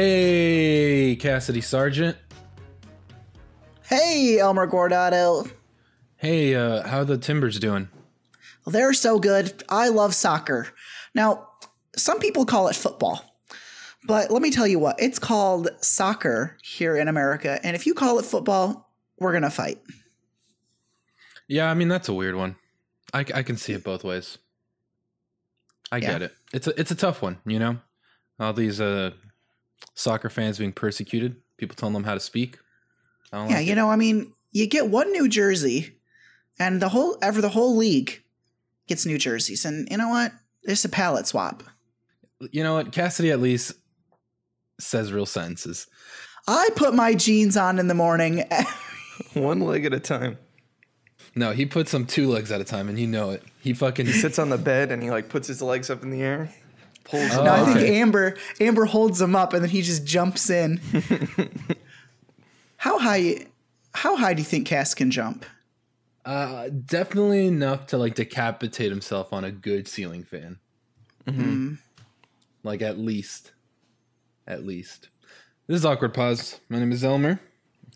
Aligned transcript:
Hey, 0.00 1.16
Cassidy 1.16 1.60
Sargent. 1.60 2.16
Hey, 3.82 4.38
Elmer 4.38 4.68
Guardado. 4.68 5.50
Hey, 6.14 6.54
uh, 6.54 6.86
how 6.86 7.02
the 7.02 7.18
Timbers 7.18 7.58
doing? 7.58 7.88
Well, 8.64 8.70
they're 8.72 8.92
so 8.92 9.18
good. 9.18 9.64
I 9.68 9.88
love 9.88 10.14
soccer. 10.14 10.68
Now, 11.16 11.48
some 11.96 12.20
people 12.20 12.46
call 12.46 12.68
it 12.68 12.76
football. 12.76 13.24
But 14.04 14.30
let 14.30 14.40
me 14.40 14.52
tell 14.52 14.68
you 14.68 14.78
what, 14.78 15.02
it's 15.02 15.18
called 15.18 15.68
soccer 15.80 16.56
here 16.62 16.94
in 16.96 17.08
America. 17.08 17.58
And 17.64 17.74
if 17.74 17.84
you 17.84 17.92
call 17.92 18.20
it 18.20 18.24
football, 18.24 18.92
we're 19.18 19.32
going 19.32 19.42
to 19.42 19.50
fight. 19.50 19.80
Yeah, 21.48 21.68
I 21.68 21.74
mean 21.74 21.88
that's 21.88 22.08
a 22.08 22.14
weird 22.14 22.36
one. 22.36 22.54
I, 23.12 23.24
I 23.34 23.42
can 23.42 23.56
see 23.56 23.72
it 23.72 23.82
both 23.82 24.04
ways. 24.04 24.38
I 25.90 25.96
Yeah. 25.96 26.12
get 26.12 26.22
it. 26.22 26.34
It's 26.52 26.68
a 26.68 26.80
it's 26.80 26.92
a 26.92 26.94
tough 26.94 27.20
one, 27.20 27.38
you 27.44 27.58
know. 27.58 27.78
All 28.38 28.52
these 28.52 28.80
uh, 28.80 29.10
soccer 29.94 30.28
fans 30.30 30.58
being 30.58 30.72
persecuted, 30.72 31.36
people 31.56 31.74
telling 31.76 31.92
them 31.94 32.04
how 32.04 32.14
to 32.14 32.20
speak. 32.20 32.58
I 33.32 33.38
don't 33.38 33.50
Yeah, 33.50 33.56
like 33.56 33.66
you 33.66 33.72
it. 33.72 33.76
know, 33.76 33.90
I 33.90 33.96
mean, 33.96 34.32
you 34.52 34.66
get 34.66 34.88
one 34.88 35.10
New 35.12 35.28
Jersey 35.28 35.96
and 36.58 36.80
the 36.82 36.88
whole 36.88 37.16
ever 37.22 37.40
the 37.40 37.50
whole 37.50 37.76
league 37.76 38.22
gets 38.86 39.04
New 39.06 39.18
Jerseys. 39.18 39.64
And 39.64 39.88
you 39.90 39.96
know 39.98 40.08
what? 40.08 40.32
It's 40.62 40.84
a 40.84 40.88
palette 40.88 41.26
swap. 41.26 41.62
you 42.52 42.62
know 42.62 42.74
what? 42.74 42.92
Cassidy 42.92 43.30
at 43.30 43.40
least 43.40 43.72
says 44.80 45.12
real 45.12 45.26
sentences. 45.26 45.86
I 46.46 46.70
put 46.76 46.94
my 46.94 47.14
jeans 47.14 47.56
on 47.56 47.78
in 47.78 47.88
the 47.88 47.94
morning. 47.94 48.44
One 49.34 49.60
leg 49.60 49.84
at 49.84 49.92
a 49.92 50.00
time. 50.00 50.38
No, 51.34 51.52
he 51.52 51.66
puts 51.66 51.92
them 51.92 52.06
two 52.06 52.28
legs 52.28 52.50
at 52.50 52.60
a 52.60 52.64
time, 52.64 52.88
and 52.88 52.98
you 52.98 53.06
know 53.06 53.30
it. 53.30 53.42
He 53.60 53.74
fucking 53.74 54.06
He 54.06 54.12
sits 54.12 54.38
on 54.38 54.48
the 54.48 54.56
bed 54.58 54.90
and 54.90 55.02
he 55.02 55.10
like 55.10 55.28
puts 55.28 55.46
his 55.46 55.60
legs 55.60 55.90
up 55.90 56.02
in 56.02 56.10
the 56.10 56.22
air, 56.22 56.50
pulls 57.08 57.30
Oh, 57.32 57.36
them 57.36 57.44
no, 57.46 57.52
I 57.52 57.64
think 57.64 57.76
okay. 57.78 58.00
Amber 58.00 58.36
Amber 58.60 58.84
holds 58.84 59.20
him 59.20 59.34
up 59.36 59.52
and 59.52 59.62
then 59.62 59.70
he 59.70 59.82
just 59.82 60.04
jumps 60.04 60.50
in. 60.50 60.80
how 62.76 62.98
high 62.98 63.46
how 63.94 64.16
high 64.16 64.34
do 64.34 64.40
you 64.40 64.46
think 64.46 64.66
Cass 64.66 64.94
can 64.94 65.10
jump? 65.10 65.44
uh, 66.24 66.68
definitely 66.84 67.46
enough 67.46 67.86
to 67.86 67.96
like 67.96 68.14
decapitate 68.14 68.90
himself 68.90 69.32
on 69.32 69.44
a 69.44 69.50
good 69.50 69.88
ceiling 69.88 70.22
fan. 70.24 70.58
Like 72.62 72.82
at 72.82 72.98
least, 72.98 73.52
at 74.46 74.64
least. 74.66 75.08
This 75.66 75.76
is 75.76 75.84
awkward 75.86 76.12
pause. 76.14 76.60
My 76.68 76.78
name 76.78 76.92
is 76.92 77.04
Elmer. 77.04 77.40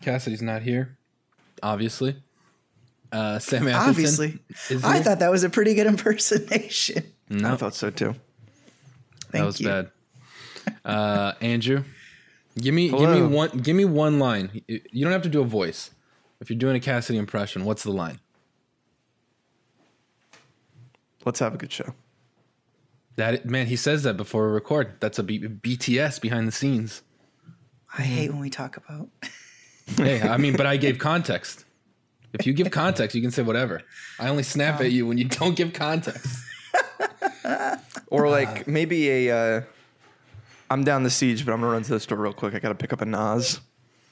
Cassidy's 0.01 0.41
not 0.41 0.61
here, 0.63 0.97
obviously. 1.61 2.15
Uh, 3.11 3.37
Sam 3.39 3.67
Atherton 3.67 3.89
Obviously. 3.89 4.39
I 4.83 4.93
here. 4.95 5.03
thought 5.03 5.19
that 5.19 5.29
was 5.31 5.43
a 5.43 5.49
pretty 5.49 5.75
good 5.75 5.85
impersonation. 5.87 7.03
I 7.43 7.55
thought 7.55 7.75
so 7.75 7.89
too. 7.91 8.15
Thank 9.33 9.41
that 9.41 9.45
was 9.47 9.59
you. 9.59 9.67
bad. 9.67 9.91
Uh, 10.85 11.33
Andrew, 11.41 11.83
give 12.55 12.73
me 12.73 12.89
give 12.89 13.09
me 13.09 13.21
one 13.23 13.49
give 13.49 13.75
me 13.75 13.83
one 13.83 14.19
line. 14.19 14.61
You 14.67 14.79
you 14.91 15.03
don't 15.03 15.11
have 15.11 15.23
to 15.23 15.29
do 15.29 15.41
a 15.41 15.45
voice. 15.45 15.89
If 16.39 16.49
you're 16.49 16.59
doing 16.59 16.75
a 16.75 16.79
Cassidy 16.79 17.17
impression, 17.17 17.65
what's 17.65 17.83
the 17.83 17.91
line? 17.91 18.19
Let's 21.25 21.39
have 21.39 21.55
a 21.55 21.57
good 21.57 21.71
show. 21.71 21.95
That 23.15 23.45
man, 23.45 23.65
he 23.67 23.75
says 23.75 24.03
that 24.03 24.17
before 24.17 24.47
we 24.47 24.53
record. 24.53 24.93
That's 24.99 25.17
a 25.17 25.23
B- 25.23 25.39
BTS 25.39 26.21
behind 26.21 26.47
the 26.47 26.51
scenes. 26.51 27.01
I 27.97 28.03
hate 28.03 28.29
when 28.29 28.39
we 28.39 28.51
talk 28.51 28.77
about. 28.77 29.09
hey, 29.97 30.21
I 30.21 30.37
mean, 30.37 30.55
but 30.55 30.67
I 30.67 30.77
gave 30.77 30.99
context. 30.99 31.65
If 32.33 32.45
you 32.45 32.53
give 32.53 32.69
context, 32.71 33.15
you 33.15 33.21
can 33.21 33.31
say 33.31 33.41
whatever. 33.41 33.81
I 34.19 34.29
only 34.29 34.43
snap 34.43 34.79
at 34.79 34.91
you 34.91 35.07
when 35.07 35.17
you 35.17 35.25
don't 35.25 35.55
give 35.55 35.73
context. 35.73 36.43
Or 38.07 38.29
like 38.29 38.67
maybe 38.67 39.27
a. 39.27 39.35
Uh, 39.57 39.61
I'm 40.69 40.83
down 40.83 41.03
the 41.03 41.09
siege, 41.09 41.45
but 41.45 41.51
I'm 41.53 41.61
gonna 41.61 41.71
run 41.73 41.83
to 41.83 41.89
the 41.91 41.99
store 41.99 42.17
real 42.17 42.33
quick. 42.33 42.53
I 42.55 42.59
gotta 42.59 42.75
pick 42.75 42.93
up 42.93 43.01
a 43.01 43.05
NOS. 43.05 43.59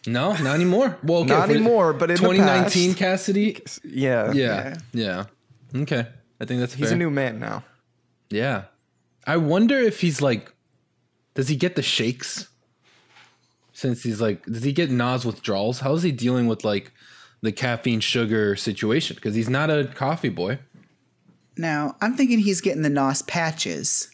No, 0.08 0.34
not 0.38 0.56
anymore. 0.56 0.98
Well, 1.04 1.20
okay, 1.20 1.30
Not 1.30 1.50
anymore, 1.52 1.94
but 1.94 2.10
in 2.10 2.16
the 2.16 2.22
2019 2.22 2.90
past. 2.92 2.98
Cassidy. 3.00 3.62
Yeah, 3.84 4.32
Yeah, 4.32 4.78
yeah, 4.94 5.26
Okay, 5.76 6.08
I 6.40 6.46
think 6.46 6.60
that's 6.60 6.74
He's 6.74 6.88
fair. 6.88 6.96
a 6.96 6.98
new 6.98 7.12
man 7.12 7.40
now. 7.40 7.64
yeah, 8.32 8.64
I 9.28 9.38
wonder 9.38 9.78
if 9.78 10.02
he's 10.02 10.20
like, 10.22 10.52
does 11.36 11.48
he 11.50 11.56
get 11.56 11.76
the 11.76 11.84
shakes? 11.84 12.48
Since 13.74 14.04
he's 14.04 14.20
like, 14.22 14.44
does 14.46 14.64
he 14.64 14.74
get 14.74 14.90
NOS 14.92 15.24
withdrawals? 15.26 15.80
How 15.80 15.94
is 15.94 16.04
he 16.04 16.12
dealing 16.12 16.48
with 16.48 16.64
like 16.64 16.92
the 17.42 17.52
caffeine 17.52 18.00
sugar 18.00 18.56
situation? 18.56 19.16
Because 19.16 19.34
he's 19.36 19.50
not 19.50 19.70
a 19.72 19.86
coffee 19.86 20.30
boy. 20.30 20.60
Now, 21.58 21.96
I'm 22.02 22.16
thinking 22.16 22.40
he's 22.40 22.62
getting 22.62 22.82
the 22.82 22.90
NOS 22.90 23.22
patches. 23.24 24.10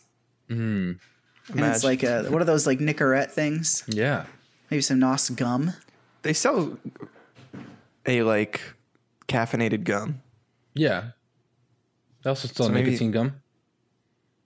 Hmm. 0.49 0.93
And 1.49 1.59
it's 1.61 1.83
like 1.83 2.03
a, 2.03 2.23
what 2.23 2.41
are 2.41 2.45
those 2.45 2.67
like 2.67 2.79
Nicorette 2.79 3.31
things? 3.31 3.83
Yeah. 3.87 4.25
Maybe 4.69 4.81
some 4.81 4.99
NOS 4.99 5.29
gum. 5.29 5.73
They 6.23 6.33
sell 6.33 6.77
a 8.05 8.21
like 8.23 8.61
caffeinated 9.27 9.83
gum. 9.85 10.21
Yeah. 10.73 11.11
They 12.23 12.29
also 12.29 12.47
sell 12.47 12.67
So 12.67 12.71
maybe- 12.73 12.91
nicotine 12.91 13.11
gum. 13.11 13.41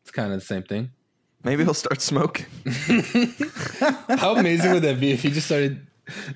It's 0.03 0.11
kind 0.11 0.31
of 0.33 0.39
the 0.39 0.45
same 0.45 0.63
thing. 0.63 0.91
Maybe 1.43 1.63
he'll 1.63 1.73
start 1.73 2.01
smoking. 2.01 2.45
How 4.09 4.35
amazing 4.35 4.73
would 4.73 4.83
that 4.83 4.99
be 4.99 5.11
if 5.11 5.23
he 5.23 5.31
just 5.31 5.47
started 5.47 5.87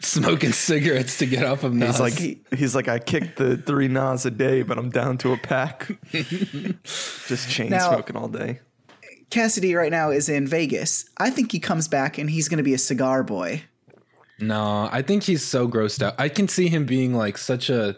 smoking 0.01 0.51
cigarettes 0.51 1.17
to 1.19 1.25
get 1.25 1.43
off 1.45 1.63
of 1.63 1.73
NOS? 1.73 1.97
He's 1.97 1.99
like 1.99 2.53
he's 2.59 2.75
like 2.75 2.87
I 2.87 2.99
kicked 2.99 3.37
the 3.37 3.57
three 3.57 3.87
NOS 3.87 4.25
a 4.25 4.31
day, 4.31 4.61
but 4.63 4.77
I'm 4.77 4.89
down 4.89 5.17
to 5.19 5.33
a 5.33 5.37
pack. 5.37 5.91
Just 6.13 7.49
chain 7.49 7.69
Now- 7.69 7.91
smoking 7.91 8.15
all 8.15 8.27
day. 8.27 8.59
Cassidy 9.31 9.73
right 9.73 9.91
now 9.91 10.11
is 10.11 10.29
in 10.29 10.47
Vegas. 10.47 11.09
I 11.17 11.29
think 11.31 11.51
he 11.51 11.59
comes 11.59 11.87
back 11.87 12.17
and 12.19 12.29
he's 12.29 12.47
going 12.47 12.59
to 12.59 12.63
be 12.63 12.75
a 12.75 12.77
cigar 12.77 13.23
boy. 13.23 13.63
no, 14.39 14.87
I 14.91 15.01
think 15.01 15.23
he's 15.23 15.43
so 15.43 15.67
grossed 15.67 16.01
out. 16.03 16.13
I 16.19 16.29
can 16.29 16.47
see 16.47 16.67
him 16.69 16.85
being 16.85 17.13
like 17.15 17.37
such 17.37 17.69
a 17.69 17.97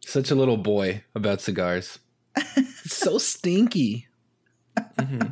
such 0.00 0.30
a 0.30 0.34
little 0.34 0.56
boy 0.56 1.02
about 1.14 1.40
cigars. 1.40 1.98
So 2.88 3.18
stinky. 3.18 4.06
Mm-hmm. 4.78 5.28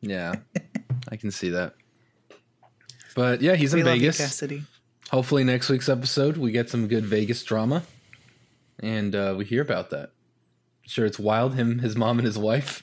Yeah, 0.00 0.34
I 1.08 1.16
can 1.16 1.30
see 1.30 1.50
that. 1.50 1.74
But 3.14 3.42
yeah, 3.42 3.54
he's 3.54 3.72
in 3.74 3.78
We 3.80 3.84
love 3.84 3.94
you, 3.96 4.00
Vegas. 4.02 4.18
Cassidy. 4.18 4.62
Hopefully, 5.10 5.44
next 5.44 5.68
week's 5.68 5.88
episode 5.88 6.36
we 6.36 6.50
get 6.50 6.70
some 6.70 6.88
good 6.88 7.04
Vegas 7.04 7.42
drama, 7.44 7.82
and 8.80 9.14
uh, 9.14 9.34
we 9.36 9.44
hear 9.44 9.62
about 9.62 9.90
that. 9.90 10.10
Sure, 10.86 11.06
it's 11.06 11.18
wild. 11.18 11.54
Him, 11.54 11.78
his 11.78 11.96
mom, 11.96 12.18
and 12.18 12.26
his 12.26 12.38
wife. 12.38 12.82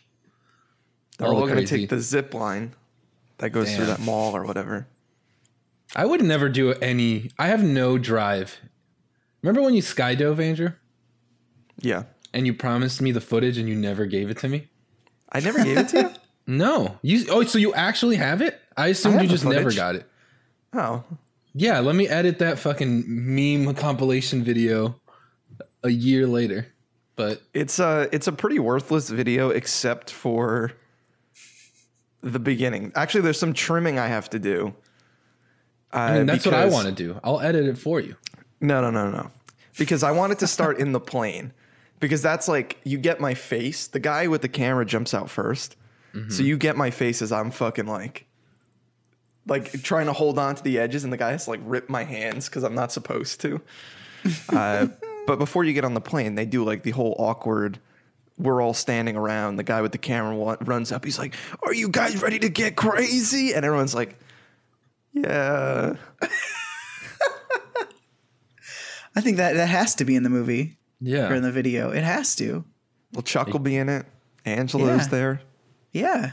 They're 1.17 1.27
All 1.27 1.37
all 1.41 1.47
gonna 1.47 1.65
take 1.65 1.89
the 1.89 1.99
zip 1.99 2.33
line 2.33 2.73
that 3.39 3.49
goes 3.51 3.75
through 3.75 3.85
that 3.87 3.99
mall 3.99 4.35
or 4.35 4.43
whatever. 4.45 4.87
I 5.95 6.05
would 6.05 6.23
never 6.23 6.47
do 6.47 6.71
any. 6.73 7.31
I 7.37 7.47
have 7.47 7.63
no 7.63 7.97
drive. 7.97 8.57
Remember 9.41 9.61
when 9.61 9.73
you 9.73 9.81
skydove, 9.81 10.39
Andrew, 10.39 10.71
Yeah. 11.79 12.03
and 12.33 12.45
you 12.45 12.53
promised 12.53 13.01
me 13.01 13.11
the 13.11 13.19
footage 13.21 13.57
and 13.57 13.67
you 13.67 13.75
never 13.75 14.05
gave 14.05 14.29
it 14.29 14.37
to 14.39 14.47
me? 14.47 14.69
I 15.31 15.39
never 15.41 15.63
gave 15.63 15.77
it 15.77 15.87
to 15.89 15.99
you. 16.01 16.09
No, 16.47 16.97
you. 17.03 17.25
Oh, 17.29 17.43
so 17.43 17.59
you 17.59 17.73
actually 17.75 18.15
have 18.15 18.41
it? 18.41 18.59
I 18.75 18.87
assumed 18.87 19.15
have 19.15 19.23
you 19.23 19.29
just 19.29 19.45
never 19.45 19.71
got 19.71 19.95
it. 19.95 20.09
Oh, 20.73 21.03
Yeah, 21.53 21.79
let 21.79 21.95
me 21.95 22.07
edit 22.07 22.39
that 22.39 22.59
fucking 22.59 23.03
meme 23.07 23.73
compilation 23.75 24.43
video 24.43 24.95
a 25.83 25.89
year 25.89 26.27
later. 26.27 26.67
But 27.15 27.41
it's 27.53 27.79
a 27.79 28.07
it's 28.11 28.27
a 28.27 28.31
pretty 28.31 28.57
worthless 28.57 29.09
video 29.09 29.49
except 29.49 30.09
for 30.09 30.71
the 32.21 32.39
beginning. 32.39 32.91
Actually, 32.95 33.21
there's 33.21 33.39
some 33.39 33.53
trimming 33.53 33.99
I 33.99 34.07
have 34.07 34.29
to 34.31 34.39
do. 34.39 34.73
Uh, 35.93 35.97
I 35.97 36.17
mean, 36.17 36.25
that's 36.25 36.45
what 36.45 36.55
I 36.55 36.67
want 36.67 36.87
to 36.87 36.93
do. 36.93 37.19
I'll 37.23 37.41
edit 37.41 37.65
it 37.65 37.77
for 37.77 37.99
you. 37.99 38.15
No, 38.61 38.79
no, 38.81 38.89
no, 38.91 39.11
no. 39.11 39.29
Because 39.77 40.03
I 40.03 40.11
want 40.11 40.31
it 40.31 40.39
to 40.39 40.47
start 40.47 40.79
in 40.79 40.93
the 40.93 40.99
plane. 40.99 41.51
Because 41.99 42.21
that's 42.21 42.47
like 42.47 42.79
you 42.83 42.97
get 42.97 43.19
my 43.19 43.33
face. 43.33 43.87
The 43.87 43.99
guy 43.99 44.27
with 44.27 44.41
the 44.41 44.47
camera 44.49 44.85
jumps 44.85 45.13
out 45.13 45.27
1st 45.27 45.75
So 46.29 46.43
you 46.43 46.57
get 46.57 46.75
my 46.75 46.91
face 46.91 47.21
as 47.21 47.31
I'm 47.31 47.51
fucking 47.51 47.85
like 47.87 48.25
like 49.47 49.81
trying 49.83 50.05
to 50.05 50.13
hold 50.13 50.37
on 50.39 50.55
to 50.55 50.63
the 50.63 50.77
edges 50.79 51.03
and 51.03 51.11
the 51.11 51.17
guy 51.17 51.31
has 51.31 51.45
to 51.45 51.51
like 51.51 51.61
rip 51.63 51.89
my 51.89 52.03
hands 52.03 52.47
because 52.47 52.63
I'm 52.63 52.75
not 52.75 52.91
supposed 52.91 53.41
to. 53.41 53.61
Uh, 54.49 54.85
but 55.25 55.39
before 55.39 55.63
you 55.63 55.73
get 55.73 55.83
on 55.83 55.95
the 55.95 56.01
plane, 56.01 56.35
they 56.35 56.45
do 56.45 56.63
like 56.63 56.83
the 56.83 56.91
whole 56.91 57.15
awkward 57.17 57.79
we're 58.37 58.61
all 58.61 58.73
standing 58.75 59.15
around. 59.15 59.55
The 59.55 59.63
guy 59.63 59.81
with 59.81 59.91
the 59.91 59.97
camera 59.97 60.35
wa- 60.35 60.57
runs 60.61 60.91
up. 60.91 61.03
He's 61.05 61.17
like, 61.17 61.33
"Are 61.63 61.73
you 61.73 61.89
guys 61.89 62.21
ready 62.21 62.37
to 62.39 62.49
get 62.49 62.75
crazy?" 62.75 63.53
And 63.55 63.65
everyone's 63.65 63.95
like, 63.95 64.19
"Yeah." 65.13 65.95
I 69.15 69.21
think 69.21 69.37
that 69.37 69.53
that 69.55 69.69
has 69.69 69.95
to 69.95 70.05
be 70.05 70.15
in 70.15 70.23
the 70.23 70.29
movie 70.29 70.77
Yeah, 70.99 71.29
or 71.29 71.35
in 71.35 71.43
the 71.43 71.51
video. 71.51 71.89
It 71.91 72.03
has 72.03 72.35
to. 72.37 72.63
Well, 73.13 73.23
Chuck 73.23 73.47
will 73.47 73.59
be 73.59 73.75
in 73.75 73.89
it. 73.89 74.05
Angela's 74.45 75.03
Yeah. 75.05 75.07
there. 75.09 75.41
Yeah. 75.91 76.31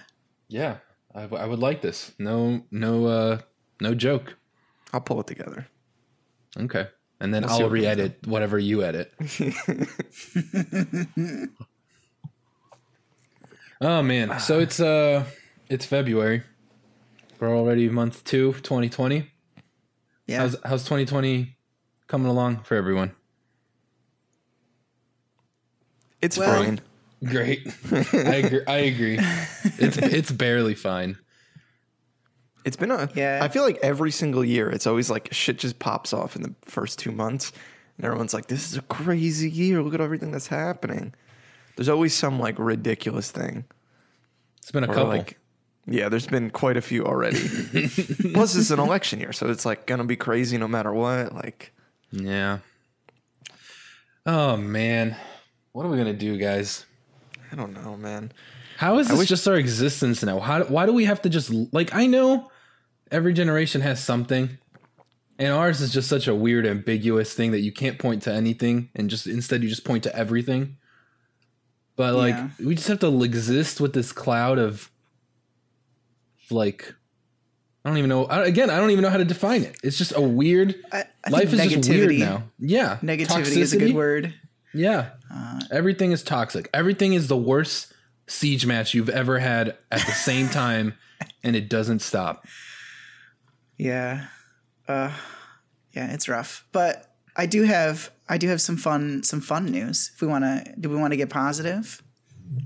yeah. 0.49 0.77
I, 1.15 1.23
w- 1.23 1.43
I 1.43 1.47
would 1.47 1.59
like 1.59 1.83
this. 1.83 2.13
No, 2.19 2.63
no, 2.71 3.07
uh, 3.07 3.39
no 3.81 3.95
joke. 3.95 4.37
I'll 4.93 5.01
pull 5.01 5.21
it 5.21 5.27
together. 5.27 5.67
Okay, 6.59 6.87
and 7.21 7.33
then 7.35 7.43
We'll 7.43 7.51
see 7.51 7.55
I'll 7.63 7.69
what 7.69 7.73
we 7.73 7.81
re-edit 7.81 8.27
whatever 8.27 8.59
you 8.59 8.83
edit. 8.83 9.13
oh 13.81 14.03
man, 14.03 14.39
so 14.41 14.59
it's 14.59 14.81
uh, 14.81 15.25
it's 15.69 15.87
February. 15.87 16.43
We're 17.41 17.57
already 17.57 17.89
month 17.89 18.25
two, 18.25 18.53
2020. 18.55 19.31
Yeah. 20.27 20.41
How's 20.41 20.57
how's 20.65 20.83
2020 20.85 21.57
coming 22.09 22.27
along 22.29 22.63
for 22.65 22.75
everyone? 22.75 23.13
It's 26.21 26.37
Well- 26.37 26.65
fine. 26.65 26.81
Great. 27.25 27.67
I 27.93 28.35
agree. 28.37 28.61
I 28.67 28.77
agree. 28.77 29.19
It's 29.79 29.97
it's 29.99 30.31
barely 30.31 30.75
fine. 30.75 31.19
It's 32.65 32.77
been 32.77 32.91
a. 32.91 33.09
Yeah. 33.15 33.41
I 33.43 33.49
feel 33.49 33.63
like 33.65 33.79
every 33.83 34.11
single 34.11 34.45
year, 34.45 34.69
it's 34.71 34.87
always 34.87 35.11
like 35.11 35.33
shit 35.33 35.59
just 35.59 35.79
pops 35.79 36.13
off 36.13 36.37
in 36.37 36.43
the 36.43 36.55
first 36.65 36.99
two 36.99 37.11
months, 37.11 37.53
and 37.97 38.05
everyone's 38.05 38.35
like, 38.35 38.47
"This 38.47 38.71
is 38.71 38.77
a 38.77 38.83
crazy 38.83 39.51
year. 39.51 39.83
Look 39.83 39.95
at 39.95 40.01
everything 40.01 40.31
that's 40.31 40.47
happening." 40.49 41.15
There's 41.77 41.89
always 41.89 42.15
some 42.15 42.39
like 42.39 42.59
ridiculous 42.59 43.31
thing. 43.31 43.65
It's 44.59 44.71
been 44.71 44.85
a 44.85 44.91
Or 44.91 44.95
couple. 44.95 45.09
like, 45.09 45.39
yeah, 45.87 46.09
there's 46.09 46.27
been 46.27 46.51
quite 46.51 46.77
a 46.77 46.83
few 46.83 47.05
already. 47.07 47.39
Plus, 48.35 48.55
it's 48.57 48.71
an 48.71 48.81
election 48.81 49.19
year, 49.21 49.33
so 49.33 49.49
it's 49.51 49.65
like 49.65 49.87
gonna 49.87 50.05
be 50.05 50.17
crazy 50.17 50.59
no 50.59 50.69
matter 50.69 50.93
what. 50.93 51.35
Like, 51.35 51.73
yeah. 52.13 52.59
Oh 54.27 54.57
man, 54.57 55.17
what 55.73 55.87
are 55.87 55.89
we 55.89 55.97
gonna 55.97 56.13
do, 56.13 56.37
guys? 56.37 56.85
I 57.53 57.57
don't 57.57 57.73
know, 57.73 57.97
man. 57.97 58.33
How 58.77 58.99
is 58.99 59.09
this 59.09 59.19
wish- 59.19 59.29
just 59.29 59.49
our 59.49 59.57
existence 59.57 60.23
now? 60.23 60.39
How 60.41 60.65
why 60.65 60.87
do 60.87 60.93
we 60.93 61.05
have 61.07 61.23
to 61.23 61.29
just 61.29 61.51
like 61.73 61.95
I 61.95 62.07
know 62.07 62.51
every 63.11 63.33
generation 63.33 63.81
has 63.81 64.03
something. 64.03 64.59
And 65.41 65.53
ours 65.53 65.81
is 65.81 65.93
just 65.93 66.09
such 66.09 66.27
a 66.27 66.35
weird 66.35 66.67
ambiguous 66.67 67.33
thing 67.33 67.53
that 67.53 67.61
you 67.61 67.71
can't 67.73 67.97
point 67.99 68.25
to 68.25 68.33
anything 68.33 68.89
and 68.97 69.09
just 69.09 69.27
instead 69.29 69.63
you 69.63 69.69
just 69.69 69.85
point 69.85 70.03
to 70.03 70.15
everything. 70.15 70.77
But 71.97 72.15
like 72.15 72.35
Yeah. 72.35 72.51
we 72.65 72.75
just 72.75 72.89
have 72.89 72.99
to 73.01 73.23
exist 73.25 73.81
with 73.81 73.93
this 73.93 74.11
cloud 74.13 74.59
of 74.59 74.91
like 76.51 76.93
I 77.85 77.89
don't 77.91 77.99
even 77.99 78.09
know 78.09 78.25
I, 78.27 78.45
again 78.47 78.69
I 78.71 78.79
don't 78.79 78.91
even 78.91 79.03
know 79.03 79.11
how 79.11 79.17
to 79.19 79.25
define 79.25 79.63
it. 79.63 79.77
It's 79.83 79.97
just 79.99 80.13
a 80.17 80.21
weird 80.21 80.75
I, 80.93 81.05
I 81.25 81.31
life 81.31 81.53
is 81.53 81.59
think 81.59 81.73
just 81.73 81.89
weird 81.89 82.11
negativity- 82.11 82.19
now. 82.19 82.43
Yeah. 82.59 82.99
Negativity 83.03 83.57
is 83.59 83.73
a 83.73 83.79
good 83.79 83.95
word. 83.95 84.35
Yeah. 84.79 85.11
Everything 85.71 86.13
is 86.13 86.23
toxic. 86.23 86.71
Everything 86.73 87.13
is 87.13 87.29
the 87.29 87.37
worst 87.37 87.93
siege 88.27 88.67
match 88.67 88.95
you've 88.95 89.09
ever 89.09 89.39
had 89.39 89.77
at 89.91 90.07
the 90.07 90.13
same 90.13 90.49
time, 90.49 90.95
and 91.43 91.57
it 91.57 91.69
doesn't 91.69 92.01
stop. 92.01 92.47
Yeah. 93.77 94.27
Uh 94.87 95.13
yeah, 95.93 96.13
it's 96.13 96.29
rough. 96.29 96.65
But 96.73 97.13
I 97.37 97.47
do 97.47 97.63
have 97.65 98.11
I 98.29 98.39
do 98.39 98.49
have 98.49 98.61
some 98.61 98.77
fun 98.77 99.23
some 99.23 99.41
fun 99.41 99.67
news. 99.67 100.13
If 100.15 100.21
we 100.21 100.29
want 100.29 100.45
to 100.45 100.75
do 100.79 100.89
we 100.89 100.97
want 100.97 101.13
to 101.13 101.17
get 101.17 101.31
positive? 101.31 102.03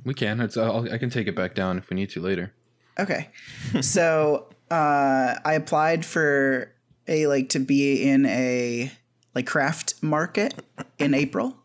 We 0.04 0.14
can. 0.14 0.40
It's, 0.40 0.56
I'll, 0.56 0.92
I 0.92 0.98
can 0.98 1.10
take 1.10 1.26
it 1.26 1.34
back 1.34 1.54
down 1.54 1.78
if 1.78 1.90
we 1.90 1.96
need 1.96 2.10
to 2.10 2.20
later. 2.20 2.52
Okay. 2.98 3.28
so, 3.80 4.48
uh 4.70 5.34
I 5.44 5.54
applied 5.54 6.04
for 6.04 6.72
a 7.08 7.26
like 7.26 7.48
to 7.50 7.58
be 7.58 8.08
in 8.08 8.26
a 8.26 8.92
like 9.34 9.46
craft 9.46 10.02
market 10.02 10.54
in 10.98 11.14
April. 11.14 11.56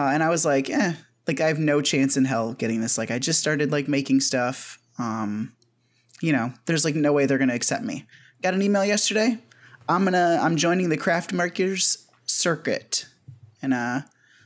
Uh, 0.00 0.12
and 0.12 0.22
I 0.22 0.30
was 0.30 0.46
like, 0.46 0.70
eh, 0.70 0.94
like 1.26 1.42
I 1.42 1.48
have 1.48 1.58
no 1.58 1.82
chance 1.82 2.16
in 2.16 2.24
hell 2.24 2.54
getting 2.54 2.80
this. 2.80 2.96
Like 2.96 3.10
I 3.10 3.18
just 3.18 3.38
started 3.38 3.70
like 3.70 3.86
making 3.86 4.20
stuff. 4.20 4.78
Um, 4.98 5.52
you 6.22 6.32
know, 6.32 6.54
there's 6.64 6.86
like 6.86 6.94
no 6.94 7.12
way 7.12 7.26
they're 7.26 7.36
gonna 7.36 7.54
accept 7.54 7.84
me. 7.84 8.06
Got 8.42 8.54
an 8.54 8.62
email 8.62 8.82
yesterday. 8.82 9.36
I'm 9.90 10.04
gonna 10.04 10.38
I'm 10.40 10.56
joining 10.56 10.88
the 10.88 10.96
craft 10.96 11.34
markers 11.34 12.08
circuit, 12.24 13.04
and 13.60 13.74
uh, 13.74 14.00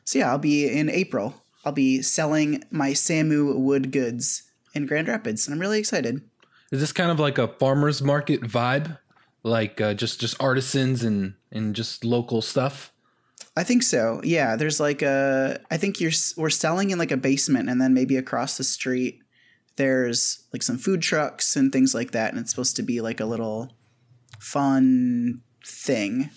so 0.05 0.19
yeah, 0.19 0.31
I'll 0.31 0.39
be 0.39 0.67
in 0.67 0.91
April. 0.91 1.41
I'll 1.65 1.73
be 1.73 2.03
selling 2.03 2.65
my 2.73 2.91
Samu 2.91 3.57
wood 3.57 3.93
goods 3.93 4.43
in 4.75 4.87
Grand 4.87 5.07
Rapids, 5.07 5.47
and 5.47 5.55
I'm 5.55 5.61
really 5.61 5.79
excited. 5.79 6.21
Is 6.73 6.81
this 6.81 6.93
kind 6.93 7.13
of 7.13 7.21
like 7.21 7.39
a 7.39 7.47
farmer's 7.47 8.03
market 8.03 8.41
vibe? 8.41 8.99
Like 9.45 9.81
uh, 9.81 9.95
just 9.95 10.21
just 10.21 10.41
artisans 10.43 11.05
and 11.05 11.35
and 11.53 11.77
just 11.77 12.05
local 12.05 12.43
stuff? 12.43 12.93
I 13.57 13.63
think 13.63 13.83
so. 13.85 14.21
Yeah, 14.25 14.57
there's 14.57 14.81
like 14.81 15.03
a. 15.03 15.61
I 15.71 15.77
think 15.77 16.01
you're 16.01 16.11
we're 16.37 16.51
selling 16.51 16.91
in 16.91 16.99
like 16.99 17.13
a 17.13 17.17
basement, 17.17 17.69
and 17.69 17.81
then 17.81 17.95
maybe 17.95 18.17
across 18.17 18.57
the 18.57 18.65
street, 18.65 19.21
there's 19.77 20.45
like 20.53 20.63
some 20.63 20.77
food 20.79 21.03
trucks 21.03 21.55
and 21.57 21.73
things 21.73 21.95
like 21.95 22.11
that, 22.13 22.33
and 22.33 22.41
it's 22.41 22.51
supposed 22.51 22.75
to 22.77 22.83
be 22.83 23.01
like 23.01 23.21
a 23.21 23.25
little 23.27 23.73
fun 24.41 25.41
thing. 25.65 26.31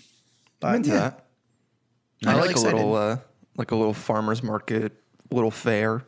But 0.60 0.68
I'm 0.68 0.76
into 0.76 0.90
yeah, 0.90 0.96
that. 1.00 1.26
I'm 2.24 2.30
I 2.30 2.32
really 2.34 2.48
like 2.48 2.50
a 2.50 2.52
excited. 2.60 2.76
little, 2.78 2.96
uh, 2.96 3.18
like 3.58 3.72
a 3.72 3.76
little 3.76 3.94
farmer's 3.94 4.42
market, 4.42 4.92
little 5.32 5.52
fair, 5.52 6.04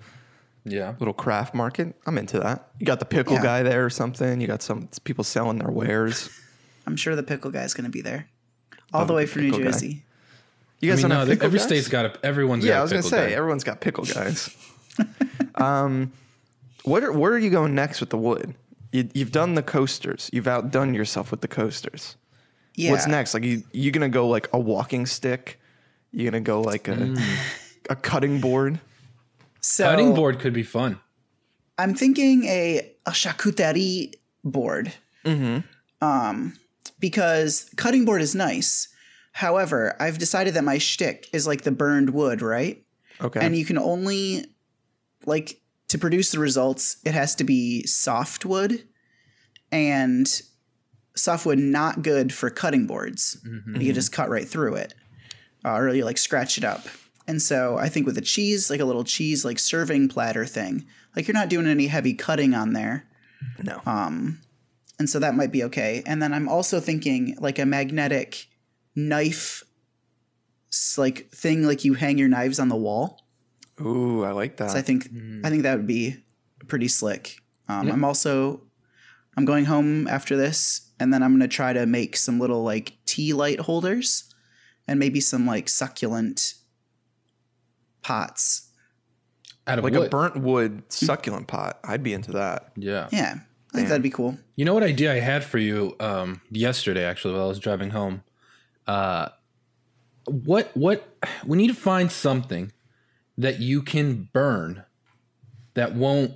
Yeah. 0.63 0.95
little 0.99 1.13
craft 1.13 1.53
market. 1.53 1.95
I'm 2.05 2.17
into 2.17 2.39
that. 2.39 2.69
You 2.79 2.85
got 2.85 2.99
the 2.99 3.05
pickle 3.05 3.35
Yeah. 3.35 3.43
guy 3.43 3.63
there 3.63 3.85
or 3.85 3.89
something. 3.89 4.41
You 4.41 4.47
got 4.47 4.61
some 4.63 4.89
people 5.03 5.23
selling 5.23 5.59
their 5.59 5.69
wares. 5.71 6.29
I'm 6.87 6.95
sure 6.95 7.15
the 7.15 7.23
pickle 7.23 7.51
guy's 7.51 7.73
gonna 7.75 7.89
be 7.89 8.01
there, 8.01 8.27
all 8.93 9.01
Love 9.01 9.07
the 9.09 9.13
way 9.13 9.23
good 9.25 9.31
from 9.31 9.41
New 9.49 9.63
Jersey. 9.63 9.93
guy. 9.93 10.03
Jersey. 10.81 10.87
You 10.87 10.91
I 10.91 10.95
guys 10.95 11.03
mean, 11.03 11.09
don't 11.09 11.27
no, 11.27 11.31
have 11.33 11.43
every 11.43 11.59
guys? 11.59 11.67
state's 11.67 11.87
got 11.87 12.05
a. 12.05 12.25
Everyone's 12.25 12.63
Yeah, 12.65 12.71
got 12.73 12.75
I 12.75 12.79
a 12.79 12.83
was 12.83 12.91
gonna 12.91 13.03
say 13.03 13.29
guy. 13.29 13.35
everyone's 13.35 13.63
got 13.63 13.81
pickle 13.81 14.05
guys. 14.05 14.55
um, 15.55 16.11
what 16.83 17.03
are, 17.03 17.11
where 17.11 17.31
are 17.33 17.37
you 17.37 17.49
going 17.49 17.75
next 17.75 17.99
with 17.99 18.09
the 18.09 18.17
wood? 18.17 18.55
You, 18.91 19.09
you've 19.13 19.31
done 19.31 19.55
the 19.55 19.63
coasters. 19.63 20.29
You've 20.33 20.47
outdone 20.47 20.93
yourself 20.93 21.31
with 21.31 21.41
the 21.41 21.47
coasters. 21.47 22.15
Yeah. 22.75 22.91
What's 22.91 23.07
next? 23.07 23.33
Like 23.33 23.43
you, 23.43 23.63
you 23.71 23.91
gonna 23.91 24.09
go 24.09 24.27
like 24.27 24.47
a 24.53 24.59
walking 24.59 25.05
stick? 25.05 25.59
You 26.11 26.25
gonna 26.25 26.41
go 26.41 26.61
like 26.61 26.87
a 26.87 26.95
Mm. 26.95 27.21
a 27.89 27.95
cutting 27.95 28.39
board? 28.39 28.79
So 29.61 29.83
Cutting 29.83 30.15
board 30.15 30.39
could 30.39 30.53
be 30.53 30.63
fun. 30.63 30.99
I'm 31.77 31.93
thinking 31.93 32.45
a 32.45 32.89
a 33.05 33.11
charcuterie 33.11 34.13
board. 34.43 34.93
Hmm. 35.25 35.59
Um, 36.01 36.53
because 36.99 37.69
cutting 37.75 38.05
board 38.05 38.21
is 38.21 38.33
nice. 38.33 38.87
However, 39.39 39.95
I've 40.01 40.17
decided 40.17 40.55
that 40.55 40.65
my 40.65 40.79
shtick 40.79 41.29
is 41.31 41.47
like 41.47 41.61
the 41.61 41.71
burned 41.71 42.09
wood, 42.09 42.41
right? 42.41 42.83
Okay. 43.21 43.39
And 43.39 43.55
you 43.55 43.63
can 43.63 43.77
only 43.77 44.47
like 45.25 45.61
to 45.87 45.97
produce 45.97 46.31
the 46.31 46.39
results, 46.39 46.97
it 47.05 47.13
has 47.13 47.35
to 47.35 47.45
be 47.45 47.85
soft 47.87 48.43
wood 48.43 48.85
and 49.71 50.27
soft 51.15 51.45
wood 51.45 51.57
not 51.57 52.01
good 52.01 52.33
for 52.33 52.49
cutting 52.49 52.85
boards. 52.85 53.37
You 53.79 53.85
can 53.85 53.95
just 53.95 54.11
cut 54.11 54.29
right 54.29 54.45
through 54.45 54.75
it. 54.75 54.93
Uh, 55.63 55.77
or 55.77 55.87
you 55.95 56.03
like 56.03 56.17
scratch 56.17 56.57
it 56.57 56.65
up. 56.65 56.85
And 57.25 57.41
so 57.41 57.77
I 57.77 57.87
think 57.87 58.05
with 58.05 58.17
a 58.17 58.21
cheese, 58.21 58.69
like 58.69 58.81
a 58.81 58.85
little 58.85 59.05
cheese 59.05 59.45
like 59.45 59.57
serving 59.57 60.09
platter 60.09 60.45
thing, 60.45 60.85
like 61.15 61.29
you're 61.29 61.33
not 61.33 61.47
doing 61.47 61.65
any 61.65 61.87
heavy 61.87 62.13
cutting 62.13 62.53
on 62.53 62.73
there. 62.73 63.07
no. 63.63 63.81
Um 63.85 64.41
and 64.99 65.09
so 65.09 65.17
that 65.19 65.33
might 65.33 65.53
be 65.53 65.63
okay. 65.63 66.03
And 66.05 66.21
then 66.21 66.33
I'm 66.33 66.49
also 66.49 66.81
thinking 66.81 67.37
like 67.39 67.57
a 67.57 67.65
magnetic 67.65 68.48
knife 69.07 69.63
like 70.97 71.31
thing 71.31 71.63
like 71.63 71.83
you 71.83 71.93
hang 71.93 72.17
your 72.17 72.27
knives 72.27 72.59
on 72.59 72.69
the 72.69 72.75
wall. 72.75 73.25
Ooh, 73.81 74.23
I 74.23 74.31
like 74.31 74.57
that. 74.57 74.71
So 74.71 74.77
I 74.77 74.81
think 74.81 75.09
I 75.43 75.49
think 75.49 75.63
that 75.63 75.77
would 75.77 75.87
be 75.87 76.17
pretty 76.67 76.87
slick. 76.87 77.37
Um, 77.67 77.91
I'm 77.91 78.03
also 78.03 78.61
I'm 79.37 79.45
going 79.45 79.65
home 79.65 80.07
after 80.07 80.35
this, 80.35 80.91
and 80.99 81.13
then 81.13 81.23
I'm 81.23 81.33
gonna 81.33 81.47
try 81.47 81.73
to 81.73 81.85
make 81.85 82.17
some 82.17 82.39
little 82.39 82.63
like 82.63 82.97
tea 83.05 83.33
light 83.33 83.61
holders, 83.61 84.33
and 84.87 84.99
maybe 84.99 85.19
some 85.19 85.45
like 85.45 85.69
succulent 85.69 86.55
pots. 88.01 88.69
Out 89.67 89.77
of 89.77 89.83
like 89.83 89.93
wood. 89.93 90.07
a 90.07 90.09
burnt 90.09 90.37
wood 90.37 90.83
succulent 90.89 91.47
pot. 91.47 91.79
I'd 91.83 92.03
be 92.03 92.13
into 92.13 92.31
that. 92.33 92.71
Yeah. 92.75 93.07
Yeah, 93.11 93.35
I 93.73 93.77
think 93.77 93.87
that'd 93.87 94.01
be 94.01 94.09
cool. 94.09 94.37
You 94.55 94.65
know 94.65 94.73
what 94.73 94.83
idea 94.83 95.13
I 95.13 95.19
had 95.19 95.43
for 95.43 95.59
you 95.59 95.95
um, 95.99 96.41
yesterday, 96.49 97.03
actually, 97.05 97.35
while 97.35 97.43
I 97.43 97.47
was 97.47 97.59
driving 97.59 97.91
home. 97.91 98.23
Uh, 98.89 99.29
what 100.25 100.71
what 100.75 101.07
we 101.45 101.57
need 101.57 101.67
to 101.67 101.75
find 101.75 102.11
something 102.11 102.71
that 103.37 103.59
you 103.59 103.83
can 103.83 104.29
burn 104.33 104.83
that 105.75 105.93
won't. 105.93 106.33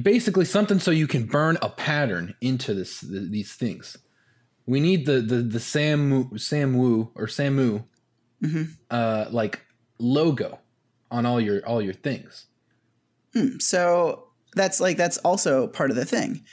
Basically, 0.00 0.44
something 0.44 0.78
so 0.78 0.92
you 0.92 1.08
can 1.08 1.26
burn 1.26 1.58
a 1.60 1.68
pattern 1.68 2.36
into 2.40 2.74
this 2.74 3.00
th- 3.00 3.32
these 3.32 3.54
things. 3.54 3.96
We 4.66 4.78
need 4.78 5.04
the 5.04 5.20
the 5.20 5.42
the 5.42 5.58
Samu 5.58 6.30
Samu 6.34 7.10
or 7.16 7.26
Samu, 7.26 7.84
uh, 8.88 9.26
like 9.32 9.62
logo 9.98 10.60
on 11.10 11.26
all 11.26 11.40
your 11.40 11.66
all 11.66 11.82
your 11.82 11.94
things. 11.94 12.46
So 13.58 14.28
that's 14.54 14.80
like 14.80 14.96
that's 14.96 15.18
also 15.18 15.66
part 15.66 15.90
of 15.90 15.96
the 15.96 16.04
thing. 16.04 16.44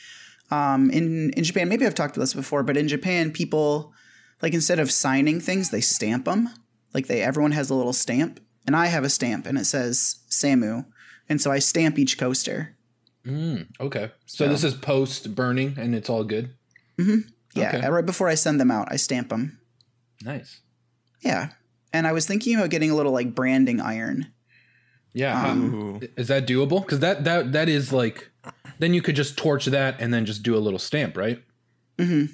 Um, 0.49 0.89
in 0.89 1.29
in 1.33 1.43
Japan, 1.43 1.69
maybe 1.69 1.85
I've 1.85 1.93
talked 1.93 2.17
about 2.17 2.23
this 2.23 2.33
before, 2.33 2.63
but 2.63 2.75
in 2.75 2.87
Japan, 2.87 3.31
people 3.31 3.93
like 4.41 4.53
instead 4.53 4.79
of 4.79 4.91
signing 4.91 5.39
things, 5.39 5.69
they 5.69 5.81
stamp 5.81 6.25
them. 6.25 6.49
Like 6.93 7.07
they, 7.07 7.21
everyone 7.21 7.51
has 7.53 7.69
a 7.69 7.75
little 7.75 7.93
stamp, 7.93 8.39
and 8.65 8.75
I 8.75 8.87
have 8.87 9.03
a 9.03 9.09
stamp, 9.09 9.45
and 9.45 9.57
it 9.57 9.65
says 9.65 10.19
Samu, 10.29 10.85
and 11.29 11.39
so 11.41 11.51
I 11.51 11.59
stamp 11.59 11.97
each 11.97 12.17
coaster. 12.17 12.75
Mm, 13.25 13.67
okay, 13.79 14.11
so 14.25 14.47
this 14.47 14.63
is 14.63 14.73
post 14.73 15.35
burning, 15.35 15.75
and 15.77 15.93
it's 15.95 16.09
all 16.09 16.23
good. 16.23 16.49
Mm-hmm. 16.97 17.29
Yeah, 17.55 17.75
Okay. 17.77 17.89
right 17.89 18.05
before 18.05 18.27
I 18.29 18.35
send 18.35 18.59
them 18.59 18.71
out, 18.71 18.87
I 18.91 18.95
stamp 18.95 19.29
them. 19.29 19.59
Nice. 20.23 20.61
Yeah, 21.21 21.49
and 21.93 22.07
I 22.07 22.11
was 22.13 22.25
thinking 22.25 22.55
about 22.55 22.69
getting 22.71 22.89
a 22.91 22.95
little 22.95 23.11
like 23.11 23.35
branding 23.35 23.79
iron. 23.79 24.31
Yeah, 25.13 25.35
how- 25.39 25.49
um, 25.51 25.73
Ooh. 25.73 25.99
is 26.17 26.27
that 26.29 26.47
doable? 26.47 26.81
Because 26.81 26.99
that 26.99 27.23
that 27.25 27.51
that 27.51 27.69
is 27.69 27.93
like 27.93 28.31
then 28.79 28.93
you 28.93 29.01
could 29.01 29.15
just 29.15 29.37
torch 29.37 29.65
that 29.65 29.95
and 30.01 30.13
then 30.13 30.25
just 30.25 30.41
do 30.43 30.55
a 30.55 30.59
little 30.59 30.79
stamp, 30.79 31.15
right? 31.15 31.41
Mm-hmm. 31.97 32.33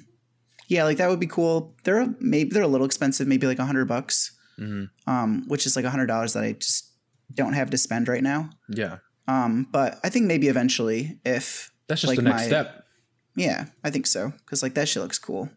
Yeah, 0.68 0.84
like 0.84 0.98
that 0.98 1.08
would 1.08 1.20
be 1.20 1.26
cool. 1.26 1.74
They're 1.84 2.14
maybe 2.20 2.50
they're 2.50 2.62
a 2.62 2.68
little 2.68 2.86
expensive, 2.86 3.26
maybe 3.26 3.46
like 3.46 3.58
a 3.58 3.64
hundred 3.66 3.86
bucks, 3.88 4.32
Mhm. 4.60 4.90
um, 5.06 5.44
which 5.48 5.66
is 5.66 5.74
like 5.76 5.84
a 5.84 5.90
hundred 5.90 6.06
dollars 6.06 6.34
that 6.34 6.44
I 6.44 6.52
just 6.52 6.92
don't 7.34 7.54
have 7.54 7.70
to 7.70 7.78
spend 7.78 8.06
right 8.08 8.22
now. 8.22 8.50
Yeah, 8.68 8.98
Um, 9.26 9.66
but 9.72 9.98
I 10.04 10.08
think 10.10 10.26
maybe 10.26 10.48
eventually, 10.48 11.20
if 11.24 11.70
that's 11.88 12.02
just 12.02 12.08
like 12.08 12.16
the 12.16 12.22
next 12.22 12.42
my- 12.42 12.46
step. 12.46 12.84
yeah, 13.34 13.66
I 13.82 13.90
think 13.90 14.06
so 14.06 14.30
because 14.44 14.62
like 14.62 14.74
that 14.74 14.88
shit 14.88 15.02
looks 15.02 15.18
cool. 15.18 15.48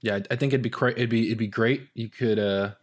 Yeah, 0.00 0.16
I- 0.16 0.24
I 0.30 0.36
think 0.36 0.52
it'd 0.52 0.62
be 0.62 0.70
cra- 0.70 0.92
it'd 0.92 1.10
be 1.10 1.26
it'd 1.26 1.38
be 1.38 1.46
great. 1.48 1.88
You 1.94 2.08
could 2.08 2.38
uh, 2.38 2.74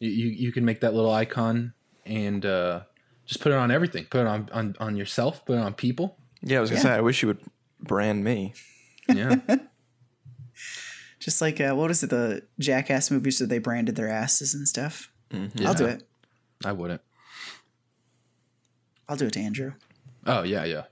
you 0.00 0.10
you, 0.10 0.26
you 0.30 0.52
can 0.52 0.64
make 0.64 0.80
that 0.80 0.94
little 0.94 1.12
icon 1.12 1.74
and 2.04 2.44
uh, 2.44 2.82
just 3.24 3.40
put 3.40 3.52
it 3.52 3.56
on 3.58 3.70
everything. 3.70 4.04
Put 4.10 4.22
it 4.22 4.26
on 4.26 4.48
on 4.52 4.76
on 4.80 4.96
yourself. 4.96 5.44
Put 5.46 5.56
it 5.58 5.60
on 5.60 5.74
people. 5.74 6.18
Yeah, 6.42 6.58
I 6.58 6.60
was 6.60 6.70
gonna 6.70 6.80
Yeah. 6.80 6.82
say 6.82 6.92
I 6.94 7.00
wish 7.00 7.22
you 7.22 7.28
would 7.28 7.40
brand 7.80 8.24
me. 8.24 8.54
Yeah, 9.08 9.36
Just 11.18 11.40
like 11.40 11.60
uh, 11.60 11.74
what 11.74 11.90
is 11.90 12.02
it? 12.02 12.10
The 12.10 12.42
Jackass 12.58 13.10
movies 13.10 13.38
that 13.38 13.48
they 13.48 13.58
branded 13.58 13.96
their 13.96 14.08
asses 14.08 14.54
and 14.54 14.66
stuff. 14.68 15.10
I'll 15.64 15.74
do 15.74 15.86
it. 15.86 16.02
I 16.64 16.72
wouldn't. 16.72 17.00
I'll 19.08 19.16
do 19.16 19.26
it 19.26 19.32
to 19.32 19.40
Andrew. 19.40 19.72
Oh 20.26 20.42
yeah, 20.42 20.64
yeah, 20.64 20.84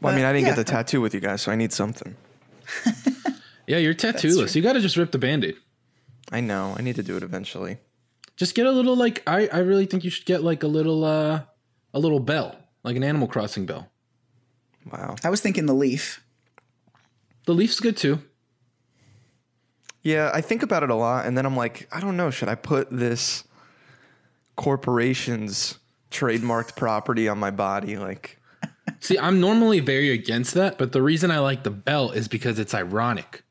Well, 0.00 0.12
I 0.12 0.16
mean, 0.16 0.24
I 0.24 0.32
didn't 0.32 0.46
yeah. 0.46 0.54
get 0.54 0.66
the 0.66 0.70
tattoo 0.70 1.00
with 1.00 1.14
you 1.14 1.20
guys, 1.20 1.42
so 1.42 1.50
I 1.50 1.56
need 1.56 1.72
something. 1.72 2.14
yeah. 3.66 3.78
You're 3.78 3.94
tattooless. 3.94 4.54
You 4.54 4.62
got 4.62 4.74
to 4.74 4.80
just 4.80 4.96
rip 4.96 5.10
the 5.10 5.18
band-aid. 5.18 5.56
I 6.30 6.40
know. 6.40 6.74
I 6.78 6.82
need 6.82 6.96
to 6.96 7.02
do 7.02 7.16
it 7.16 7.22
eventually. 7.22 7.78
Just 8.36 8.54
get 8.54 8.66
a 8.66 8.70
little 8.70 8.96
like 8.96 9.22
I 9.26 9.48
I 9.48 9.58
really 9.58 9.86
think 9.86 10.04
you 10.04 10.10
should 10.10 10.26
get 10.26 10.42
like 10.42 10.62
a 10.62 10.66
little 10.68 11.04
uh 11.04 11.42
a 11.92 11.98
little 11.98 12.20
bell 12.20 12.56
like 12.84 12.96
an 12.96 13.02
Animal 13.02 13.26
Crossing 13.26 13.66
bell. 13.66 13.90
Wow. 14.90 15.16
I 15.24 15.30
was 15.30 15.40
thinking 15.40 15.66
the 15.66 15.74
leaf. 15.74 16.22
The 17.46 17.54
leaf's 17.54 17.80
good 17.80 17.96
too. 17.96 18.20
Yeah, 20.04 20.30
I 20.34 20.42
think 20.42 20.62
about 20.62 20.82
it 20.82 20.90
a 20.90 20.94
lot, 20.94 21.24
and 21.26 21.36
then 21.36 21.46
I'm 21.46 21.56
like, 21.56 21.88
I 21.90 21.98
don't 21.98 22.16
know. 22.16 22.30
Should 22.30 22.48
I 22.48 22.54
put 22.54 22.88
this 22.90 23.44
corporation's 24.54 25.78
trademarked 26.10 26.76
property 26.76 27.26
on 27.26 27.38
my 27.38 27.50
body? 27.50 27.96
Like, 27.96 28.38
See, 29.00 29.18
I'm 29.18 29.40
normally 29.40 29.80
very 29.80 30.10
against 30.10 30.54
that, 30.54 30.78
but 30.78 30.92
the 30.92 31.02
reason 31.02 31.30
I 31.30 31.38
like 31.38 31.62
the 31.62 31.70
bell 31.70 32.10
is 32.10 32.28
because 32.28 32.58
it's 32.58 32.74
ironic. 32.74 33.42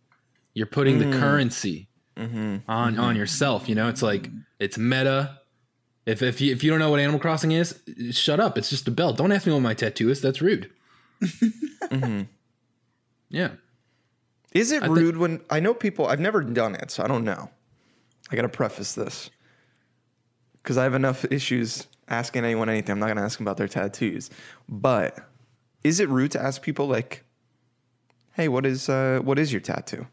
You're 0.53 0.67
putting 0.67 0.99
the 0.99 1.05
mm. 1.05 1.19
currency 1.19 1.87
mm-hmm. 2.15 2.37
on 2.37 2.59
on 2.67 2.93
mm-hmm. 2.93 3.17
yourself. 3.17 3.67
You 3.67 3.75
know, 3.75 3.89
it's 3.89 4.03
like 4.03 4.29
it's 4.59 4.77
meta. 4.77 5.39
If 6.05 6.21
if 6.21 6.39
you 6.39 6.51
if 6.51 6.63
you 6.63 6.69
don't 6.69 6.79
know 6.79 6.91
what 6.91 6.99
Animal 6.99 7.19
Crossing 7.19 7.51
is, 7.51 7.79
shut 8.11 8.39
up. 8.39 8.57
It's 8.57 8.69
just 8.69 8.87
a 8.87 8.91
bell. 8.91 9.13
Don't 9.13 9.31
ask 9.31 9.47
me 9.47 9.53
what 9.53 9.61
my 9.61 9.73
tattoo 9.73 10.09
is. 10.09 10.21
That's 10.21 10.41
rude. 10.41 10.69
Mm-hmm. 11.83 12.21
Yeah. 13.29 13.49
Is 14.53 14.71
it 14.71 14.81
think- 14.81 14.95
rude 14.95 15.17
when 15.17 15.41
I 15.49 15.59
know 15.59 15.73
people? 15.73 16.07
I've 16.07 16.19
never 16.19 16.41
done 16.41 16.75
it, 16.75 16.91
so 16.91 17.03
I 17.03 17.07
don't 17.07 17.23
know. 17.23 17.49
I 18.31 18.35
got 18.35 18.43
to 18.43 18.49
preface 18.49 18.93
this 18.93 19.29
because 20.61 20.77
I 20.77 20.83
have 20.83 20.93
enough 20.93 21.25
issues 21.25 21.87
asking 22.07 22.45
anyone 22.45 22.69
anything. 22.69 22.93
I'm 22.93 22.99
not 22.99 23.07
going 23.07 23.17
to 23.17 23.23
ask 23.23 23.37
them 23.37 23.45
about 23.45 23.57
their 23.57 23.67
tattoos. 23.67 24.29
But 24.69 25.17
is 25.83 25.99
it 25.99 26.09
rude 26.09 26.31
to 26.31 26.41
ask 26.41 26.61
people 26.61 26.87
like, 26.87 27.23
"Hey, 28.33 28.47
what 28.47 28.65
is 28.65 28.89
uh, 28.89 29.19
what 29.23 29.37
is 29.37 29.51
your 29.51 29.61
tattoo?" 29.61 30.07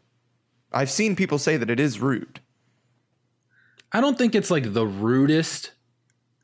I've 0.73 0.91
seen 0.91 1.15
people 1.15 1.37
say 1.37 1.57
that 1.57 1.69
it 1.69 1.79
is 1.79 1.99
rude. 1.99 2.39
I 3.91 3.99
don't 3.99 4.17
think 4.17 4.35
it's 4.35 4.51
like 4.51 4.73
the 4.73 4.85
rudest 4.85 5.71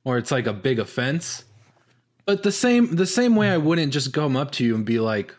or 0.04 0.18
it's 0.18 0.32
like 0.32 0.48
a 0.48 0.54
big 0.54 0.80
offense. 0.80 1.46
But 2.26 2.44
the 2.44 2.52
same 2.52 2.96
the 2.96 3.06
same 3.06 3.36
way 3.36 3.50
I 3.50 3.58
wouldn't 3.58 3.94
just 3.94 4.14
come 4.14 4.36
up 4.36 4.52
to 4.54 4.66
you 4.66 4.76
and 4.76 4.86
be 4.86 5.00
like, 5.00 5.34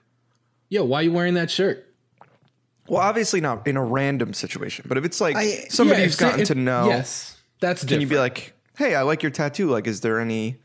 "Yo, 0.69 0.85
why 0.85 1.01
are 1.01 1.03
you 1.05 1.13
wearing 1.13 1.35
that 1.35 1.51
shirt?" 1.51 1.88
Well, 2.89 3.01
obviously 3.03 3.41
not 3.41 3.67
in 3.67 3.77
a 3.77 3.85
random 3.85 4.33
situation, 4.33 4.87
but 4.89 4.97
if 4.99 5.05
it's 5.05 5.21
like 5.21 5.37
I- 5.37 5.67
somebody 5.69 6.01
Yeah, 6.01 6.05
you've 6.05 6.15
if- 6.15 6.19
gotten 6.19 6.41
if- 6.41 6.49
to 6.49 6.55
know, 6.55 6.89
Yes. 6.89 7.37
That's 7.61 7.81
can 7.81 7.89
different. 7.89 8.03
you 8.03 8.09
be 8.09 8.19
like, 8.19 8.55
"Hey, 8.77 8.95
I 8.95 9.03
like 9.03 9.23
your 9.23 9.31
tattoo. 9.33 9.69
Like, 9.69 9.87
is 9.89 10.01
there 10.01 10.21
any?" 10.21 10.57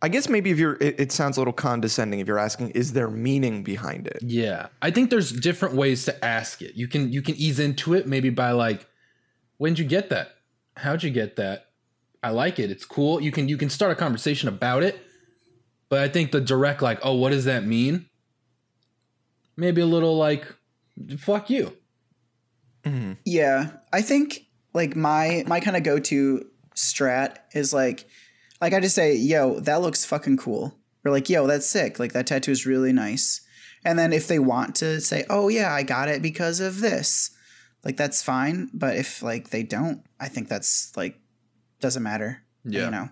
I 0.00 0.08
guess 0.08 0.28
maybe 0.28 0.50
if 0.50 0.58
you're, 0.58 0.74
it, 0.80 1.00
it 1.00 1.10
sounds 1.12 1.36
a 1.38 1.40
little 1.40 1.52
condescending 1.52 2.20
if 2.20 2.26
you're 2.28 2.38
asking, 2.38 2.70
"Is 2.70 2.92
there 2.92 3.08
meaning 3.10 3.62
behind 3.64 4.06
it?" 4.06 4.18
Yeah. 4.22 4.66
I 4.82 4.90
think 4.92 5.10
there's 5.10 5.32
different 5.32 5.74
ways 5.74 6.04
to 6.04 6.24
ask 6.24 6.62
it. 6.62 6.74
You 6.76 6.86
can 6.88 7.10
you 7.12 7.20
can 7.22 7.34
ease 7.36 7.58
into 7.58 7.94
it 7.94 8.06
maybe 8.06 8.30
by 8.30 8.50
like, 8.52 8.86
when'd 9.56 9.78
you 9.78 9.84
get 9.84 10.08
that? 10.10 10.36
How'd 10.76 11.02
you 11.02 11.10
get 11.10 11.34
that? 11.36 11.66
I 12.22 12.30
like 12.30 12.58
it. 12.58 12.70
It's 12.70 12.84
cool. 12.84 13.20
You 13.20 13.32
can 13.32 13.48
you 13.48 13.56
can 13.56 13.70
start 13.70 13.90
a 13.90 13.96
conversation 13.96 14.48
about 14.48 14.82
it. 14.84 15.00
But 15.88 16.00
I 16.00 16.08
think 16.08 16.30
the 16.32 16.40
direct 16.40 16.82
like, 16.82 17.00
oh, 17.02 17.14
what 17.14 17.30
does 17.30 17.46
that 17.46 17.64
mean? 17.64 18.06
Maybe 19.56 19.80
a 19.80 19.86
little 19.86 20.16
like, 20.18 20.46
fuck 21.18 21.50
you. 21.50 21.76
Yeah, 23.24 23.70
I 23.92 24.00
think 24.00 24.46
like 24.72 24.96
my 24.96 25.44
my 25.46 25.60
kind 25.60 25.76
of 25.76 25.82
go 25.82 25.98
to 25.98 26.46
strat 26.74 27.36
is 27.52 27.72
like 27.74 28.06
like 28.62 28.72
I 28.72 28.80
just 28.80 28.94
say, 28.94 29.14
"Yo, 29.14 29.60
that 29.60 29.82
looks 29.82 30.06
fucking 30.06 30.38
cool," 30.38 30.74
or 31.04 31.10
like, 31.12 31.28
"Yo, 31.28 31.46
that's 31.46 31.66
sick." 31.66 31.98
Like 31.98 32.12
that 32.14 32.26
tattoo 32.26 32.50
is 32.50 32.64
really 32.64 32.92
nice. 32.92 33.42
And 33.84 33.98
then 33.98 34.12
if 34.12 34.26
they 34.26 34.38
want 34.38 34.74
to 34.76 35.00
say, 35.02 35.24
"Oh 35.28 35.48
yeah, 35.48 35.70
I 35.72 35.82
got 35.82 36.08
it 36.08 36.22
because 36.22 36.60
of 36.60 36.80
this," 36.80 37.30
like 37.84 37.98
that's 37.98 38.22
fine. 38.22 38.70
But 38.72 38.96
if 38.96 39.22
like 39.22 39.50
they 39.50 39.62
don't, 39.62 40.02
I 40.18 40.28
think 40.28 40.48
that's 40.48 40.96
like 40.96 41.20
doesn't 41.80 42.02
matter. 42.02 42.42
Yeah. 42.64 42.86
you 42.86 42.90
know. 42.90 43.08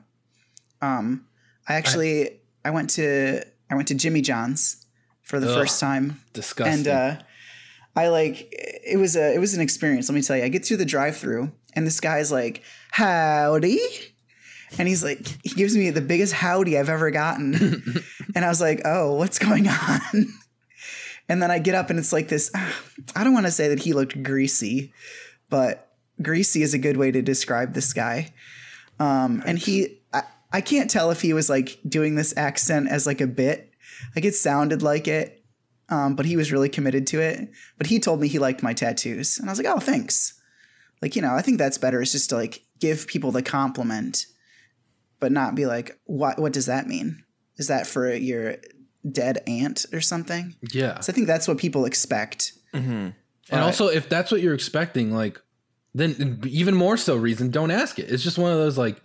Um, 0.80 1.26
I 1.68 1.74
actually 1.74 2.40
I 2.64 2.70
went 2.70 2.88
to 2.90 3.42
I 3.70 3.74
went 3.74 3.88
to 3.88 3.94
Jimmy 3.94 4.22
John's 4.22 4.86
for 5.22 5.38
the 5.38 5.50
Ugh. 5.50 5.54
first 5.54 5.80
time 5.80 6.22
Disgusting. 6.32 6.78
and 6.78 6.88
uh 6.88 7.16
I 7.96 8.08
like 8.08 8.48
it 8.50 8.98
was 8.98 9.16
a 9.16 9.34
it 9.34 9.38
was 9.38 9.54
an 9.54 9.62
experience. 9.62 10.08
Let 10.08 10.14
me 10.14 10.22
tell 10.22 10.36
you. 10.36 10.44
I 10.44 10.48
get 10.48 10.64
through 10.64 10.76
the 10.76 10.84
drive-through, 10.84 11.50
and 11.74 11.86
this 11.86 11.98
guy's 11.98 12.30
like, 12.30 12.62
"Howdy," 12.92 13.80
and 14.78 14.86
he's 14.86 15.02
like, 15.02 15.26
he 15.42 15.50
gives 15.50 15.76
me 15.76 15.90
the 15.90 16.02
biggest 16.02 16.34
howdy 16.34 16.78
I've 16.78 16.90
ever 16.90 17.10
gotten, 17.10 17.54
and 18.34 18.44
I 18.44 18.48
was 18.48 18.60
like, 18.60 18.82
"Oh, 18.84 19.14
what's 19.14 19.38
going 19.38 19.66
on?" 19.66 20.26
and 21.28 21.42
then 21.42 21.50
I 21.50 21.58
get 21.58 21.74
up, 21.74 21.88
and 21.88 21.98
it's 21.98 22.12
like 22.12 22.28
this. 22.28 22.50
I 22.54 23.24
don't 23.24 23.34
want 23.34 23.46
to 23.46 23.52
say 23.52 23.68
that 23.68 23.80
he 23.80 23.94
looked 23.94 24.22
greasy, 24.22 24.92
but 25.48 25.90
greasy 26.20 26.62
is 26.62 26.74
a 26.74 26.78
good 26.78 26.96
way 26.96 27.10
to 27.10 27.22
describe 27.22 27.72
this 27.72 27.92
guy. 27.92 28.32
Um, 28.98 29.42
and 29.46 29.58
he, 29.58 30.00
I, 30.12 30.22
I 30.52 30.60
can't 30.60 30.90
tell 30.90 31.10
if 31.10 31.20
he 31.20 31.32
was 31.32 31.50
like 31.50 31.78
doing 31.86 32.14
this 32.14 32.36
accent 32.36 32.88
as 32.88 33.06
like 33.06 33.20
a 33.20 33.26
bit. 33.26 33.70
Like 34.14 34.24
it 34.24 34.34
sounded 34.34 34.82
like 34.82 35.08
it, 35.08 35.35
um, 35.88 36.16
but 36.16 36.26
he 36.26 36.36
was 36.36 36.52
really 36.52 36.68
committed 36.68 37.06
to 37.08 37.20
it. 37.20 37.48
But 37.78 37.86
he 37.86 37.98
told 37.98 38.20
me 38.20 38.28
he 38.28 38.38
liked 38.38 38.62
my 38.62 38.72
tattoos, 38.72 39.38
and 39.38 39.48
I 39.48 39.52
was 39.52 39.58
like, 39.58 39.72
"Oh, 39.74 39.80
thanks." 39.80 40.40
Like 41.02 41.16
you 41.16 41.22
know, 41.22 41.34
I 41.34 41.42
think 41.42 41.58
that's 41.58 41.78
better. 41.78 42.00
It's 42.00 42.12
just 42.12 42.30
to 42.30 42.36
like 42.36 42.64
give 42.80 43.06
people 43.06 43.30
the 43.30 43.42
compliment, 43.42 44.26
but 45.20 45.32
not 45.32 45.54
be 45.54 45.66
like, 45.66 45.98
"What? 46.04 46.38
What 46.38 46.52
does 46.52 46.66
that 46.66 46.86
mean? 46.86 47.24
Is 47.56 47.68
that 47.68 47.86
for 47.86 48.12
your 48.12 48.56
dead 49.10 49.42
aunt 49.46 49.86
or 49.92 50.00
something?" 50.00 50.56
yeah. 50.72 51.00
So 51.00 51.12
I 51.12 51.14
think 51.14 51.26
that's 51.26 51.46
what 51.46 51.58
people 51.58 51.84
expect. 51.84 52.52
And 53.50 53.62
also, 53.62 53.88
if 53.88 54.08
that's 54.08 54.32
what 54.32 54.40
you're 54.40 54.54
expecting, 54.54 55.12
like, 55.12 55.40
then 55.94 56.40
even 56.46 56.74
more 56.74 56.96
so 56.96 57.16
reason 57.16 57.50
don't 57.50 57.70
ask 57.70 57.98
it. 57.98 58.10
It's 58.10 58.24
just 58.24 58.38
one 58.38 58.50
of 58.50 58.58
those 58.58 58.76
like, 58.76 59.00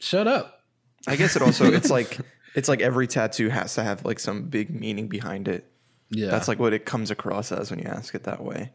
shut 0.00 0.28
up. 0.28 0.60
I 1.06 1.16
guess 1.16 1.34
it 1.34 1.42
also 1.42 1.72
it's 1.72 1.90
like 1.90 2.18
it's 2.54 2.68
like 2.68 2.80
every 2.80 3.06
tattoo 3.06 3.48
has 3.48 3.74
to 3.74 3.82
have 3.82 4.04
like 4.04 4.18
some 4.18 4.44
big 4.44 4.70
meaning 4.70 5.08
behind 5.08 5.48
it. 5.48 5.66
Yeah, 6.10 6.30
That's 6.30 6.46
like 6.48 6.58
what 6.58 6.72
it 6.74 6.84
comes 6.84 7.10
across 7.10 7.50
as 7.52 7.70
when 7.70 7.80
you 7.80 7.86
ask 7.86 8.14
it 8.14 8.24
that 8.24 8.42
way. 8.44 8.70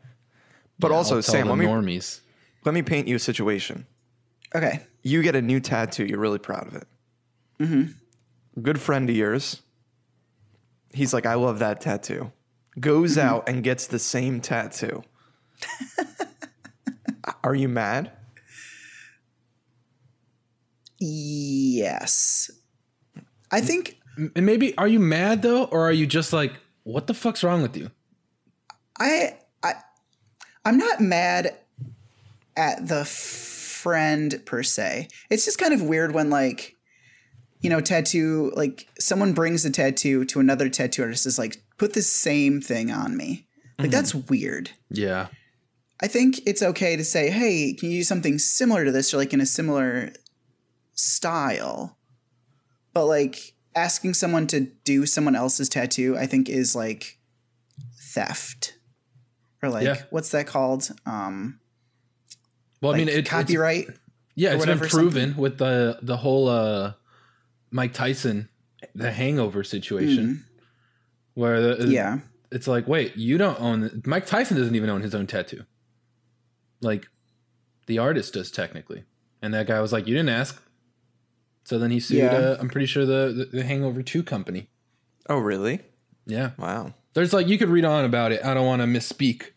But 0.80 0.92
I'll 0.92 0.98
also, 0.98 1.22
Sam, 1.22 1.48
let 1.48 1.58
me 1.58 1.66
normies. 1.66 2.22
let 2.66 2.74
me 2.74 2.82
paint 2.82 3.08
you 3.08 3.16
a 3.16 3.20
situation. 3.20 3.86
Okay. 4.56 4.82
You 5.04 5.22
get 5.22 5.36
a 5.36 5.42
new 5.42 5.60
tattoo. 5.60 6.06
You're 6.06 6.20
really 6.20 6.40
proud 6.40 6.68
of 6.68 6.76
it. 6.76 6.88
Mm-hmm. 7.60 8.62
Good 8.62 8.80
friend 8.82 9.10
of 9.10 9.16
yours. 9.16 9.62
He's 10.94 11.14
like, 11.14 11.26
I 11.26 11.36
love 11.36 11.60
that 11.60 11.82
tattoo. 11.82 12.32
Goes 12.80 13.18
out 13.18 13.48
and 13.50 13.64
gets 13.64 13.88
the 13.88 14.00
same 14.00 14.40
tattoo. 14.42 15.04
Are 17.44 17.56
you 17.56 17.68
mad? 17.68 18.12
Yes. 21.00 22.50
I 23.52 23.62
think 23.62 24.00
And 24.36 24.46
maybe 24.46 24.78
are 24.78 24.88
you 24.88 25.00
mad 25.00 25.42
though, 25.42 25.66
or 25.66 25.88
are 25.88 25.92
you 25.92 26.08
just 26.08 26.34
like, 26.34 26.54
what 26.84 27.08
the 27.08 27.14
fuck's 27.14 27.44
wrong 27.44 27.62
with 27.62 27.78
you? 27.78 27.92
I 29.00 29.38
I 29.64 29.74
I'm 30.66 30.78
not 30.78 31.02
mad 31.02 31.56
at 32.56 32.88
the 32.88 33.06
friend 33.06 34.42
per 34.46 34.64
se. 34.64 35.08
It's 35.30 35.46
just 35.46 35.60
kind 35.60 35.74
of 35.74 35.82
weird 35.82 36.14
when 36.14 36.30
like 36.30 36.76
you 37.62 37.70
know 37.70 37.82
tattoo 37.82 38.52
like 38.56 38.88
someone 39.00 39.34
brings 39.34 39.66
a 39.66 39.70
tattoo 39.70 40.26
to 40.26 40.40
another 40.40 40.70
tattoo 40.70 41.04
artist 41.04 41.26
is 41.26 41.40
like 41.40 41.62
put 41.78 41.94
the 41.94 42.02
same 42.02 42.62
thing 42.62 42.92
on 42.92 43.16
me. 43.16 43.48
Like 43.78 43.86
mm-hmm. 43.88 43.92
that's 43.92 44.16
weird. 44.16 44.72
Yeah, 44.90 45.28
I 46.02 46.08
think 46.08 46.40
it's 46.46 46.64
okay 46.64 46.96
to 46.96 47.04
say, 47.04 47.30
"Hey, 47.30 47.74
can 47.74 47.92
you 47.92 48.00
do 48.00 48.04
something 48.04 48.40
similar 48.40 48.86
to 48.86 48.92
this 48.92 49.14
or 49.14 49.18
like 49.18 49.34
in 49.34 49.42
a 49.42 49.46
similar 49.46 50.12
style?" 50.94 51.97
But 52.98 53.06
like 53.06 53.54
asking 53.76 54.16
someone 54.16 54.48
to 54.48 54.62
do 54.84 55.06
someone 55.06 55.36
else's 55.36 55.70
tattoo, 55.70 56.18
I 56.18 56.26
think 56.26 56.50
is 56.50 56.76
like 56.76 57.20
theft. 57.96 58.74
Or 59.62 59.70
like 59.70 59.86
Yeah. 59.86 60.02
what's 60.10 60.30
that 60.32 60.48
called? 60.48 60.90
Um 61.06 61.60
Well, 62.82 62.94
I 62.94 62.98
mean, 62.98 63.08
it, 63.08 63.18
it's, 63.18 63.30
copyright. 63.30 63.88
yeah, 64.34 64.56
it's 64.56 64.66
been 64.66 64.80
proven 64.80 65.36
with 65.38 65.60
the 65.60 66.00
the 66.02 66.18
whole 66.18 66.48
uh, 66.50 66.94
Mike 67.70 67.94
Tyson, 67.94 68.50
the 68.96 69.12
Hangover 69.12 69.64
situation, 69.64 70.46
where 71.36 71.62
the, 71.62 71.86
Mm. 71.86 71.92
yeah. 71.92 72.20
it's 72.52 72.68
like, 72.68 72.88
wait, 72.88 73.16
you 73.16 73.38
don't 73.38 73.60
own 73.62 74.02
Mike 74.08 74.26
Tyson 74.26 74.58
doesn't 74.58 74.74
even 74.76 74.90
own 74.90 75.02
his 75.02 75.14
own 75.14 75.28
tattoo. 75.28 75.66
Like, 76.82 77.08
the 77.88 78.00
artist 78.00 78.34
does 78.34 78.50
technically, 78.52 79.04
and 79.42 79.54
that 79.54 79.68
guy 79.68 79.82
was 79.82 79.92
like, 79.94 80.08
you 80.08 80.16
didn't 80.16 80.30
ask. 80.30 80.62
So 81.68 81.78
then 81.78 81.92
he 81.92 82.00
sued. 82.00 82.20
Yeah. 82.20 82.32
Uh, 82.34 82.58
I'm 82.62 82.70
pretty 82.70 82.86
sure 82.88 83.06
the, 83.06 83.34
the 83.52 83.58
the 83.58 83.64
Hangover 83.66 84.02
Two 84.02 84.24
company. 84.24 84.70
Oh, 85.30 85.40
really? 85.40 85.82
Yeah, 86.26 86.52
Wow. 86.58 86.94
there's 87.14 87.34
like 87.34 87.48
you 87.50 87.58
could 87.58 87.68
read 87.68 87.84
on 87.84 88.06
about 88.06 88.32
it. 88.32 88.40
I 88.46 88.54
don't 88.54 88.66
want 88.66 88.82
to 88.82 88.88
misspeak, 88.88 89.48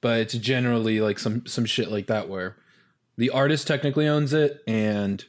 but 0.00 0.18
it's 0.18 0.34
generally 0.34 1.00
like 1.00 1.20
some 1.20 1.46
some 1.46 1.64
shit 1.64 1.88
like 1.92 2.08
that 2.08 2.28
where 2.28 2.56
the 3.16 3.30
artist 3.30 3.68
technically 3.68 4.08
owns 4.08 4.32
it, 4.32 4.62
and 4.66 5.24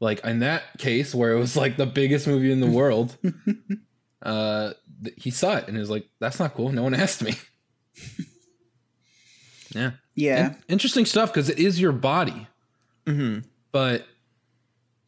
like 0.00 0.24
in 0.24 0.40
that 0.40 0.76
case 0.78 1.14
where 1.14 1.30
it 1.32 1.38
was 1.38 1.56
like 1.56 1.76
the 1.76 1.86
biggest 1.86 2.26
movie 2.26 2.50
in 2.50 2.58
the 2.60 2.66
world, 2.80 3.16
uh, 4.22 4.72
th- 5.04 5.14
he 5.22 5.30
saw 5.30 5.56
it 5.58 5.68
and 5.68 5.76
is 5.78 5.88
like, 5.90 6.08
"That's 6.18 6.40
not 6.40 6.54
cool. 6.54 6.72
No 6.72 6.82
one 6.82 6.94
asked 7.04 7.22
me." 7.22 7.34
yeah, 9.74 9.92
Yeah. 10.16 10.46
In- 10.46 10.56
interesting 10.68 11.06
stuff 11.06 11.32
because 11.32 11.48
it 11.48 11.58
is 11.60 11.80
your 11.80 11.92
body, 11.92 12.46
hmm 13.06 13.38
but 13.72 14.06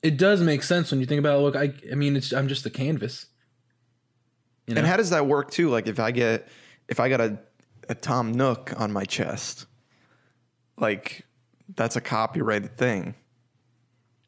it 0.06 0.16
does 0.16 0.40
make 0.40 0.62
sense 0.62 0.90
when 0.90 1.00
you 1.00 1.06
think 1.06 1.18
about. 1.18 1.38
It. 1.38 1.42
Look, 1.42 1.56
I 1.56 1.72
I 1.90 1.94
mean, 1.94 2.16
it's 2.16 2.32
I'm 2.32 2.48
just 2.48 2.64
a 2.66 2.70
canvas. 2.70 3.26
You 4.66 4.74
know? 4.74 4.80
And 4.80 4.86
how 4.88 4.96
does 4.96 5.10
that 5.10 5.26
work 5.26 5.50
too? 5.50 5.68
Like 5.68 5.86
if 5.86 5.98
I 5.98 6.10
get 6.10 6.48
if 6.88 7.00
I 7.00 7.08
got 7.08 7.20
a, 7.20 7.38
a 7.88 7.94
Tom 7.94 8.32
Nook 8.32 8.72
on 8.76 8.92
my 8.92 9.04
chest, 9.04 9.66
like 10.78 11.24
that's 11.74 11.96
a 11.96 12.00
copyrighted 12.00 12.76
thing. 12.76 13.14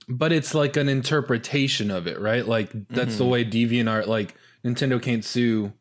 but 0.08 0.32
it's 0.32 0.54
like 0.54 0.76
an 0.76 0.88
interpretation 0.88 1.90
of 1.90 2.06
it, 2.06 2.18
right? 2.18 2.46
Like 2.46 2.70
that's 2.88 3.16
the 3.18 3.24
mm-hmm. 3.24 3.30
way 3.30 3.44
DeviantArt, 3.44 4.06
like 4.06 4.34
Nintendo 4.64 5.00
can't 5.00 5.24
sue. 5.24 5.72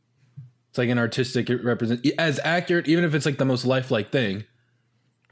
It's 0.70 0.78
like 0.78 0.90
an 0.90 1.00
artistic 1.00 1.50
represent 1.64 2.06
as 2.20 2.40
accurate, 2.44 2.88
even 2.88 3.06
if 3.06 3.16
it's 3.16 3.26
like 3.26 3.38
the 3.38 3.46
most 3.46 3.66
lifelike 3.66 4.12
thing. 4.12 4.44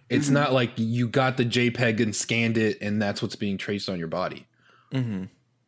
It's 0.09 0.25
mm-hmm. 0.25 0.35
not 0.35 0.53
like 0.53 0.71
you 0.75 1.07
got 1.07 1.37
the 1.37 1.45
JPEG 1.45 1.99
and 1.99 2.15
scanned 2.15 2.57
it, 2.57 2.77
and 2.79 3.01
that's 3.01 3.21
what's 3.21 3.35
being 3.35 3.57
traced 3.57 3.89
on 3.89 3.99
your 3.99 4.07
body. 4.07 4.47
Mm-hmm. 4.93 5.25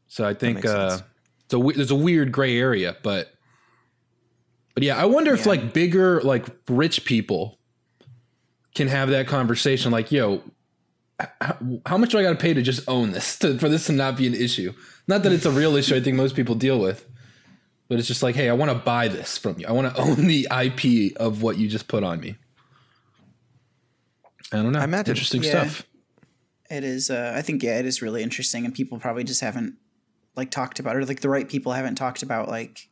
So 0.08 0.26
I 0.26 0.34
think 0.34 0.56
makes 0.56 0.68
uh, 0.70 0.90
sense. 0.98 1.04
so. 1.50 1.72
There's 1.72 1.92
a 1.92 1.96
weird 1.96 2.32
gray 2.32 2.58
area, 2.58 2.96
but 3.04 3.34
but 4.74 4.84
yeah, 4.84 4.98
I 4.98 5.06
wonder 5.06 5.34
if 5.34 5.46
like 5.46 5.74
bigger, 5.74 6.22
like 6.22 6.46
rich 6.70 7.04
people 7.04 7.58
can 8.76 8.88
have 8.88 9.10
that 9.10 9.28
conversation. 9.28 9.92
Like, 9.92 10.12
yo, 10.12 10.44
how, 11.42 11.58
how 11.86 11.98
much 11.98 12.12
do 12.12 12.20
I 12.20 12.22
got 12.22 12.30
to 12.30 12.36
pay 12.36 12.54
to 12.54 12.62
just 12.62 12.88
own 12.88 13.12
this 13.12 13.40
to, 13.40 13.58
for 13.58 13.70
this 13.70 13.88
to 13.88 13.92
not 13.94 14.16
be 14.18 14.28
an 14.28 14.36
issue? 14.36 14.74
Not 15.08 15.24
that 15.24 15.32
it's 15.32 15.46
a 15.46 15.52
real 15.52 15.76
issue. 15.76 15.96
I 15.96 16.00
think 16.02 16.16
most 16.16 16.36
people 16.36 16.54
deal 16.54 16.80
with, 16.80 17.06
but 17.90 17.98
it's 17.98 18.08
just 18.08 18.22
like, 18.22 18.36
hey, 18.36 18.50
I 18.50 18.54
want 18.54 18.70
to 18.72 18.78
buy 18.78 19.08
this 19.08 19.38
from 19.38 19.58
you. 19.58 19.66
I 19.68 19.72
want 19.72 19.96
to 19.96 20.00
own 20.02 20.28
the 20.28 20.48
IP 20.52 21.18
of 21.18 21.42
what 21.42 21.58
you 21.58 21.68
just 21.68 21.88
put 21.88 22.04
on 22.04 22.20
me. 22.20 22.36
I 24.54 24.58
don't 24.58 24.72
know. 24.72 24.80
I 24.80 24.84
imagine- 24.84 25.12
interesting 25.12 25.44
Yeah. 25.44 25.50
stuff. 25.68 25.88
It 26.70 26.84
is 26.84 27.10
uh 27.10 27.34
I 27.36 27.42
think 27.42 27.64
yeah, 27.64 27.80
it 27.80 27.86
is 27.86 28.02
really 28.02 28.24
interesting 28.24 28.66
and 28.66 28.74
people 28.74 29.00
probably 29.00 29.24
just 29.24 29.42
haven't 29.42 29.76
like 30.36 30.52
talked 30.52 30.80
about 30.80 30.96
it 30.96 31.00
or 31.00 31.06
like 31.06 31.22
the 31.22 31.30
right 31.30 31.48
people 31.48 31.72
haven't 31.72 31.96
talked 31.96 32.22
about 32.24 32.48
like 32.50 32.90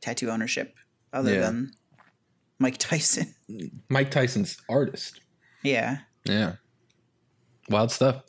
tattoo 0.00 0.30
ownership 0.30 0.74
other 1.12 1.34
Yeah. 1.34 1.40
than 1.40 1.72
Mike 2.58 2.76
Tyson. 2.78 3.34
Mike 3.88 4.10
Tyson's 4.10 4.58
artist. 4.68 5.20
Yeah. 5.62 5.98
Yeah. 6.24 6.54
Wild 7.68 7.90
stuff. 7.90 8.22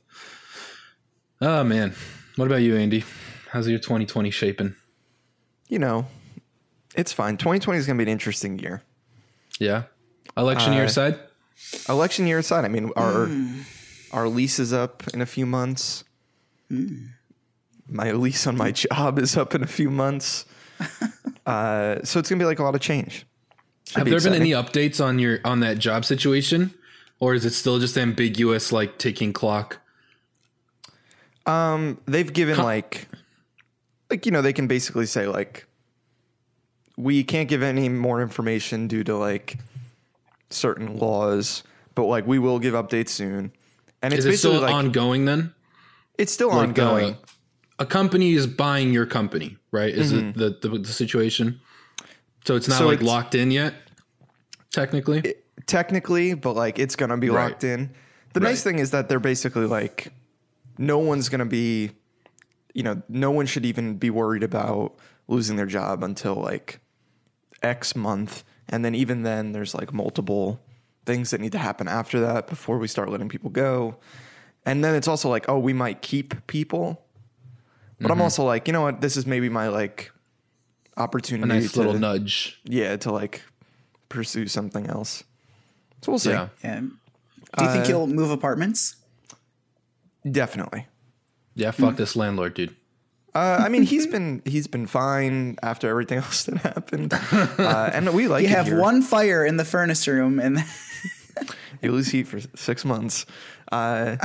Oh 1.42 1.64
man. 1.64 1.94
What 2.36 2.46
about 2.46 2.62
you, 2.62 2.78
Andy? 2.78 3.04
How's 3.52 3.68
your 3.68 3.80
2020 3.80 4.30
shaping? 4.32 4.76
You 5.68 5.80
know, 5.80 6.08
it's 6.96 7.12
fine. 7.12 7.38
2020 7.38 7.78
is 7.80 7.86
going 7.86 7.98
to 7.98 8.04
be 8.06 8.10
an 8.10 8.14
interesting 8.14 8.58
year. 8.60 8.82
Yeah. 9.60 9.84
Election 10.38 10.74
year 10.74 10.84
Uh, 10.84 10.88
aside? 10.88 11.20
Election 11.90 12.26
year 12.28 12.40
aside, 12.40 12.64
I 12.66 12.70
mean, 12.70 12.92
our 12.96 13.28
our 14.12 14.28
lease 14.28 14.60
is 14.60 14.74
up 14.74 15.04
in 15.13 15.21
a 15.21 15.26
few 15.26 15.45
months. 15.45 16.04
My 17.88 18.12
lease 18.12 18.47
on 18.47 18.58
my 18.58 18.71
job 18.71 19.19
is 19.19 19.36
up 19.36 19.56
in 19.56 19.63
a 19.63 19.67
few 19.67 19.89
months. 19.89 20.45
uh, 21.45 22.04
so 22.04 22.19
it's 22.19 22.30
gonna 22.30 22.39
be 22.39 22.45
like 22.45 22.60
a 22.60 22.63
lot 22.63 22.76
of 22.76 22.82
change. 22.82 23.26
Should 23.88 23.97
Have 23.97 24.06
be 24.06 24.12
there 24.12 24.21
been 24.21 24.34
any 24.34 24.52
updates 24.52 25.04
on 25.04 25.19
your 25.19 25.39
on 25.43 25.60
that 25.62 25.80
job 25.80 26.06
situation? 26.06 26.74
Or 27.19 27.36
is 27.36 27.45
it 27.45 27.52
still 27.52 27.78
just 27.80 27.97
ambiguous 27.97 28.71
like 28.71 28.97
ticking 28.97 29.32
clock? 29.32 29.80
Um, 31.45 32.00
they've 32.08 32.32
given 32.32 32.58
like, 32.58 33.08
like 34.10 34.26
you 34.26 34.32
know, 34.32 34.41
they 34.41 34.54
can 34.54 34.67
basically 34.67 35.06
say 35.06 35.28
like, 35.28 35.67
we 36.97 37.24
can't 37.24 37.47
give 37.47 37.63
any 37.63 37.89
more 37.89 38.21
information 38.21 38.88
due 38.88 39.04
to 39.04 39.15
like 39.15 39.58
certain 40.50 40.97
laws, 40.97 41.63
but 41.95 42.06
like 42.06 42.26
we 42.26 42.39
will 42.39 42.60
give 42.60 42.74
updates 42.74 43.10
soon. 43.10 43.52
And 44.02 44.14
it's 44.14 44.26
Is 44.26 44.34
it 44.36 44.38
still 44.40 44.60
like 44.62 44.74
ongoing 44.74 45.26
then? 45.26 45.54
it's 46.18 46.32
still 46.34 46.50
Like, 46.50 46.70
ongoing. 46.70 47.14
uh, 47.14 47.18
a 47.80 47.86
company 47.86 48.34
is 48.34 48.46
buying 48.48 48.94
your 48.94 49.06
company, 49.06 49.58
right? 49.72 49.94
Is 49.94 50.12
it 50.12 50.36
the, 50.36 50.58
the 50.62 50.78
the 50.80 50.88
situation? 50.94 51.60
So 52.46 52.56
it's 52.56 52.68
not 52.68 52.76
Mm-hmm. 52.76 52.84
So 52.84 52.88
like 52.88 52.96
it's- 53.00 53.08
locked 53.08 53.36
in 53.36 53.52
yet, 53.52 53.74
technically. 54.72 55.36
technically, 55.68 56.34
but 56.34 56.54
like 56.56 56.80
it's 56.80 56.96
gonna 56.96 57.18
be 57.18 57.30
Right. 57.30 57.50
locked 57.52 57.64
in. 57.64 57.92
The 58.34 58.40
nice 58.40 58.64
thing 58.64 58.80
is 58.80 58.92
that 58.92 59.10
they're 59.10 59.20
basically 59.20 59.66
like, 59.66 60.12
no 60.78 60.98
one's 61.00 61.30
gonna 61.30 61.46
be, 61.46 61.92
you 62.74 62.84
know, 62.84 63.02
no 63.10 63.32
one 63.32 63.46
should 63.46 63.66
even 63.66 63.98
be 63.98 64.10
worried 64.10 64.44
about 64.44 64.96
losing 65.28 65.56
their 65.58 65.66
job 65.66 66.04
until 66.04 66.36
like 66.36 66.80
X 67.62 67.96
month, 67.96 68.44
and 68.70 68.84
then 68.86 68.96
even 68.96 69.24
then, 69.24 69.52
there's 69.52 69.74
like 69.76 69.94
multiple 69.94 70.60
things 71.06 71.32
that 71.32 71.42
need 71.42 71.52
to 71.54 71.58
happen 71.58 71.88
after 71.88 72.20
that 72.20 72.48
before 72.48 72.78
we 72.78 72.88
start 72.88 73.10
letting 73.10 73.30
people 73.30 73.50
go. 73.50 73.98
And 74.66 74.84
then 74.84 74.94
it's 74.96 75.08
also 75.08 75.30
like, 75.30 75.46
oh, 75.50 75.58
we 75.58 75.74
might 75.74 76.02
keep 76.02 76.46
people, 76.48 77.04
but 78.00 78.06
Mm-hmm. 78.06 78.12
I'm 78.14 78.22
also 78.22 78.44
like, 78.44 78.68
you 78.68 78.74
know 78.74 78.82
what, 78.82 79.02
this 79.02 79.18
is 79.18 79.26
maybe 79.26 79.50
my 79.50 79.68
like 79.68 80.12
a 80.98 81.02
opportunity. 81.02 81.48
nice 81.48 81.72
to, 81.74 81.80
little 81.80 81.94
nudge. 82.00 82.60
yeah, 82.64 82.96
to 82.98 83.12
like 83.12 83.42
pursue 84.10 84.48
something 84.48 84.88
else. 84.88 85.24
So 86.02 86.12
we'll 86.12 86.20
see. 86.20 86.32
Yeah. 86.32 86.50
Yeah. 86.64 86.80
Do 86.82 87.64
you 87.66 87.70
think 87.72 87.86
Uh, 87.86 87.90
you'll 87.90 88.08
move 88.08 88.32
apartments? 88.32 88.96
Definitely. 90.30 90.88
Yeah, 91.56 91.72
fuck 91.72 91.96
this 91.98 92.16
landlord, 92.16 92.54
dude. 92.54 92.76
Uh, 93.34 93.60
I 93.62 93.70
mean, 93.70 93.84
he's 93.84 94.08
been 94.15 94.41
he's 94.46 94.67
been 94.67 94.88
fine 94.88 95.58
after 95.63 95.89
everything 95.89 96.17
else 96.26 96.44
that 96.44 96.58
happened, 96.58 97.13
uh, 97.13 97.89
and 97.94 98.13
we 98.13 98.28
like 98.28 98.44
You 98.44 98.50
it 98.50 98.56
have 98.56 98.67
here. 98.67 98.80
one 98.80 99.02
fire 99.02 99.46
in 99.46 99.58
the 99.58 99.65
furnace 99.65 100.08
room 100.08 100.39
and 100.39 100.58
You 101.82 101.91
lose 101.94 102.10
heat 102.10 102.28
for 102.28 102.39
six 102.56 102.84
months. 102.86 103.26
Uh, 103.72 104.17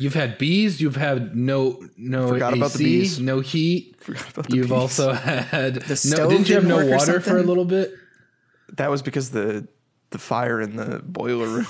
You've 0.00 0.14
had 0.14 0.38
bees. 0.38 0.80
You've 0.80 0.96
had 0.96 1.36
no 1.36 1.80
no 1.96 2.28
Forgot 2.28 2.52
AC, 2.54 2.58
about 2.60 2.72
the 2.72 2.84
bees. 2.84 3.20
no 3.20 3.40
heat. 3.40 3.96
forgot 4.00 4.28
about 4.32 4.48
the 4.48 4.56
You've 4.56 4.66
bees. 4.66 4.72
also 4.72 5.12
had 5.12 5.88
no. 5.88 5.94
stove 5.94 6.30
Didn't 6.30 6.48
you 6.48 6.54
have 6.56 6.66
no 6.66 6.84
water 6.86 7.20
for 7.20 7.38
a 7.38 7.42
little 7.42 7.64
bit? 7.64 7.92
that 8.76 8.90
was 8.90 9.02
because 9.02 9.30
the 9.30 9.68
the 10.10 10.18
fire 10.18 10.60
in 10.60 10.76
the 10.76 11.00
boiler 11.04 11.46
room. 11.48 11.66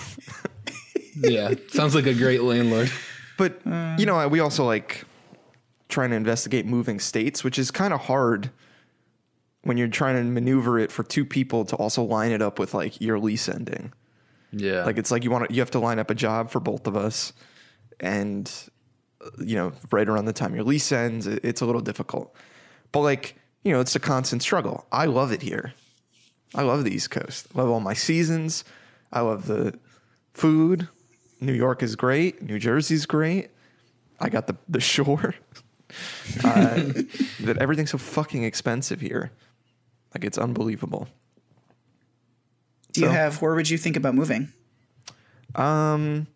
Yeah, 1.16 1.54
sounds 1.68 1.94
like 1.94 2.06
a 2.06 2.14
great 2.14 2.42
landlord. 2.42 2.90
But 3.36 3.60
you 3.98 4.06
know, 4.06 4.26
we 4.28 4.40
also 4.40 4.64
like 4.64 5.04
trying 5.94 6.10
to 6.10 6.16
investigate 6.16 6.66
moving 6.66 6.98
states, 6.98 7.44
which 7.44 7.56
is 7.56 7.70
kind 7.70 7.94
of 7.94 8.00
hard 8.00 8.50
when 9.62 9.76
you're 9.76 9.88
trying 9.88 10.16
to 10.16 10.24
maneuver 10.24 10.76
it 10.78 10.90
for 10.90 11.04
two 11.04 11.24
people 11.24 11.64
to 11.64 11.76
also 11.76 12.02
line 12.02 12.32
it 12.32 12.42
up 12.42 12.58
with 12.58 12.74
like 12.74 13.00
your 13.00 13.18
lease 13.18 13.48
ending. 13.48 13.92
Yeah, 14.50 14.84
Like 14.84 14.98
it's 14.98 15.10
like 15.12 15.22
you 15.22 15.30
want 15.30 15.48
to, 15.48 15.54
you 15.54 15.60
have 15.60 15.70
to 15.70 15.78
line 15.78 16.00
up 16.00 16.10
a 16.10 16.14
job 16.14 16.50
for 16.50 16.58
both 16.60 16.86
of 16.88 16.96
us, 16.96 17.32
and 18.00 18.50
uh, 19.24 19.30
you 19.38 19.54
know, 19.56 19.72
right 19.90 20.08
around 20.08 20.26
the 20.26 20.32
time 20.32 20.54
your 20.54 20.64
lease 20.64 20.90
ends, 20.92 21.26
it's 21.26 21.60
a 21.60 21.66
little 21.66 21.80
difficult. 21.80 22.34
But 22.92 23.00
like 23.00 23.36
you 23.62 23.72
know, 23.72 23.80
it's 23.80 23.96
a 23.96 24.00
constant 24.00 24.42
struggle. 24.42 24.86
I 24.92 25.06
love 25.06 25.32
it 25.32 25.42
here. 25.42 25.74
I 26.54 26.62
love 26.62 26.84
the 26.84 26.94
East 26.94 27.10
Coast. 27.10 27.48
I 27.54 27.58
love 27.60 27.70
all 27.70 27.80
my 27.80 27.94
seasons. 27.94 28.64
I 29.12 29.20
love 29.20 29.46
the 29.46 29.78
food. 30.34 30.88
New 31.40 31.52
York 31.52 31.82
is 31.82 31.96
great. 31.96 32.42
New 32.42 32.58
Jersey's 32.58 33.06
great. 33.06 33.50
I 34.20 34.28
got 34.28 34.46
the 34.46 34.56
the 34.68 34.80
shore. 34.92 35.34
uh, 36.44 36.74
that 37.40 37.58
everything's 37.60 37.90
so 37.90 37.98
fucking 37.98 38.44
expensive 38.44 39.00
here. 39.00 39.30
Like 40.14 40.24
it's 40.24 40.38
unbelievable. 40.38 41.08
do 42.92 43.00
you 43.02 43.08
have 43.08 43.42
where 43.42 43.54
would 43.54 43.68
you 43.68 43.78
think 43.78 43.96
about 43.96 44.14
moving? 44.14 44.48
Um, 45.54 46.26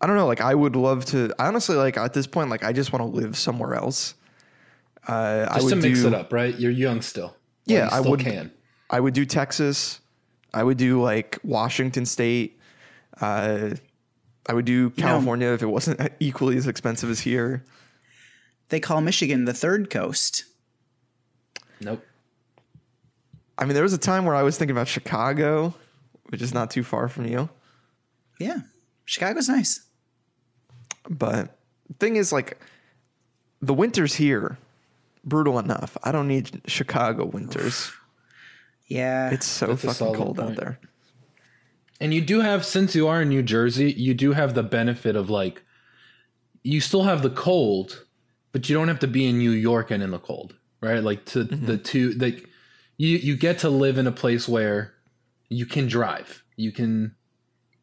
I 0.00 0.06
don't 0.06 0.16
know. 0.16 0.26
Like, 0.26 0.40
I 0.40 0.54
would 0.54 0.76
love 0.76 1.04
to. 1.06 1.32
I 1.38 1.46
honestly 1.46 1.76
like 1.76 1.96
at 1.96 2.12
this 2.14 2.26
point, 2.26 2.50
like, 2.50 2.62
I 2.64 2.72
just 2.72 2.92
want 2.92 3.02
to 3.02 3.18
live 3.20 3.36
somewhere 3.36 3.74
else. 3.74 4.14
Uh, 5.06 5.46
I 5.50 5.54
Just 5.54 5.64
would 5.64 5.70
to 5.82 5.88
mix 5.88 6.00
do, 6.02 6.08
it 6.08 6.14
up, 6.14 6.32
right? 6.32 6.54
You're 6.58 6.70
young 6.70 7.00
still. 7.00 7.34
Yeah, 7.64 7.84
you 7.84 7.90
I 7.90 8.00
still 8.00 8.10
would- 8.12 8.20
can. 8.20 8.52
I 8.90 9.00
would 9.00 9.14
do 9.14 9.24
Texas. 9.26 10.00
I 10.54 10.62
would 10.62 10.78
do 10.78 11.02
like 11.02 11.38
Washington 11.42 12.06
State. 12.06 12.58
Uh, 13.20 13.70
I 14.48 14.54
would 14.54 14.64
do 14.64 14.88
California 14.90 15.48
if 15.48 15.62
it 15.62 15.66
wasn't 15.66 16.00
equally 16.20 16.56
as 16.56 16.66
expensive 16.66 17.10
as 17.10 17.20
here. 17.20 17.64
They 18.68 18.80
call 18.80 19.00
Michigan 19.00 19.44
the 19.44 19.54
third 19.54 19.90
coast. 19.90 20.44
Nope. 21.80 22.04
I 23.56 23.64
mean, 23.64 23.74
there 23.74 23.82
was 23.82 23.92
a 23.92 23.98
time 23.98 24.24
where 24.24 24.34
I 24.34 24.42
was 24.42 24.56
thinking 24.56 24.76
about 24.76 24.88
Chicago, 24.88 25.74
which 26.28 26.42
is 26.42 26.54
not 26.54 26.70
too 26.70 26.84
far 26.84 27.08
from 27.08 27.26
you. 27.26 27.48
Yeah. 28.38 28.58
Chicago's 29.04 29.48
nice. 29.48 29.80
But 31.08 31.58
thing 31.98 32.16
is, 32.16 32.32
like, 32.32 32.60
the 33.60 33.74
winters 33.74 34.14
here, 34.14 34.58
brutal 35.24 35.58
enough. 35.58 35.96
I 36.04 36.12
don't 36.12 36.28
need 36.28 36.62
Chicago 36.66 37.24
winters. 37.24 37.92
Yeah. 38.90 39.28
It's 39.32 39.44
so 39.44 39.66
That's 39.66 39.82
fucking 39.82 39.94
solid 39.96 40.16
cold 40.16 40.40
out 40.40 40.56
there. 40.56 40.78
And 42.00 42.14
you 42.14 42.22
do 42.22 42.40
have, 42.40 42.64
since 42.64 42.94
you 42.94 43.06
are 43.06 43.20
in 43.20 43.28
New 43.28 43.42
Jersey, 43.42 43.92
you 43.92 44.14
do 44.14 44.32
have 44.32 44.54
the 44.54 44.62
benefit 44.62 45.14
of 45.14 45.28
like, 45.28 45.62
you 46.62 46.80
still 46.80 47.02
have 47.02 47.22
the 47.22 47.28
cold, 47.28 48.06
but 48.52 48.68
you 48.68 48.74
don't 48.74 48.88
have 48.88 49.00
to 49.00 49.06
be 49.06 49.26
in 49.26 49.38
New 49.38 49.50
York 49.50 49.90
and 49.90 50.02
in 50.02 50.10
the 50.10 50.18
cold, 50.18 50.54
right? 50.80 51.02
Like 51.02 51.24
to 51.26 51.44
mm-hmm. 51.44 51.66
the 51.66 51.78
two, 51.78 52.12
like 52.12 52.48
you 52.96 53.16
you 53.16 53.36
get 53.36 53.58
to 53.60 53.70
live 53.70 53.98
in 53.98 54.06
a 54.06 54.12
place 54.12 54.48
where 54.48 54.94
you 55.48 55.66
can 55.66 55.86
drive, 55.86 56.44
you 56.56 56.72
can 56.72 57.14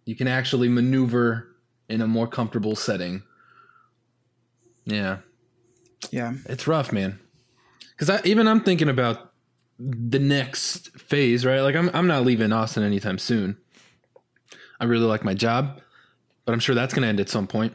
you 0.06 0.15
can 0.15 0.28
actually 0.28 0.69
maneuver 0.69 1.56
in 1.89 2.01
a 2.01 2.08
more 2.08 2.28
comfortable 2.28 2.75
setting. 2.75 3.23
Yeah, 4.86 5.17
yeah. 6.12 6.34
it's 6.45 6.67
rough, 6.67 6.91
man. 6.91 7.19
Because 7.91 8.10
I, 8.10 8.21
even 8.23 8.47
I'm 8.47 8.62
thinking 8.62 8.89
about 8.89 9.32
the 9.80 10.19
next 10.19 10.97
phase, 10.99 11.45
right? 11.45 11.62
Like 11.62 11.75
I'm 11.75 11.89
I'm 11.93 12.08
not 12.08 12.23
leaving 12.23 12.51
Austin 12.51 12.84
anytime 12.84 13.17
soon. 13.17 13.58
I 14.80 14.86
really 14.86 15.06
like 15.06 15.23
my 15.23 15.34
job, 15.34 15.80
but 16.43 16.54
I'm 16.54 16.60
sure 16.60 16.75
that's 16.75 16.93
going 16.93 17.04
to 17.04 17.08
end 17.08 17.19
at 17.19 17.30
some 17.30 17.47
point. 17.47 17.73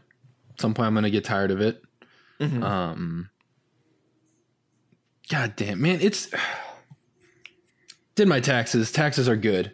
At 0.50 0.60
some 0.60 0.74
point, 0.74 0.86
I'm 0.86 0.94
going 0.94 1.04
to 1.04 1.10
get 1.10 1.24
tired 1.24 1.50
of 1.50 1.60
it. 1.60 1.82
Um, 2.40 3.30
God 5.28 5.54
damn, 5.56 5.80
man, 5.80 5.98
it's 6.00 6.28
did 8.14 8.28
my 8.28 8.40
taxes. 8.40 8.90
Taxes 8.90 9.28
are 9.28 9.36
good. 9.36 9.72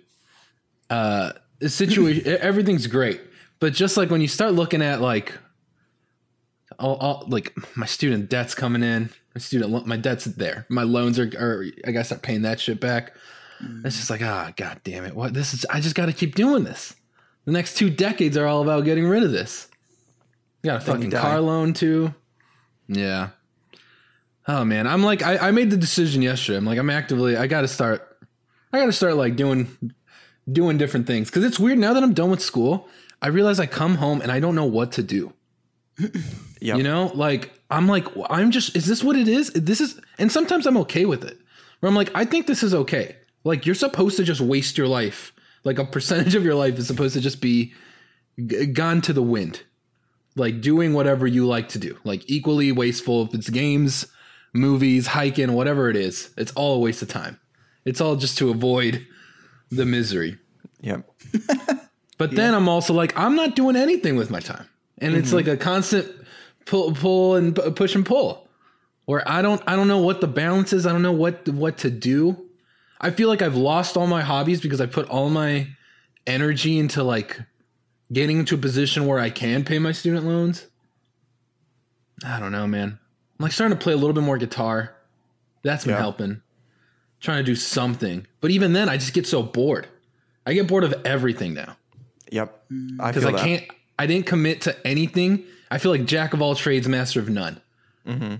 Uh, 0.90 1.32
the 1.58 1.68
situation, 1.68 2.26
everything's 2.40 2.86
great, 2.86 3.20
but 3.60 3.72
just 3.72 3.96
like 3.96 4.10
when 4.10 4.20
you 4.20 4.28
start 4.28 4.52
looking 4.52 4.82
at 4.82 5.00
like 5.00 5.32
all, 6.78 6.96
all 6.96 7.24
like 7.28 7.56
my 7.76 7.86
student 7.86 8.28
debt's 8.28 8.54
coming 8.54 8.82
in. 8.82 9.10
My 9.34 9.40
student, 9.40 9.70
lo- 9.70 9.84
my 9.86 9.96
debt's 9.96 10.24
there. 10.24 10.66
My 10.68 10.82
loans 10.82 11.18
are, 11.18 11.30
are 11.38 11.64
I 11.86 11.92
gotta 11.92 12.04
start 12.04 12.22
paying 12.22 12.42
that 12.42 12.60
shit 12.60 12.80
back. 12.80 13.14
It's 13.84 13.96
just 13.96 14.10
like, 14.10 14.20
ah, 14.22 14.52
god 14.56 14.80
damn 14.84 15.04
it! 15.06 15.14
What 15.14 15.32
this 15.32 15.54
is? 15.54 15.64
I 15.70 15.80
just 15.80 15.94
got 15.94 16.06
to 16.06 16.12
keep 16.12 16.34
doing 16.34 16.64
this. 16.64 16.94
The 17.46 17.52
next 17.52 17.76
two 17.76 17.88
decades 17.88 18.36
are 18.36 18.46
all 18.46 18.60
about 18.60 18.84
getting 18.84 19.06
rid 19.06 19.22
of 19.22 19.32
this. 19.32 19.68
You 20.62 20.72
got 20.72 20.82
a 20.82 20.84
fucking 20.84 21.10
car 21.10 21.40
loan 21.40 21.72
too. 21.72 22.14
Yeah. 22.88 23.30
Oh 24.48 24.64
man, 24.64 24.86
I'm 24.86 25.02
like, 25.02 25.22
I, 25.22 25.48
I 25.48 25.50
made 25.50 25.70
the 25.70 25.76
decision 25.76 26.22
yesterday. 26.22 26.58
I'm 26.58 26.64
like, 26.64 26.78
I'm 26.78 26.90
actively, 26.90 27.36
I 27.36 27.46
got 27.48 27.62
to 27.62 27.68
start, 27.68 28.16
I 28.72 28.78
got 28.78 28.86
to 28.86 28.92
start 28.92 29.16
like 29.16 29.34
doing, 29.34 29.76
doing 30.50 30.78
different 30.78 31.06
things 31.06 31.28
because 31.28 31.44
it's 31.44 31.58
weird 31.58 31.78
now 31.78 31.92
that 31.94 32.02
I'm 32.02 32.14
done 32.14 32.30
with 32.30 32.40
school. 32.40 32.88
I 33.20 33.28
realize 33.28 33.58
I 33.58 33.66
come 33.66 33.96
home 33.96 34.20
and 34.20 34.30
I 34.30 34.38
don't 34.38 34.54
know 34.54 34.64
what 34.66 34.92
to 34.92 35.02
do. 35.02 35.32
Yep. 36.60 36.78
You 36.78 36.84
know, 36.84 37.12
like 37.14 37.52
I'm 37.70 37.86
like 37.86 38.06
I'm 38.30 38.50
just 38.50 38.74
is 38.76 38.86
this 38.86 39.04
what 39.04 39.14
it 39.14 39.28
is? 39.28 39.52
This 39.52 39.80
is 39.80 40.00
and 40.18 40.32
sometimes 40.32 40.66
I'm 40.66 40.78
okay 40.78 41.04
with 41.04 41.22
it. 41.22 41.38
Where 41.80 41.88
I'm 41.88 41.94
like 41.94 42.10
I 42.14 42.24
think 42.24 42.46
this 42.46 42.62
is 42.62 42.74
okay. 42.74 43.14
Like 43.44 43.66
you're 43.66 43.74
supposed 43.74 44.16
to 44.16 44.24
just 44.24 44.40
waste 44.40 44.78
your 44.78 44.88
life. 44.88 45.34
Like 45.64 45.78
a 45.78 45.84
percentage 45.84 46.34
of 46.34 46.44
your 46.44 46.54
life 46.54 46.78
is 46.78 46.86
supposed 46.86 47.12
to 47.14 47.20
just 47.20 47.42
be 47.42 47.74
g- 48.44 48.66
gone 48.66 49.02
to 49.02 49.12
the 49.12 49.22
wind. 49.22 49.62
Like 50.36 50.60
doing 50.60 50.92
whatever 50.92 51.26
you 51.26 51.46
like 51.46 51.70
to 51.70 51.78
do. 51.78 51.98
Like 52.04 52.28
equally 52.30 52.70
wasteful 52.70 53.24
if 53.24 53.34
it's 53.34 53.50
games, 53.50 54.06
movies, 54.52 55.08
hiking, 55.08 55.52
whatever 55.52 55.90
it 55.90 55.96
is. 55.96 56.30
It's 56.36 56.52
all 56.52 56.76
a 56.76 56.78
waste 56.78 57.02
of 57.02 57.08
time. 57.08 57.40
It's 57.84 58.00
all 58.00 58.16
just 58.16 58.38
to 58.38 58.50
avoid 58.50 59.06
the 59.70 59.86
misery. 59.86 60.38
Yep. 60.82 61.10
But 62.18 62.30
then 62.30 62.54
I'm 62.54 62.68
also 62.68 62.94
like, 62.94 63.18
I'm 63.18 63.36
not 63.36 63.54
doing 63.54 63.76
anything 63.76 64.16
with 64.16 64.30
my 64.30 64.40
time, 64.40 64.68
and 64.98 65.14
it's 65.14 65.28
mm-hmm. 65.28 65.36
like 65.36 65.48
a 65.48 65.56
constant 65.56 66.10
pull, 66.64 66.92
pull 66.92 67.34
and 67.34 67.54
pu- 67.54 67.70
push 67.72 67.94
and 67.94 68.06
pull, 68.06 68.48
where 69.04 69.26
I 69.28 69.42
don't, 69.42 69.62
I 69.66 69.76
don't 69.76 69.88
know 69.88 70.00
what 70.00 70.20
the 70.20 70.26
balance 70.26 70.72
is. 70.72 70.86
I 70.86 70.92
don't 70.92 71.02
know 71.02 71.12
what 71.12 71.46
what 71.48 71.78
to 71.78 71.90
do. 71.90 72.42
I 73.00 73.10
feel 73.10 73.28
like 73.28 73.42
I've 73.42 73.56
lost 73.56 73.96
all 73.98 74.06
my 74.06 74.22
hobbies 74.22 74.62
because 74.62 74.80
I 74.80 74.86
put 74.86 75.08
all 75.10 75.28
my 75.28 75.68
energy 76.26 76.78
into 76.78 77.02
like 77.02 77.38
getting 78.12 78.38
into 78.38 78.54
a 78.54 78.58
position 78.58 79.06
where 79.06 79.18
I 79.18 79.30
can 79.30 79.64
pay 79.64 79.78
my 79.78 79.92
student 79.92 80.26
loans. 80.26 80.66
I 82.24 82.40
don't 82.40 82.52
know, 82.52 82.66
man. 82.66 82.98
I'm 83.38 83.42
like 83.42 83.52
starting 83.52 83.76
to 83.76 83.82
play 83.82 83.92
a 83.92 83.96
little 83.96 84.14
bit 84.14 84.22
more 84.22 84.38
guitar. 84.38 84.94
That's 85.62 85.84
been 85.84 85.94
Yeah. 85.94 86.00
helping. 86.00 86.42
Trying 87.20 87.38
to 87.38 87.44
do 87.44 87.54
something, 87.56 88.26
but 88.40 88.50
even 88.50 88.72
then, 88.72 88.88
I 88.88 88.96
just 88.98 89.12
get 89.14 89.26
so 89.26 89.42
bored. 89.42 89.88
I 90.44 90.52
get 90.54 90.68
bored 90.68 90.84
of 90.84 90.94
everything 91.04 91.54
now 91.54 91.76
Yep. 92.30 92.64
Mm. 92.70 93.00
I 93.00 93.08
because 93.10 93.22
feel 93.24 93.34
I 93.34 93.38
that. 93.38 93.44
can't. 93.44 93.64
I 93.98 94.06
didn't 94.06 94.26
commit 94.26 94.60
to 94.62 94.86
anything. 94.86 95.44
I 95.70 95.78
feel 95.78 95.90
like 95.90 96.04
jack 96.04 96.34
of 96.34 96.42
all 96.42 96.54
trades, 96.54 96.86
master 96.86 97.18
of 97.20 97.28
none. 97.28 97.60
Mm-hmm. 98.06 98.34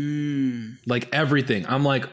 Mm. 0.00 0.76
Like 0.86 1.08
everything. 1.12 1.66
I'm 1.68 1.84
like, 1.84 2.06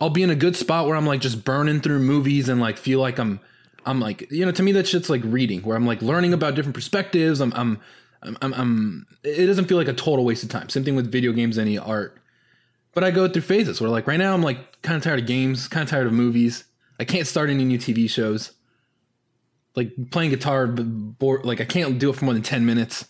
I'll 0.00 0.10
be 0.10 0.22
in 0.22 0.30
a 0.30 0.34
good 0.34 0.56
spot 0.56 0.86
where 0.86 0.96
I'm 0.96 1.06
like 1.06 1.20
just 1.20 1.44
burning 1.44 1.80
through 1.80 2.00
movies 2.00 2.48
and 2.48 2.60
like 2.60 2.76
feel 2.76 2.98
like 3.00 3.18
I'm, 3.18 3.40
I'm 3.86 4.00
like, 4.00 4.30
you 4.30 4.44
know, 4.44 4.52
to 4.52 4.62
me 4.62 4.72
that 4.72 4.86
shit's 4.86 5.10
like 5.10 5.22
reading, 5.24 5.60
where 5.62 5.76
I'm 5.76 5.86
like 5.86 6.00
learning 6.02 6.32
about 6.32 6.54
different 6.54 6.74
perspectives. 6.74 7.40
I'm, 7.40 7.52
I'm, 7.54 7.80
I'm, 8.22 8.38
I'm, 8.40 8.54
I'm 8.54 9.06
it 9.22 9.46
doesn't 9.46 9.66
feel 9.66 9.76
like 9.76 9.88
a 9.88 9.92
total 9.92 10.24
waste 10.24 10.42
of 10.42 10.48
time. 10.48 10.68
Same 10.68 10.84
thing 10.84 10.96
with 10.96 11.10
video 11.10 11.32
games, 11.32 11.58
any 11.58 11.76
art. 11.78 12.18
But 12.94 13.04
I 13.04 13.10
go 13.10 13.28
through 13.28 13.42
phases 13.42 13.80
where 13.80 13.90
like 13.90 14.06
right 14.06 14.16
now 14.18 14.34
I'm 14.34 14.42
like 14.42 14.80
kind 14.82 14.96
of 14.96 15.02
tired 15.02 15.18
of 15.20 15.26
games, 15.26 15.68
kind 15.68 15.82
of 15.82 15.90
tired 15.90 16.06
of 16.06 16.12
movies. 16.12 16.64
I 16.98 17.04
can't 17.04 17.26
start 17.26 17.50
any 17.50 17.64
new 17.64 17.78
TV 17.78 18.08
shows. 18.08 18.52
Like 19.74 19.90
playing 20.10 20.30
guitar, 20.30 20.66
like 20.68 21.60
I 21.60 21.64
can't 21.64 21.98
do 21.98 22.10
it 22.10 22.16
for 22.16 22.24
more 22.24 22.34
than 22.34 22.44
ten 22.44 22.64
minutes. 22.64 23.06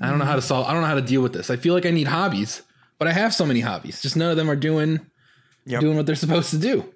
I 0.00 0.10
don't 0.10 0.18
know 0.18 0.24
how 0.26 0.36
to 0.36 0.42
solve. 0.42 0.66
I 0.66 0.72
don't 0.72 0.82
know 0.82 0.88
how 0.88 0.96
to 0.96 1.00
deal 1.02 1.22
with 1.22 1.32
this. 1.32 1.50
I 1.50 1.56
feel 1.56 1.72
like 1.72 1.86
I 1.86 1.90
need 1.90 2.08
hobbies, 2.08 2.62
but 2.98 3.08
I 3.08 3.12
have 3.12 3.32
so 3.32 3.46
many 3.46 3.60
hobbies. 3.60 4.02
Just 4.02 4.16
none 4.16 4.30
of 4.30 4.36
them 4.36 4.50
are 4.50 4.56
doing 4.56 5.00
Yep. 5.66 5.80
doing 5.80 5.96
what 5.96 6.04
they're 6.04 6.14
supposed 6.14 6.50
to 6.50 6.58
do. 6.58 6.93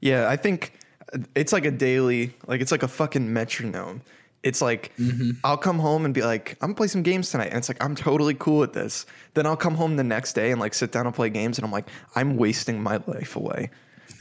Yeah, 0.00 0.28
I 0.28 0.36
think 0.36 0.72
uh, 1.12 1.18
it's 1.34 1.52
like 1.52 1.64
a 1.64 1.70
daily, 1.70 2.34
like 2.46 2.60
it's 2.60 2.72
like 2.72 2.82
a 2.82 2.88
fucking 2.88 3.32
metronome. 3.32 4.02
It's 4.42 4.62
like 4.62 4.96
mm-hmm. 4.96 5.32
I'll 5.44 5.58
come 5.58 5.78
home 5.78 6.04
and 6.04 6.14
be 6.14 6.22
like, 6.22 6.56
I'm 6.60 6.68
gonna 6.68 6.74
play 6.74 6.86
some 6.86 7.02
games 7.02 7.30
tonight, 7.30 7.48
and 7.48 7.58
it's 7.58 7.68
like 7.68 7.82
I'm 7.82 7.94
totally 7.94 8.34
cool 8.34 8.58
with 8.58 8.72
this. 8.72 9.06
Then 9.34 9.46
I'll 9.46 9.56
come 9.56 9.74
home 9.74 9.96
the 9.96 10.04
next 10.04 10.32
day 10.32 10.50
and 10.50 10.60
like 10.60 10.72
sit 10.74 10.92
down 10.92 11.06
and 11.06 11.14
play 11.14 11.28
games, 11.28 11.58
and 11.58 11.64
I'm 11.64 11.72
like, 11.72 11.88
I'm 12.14 12.36
wasting 12.36 12.82
my 12.82 13.00
life 13.06 13.36
away. 13.36 13.70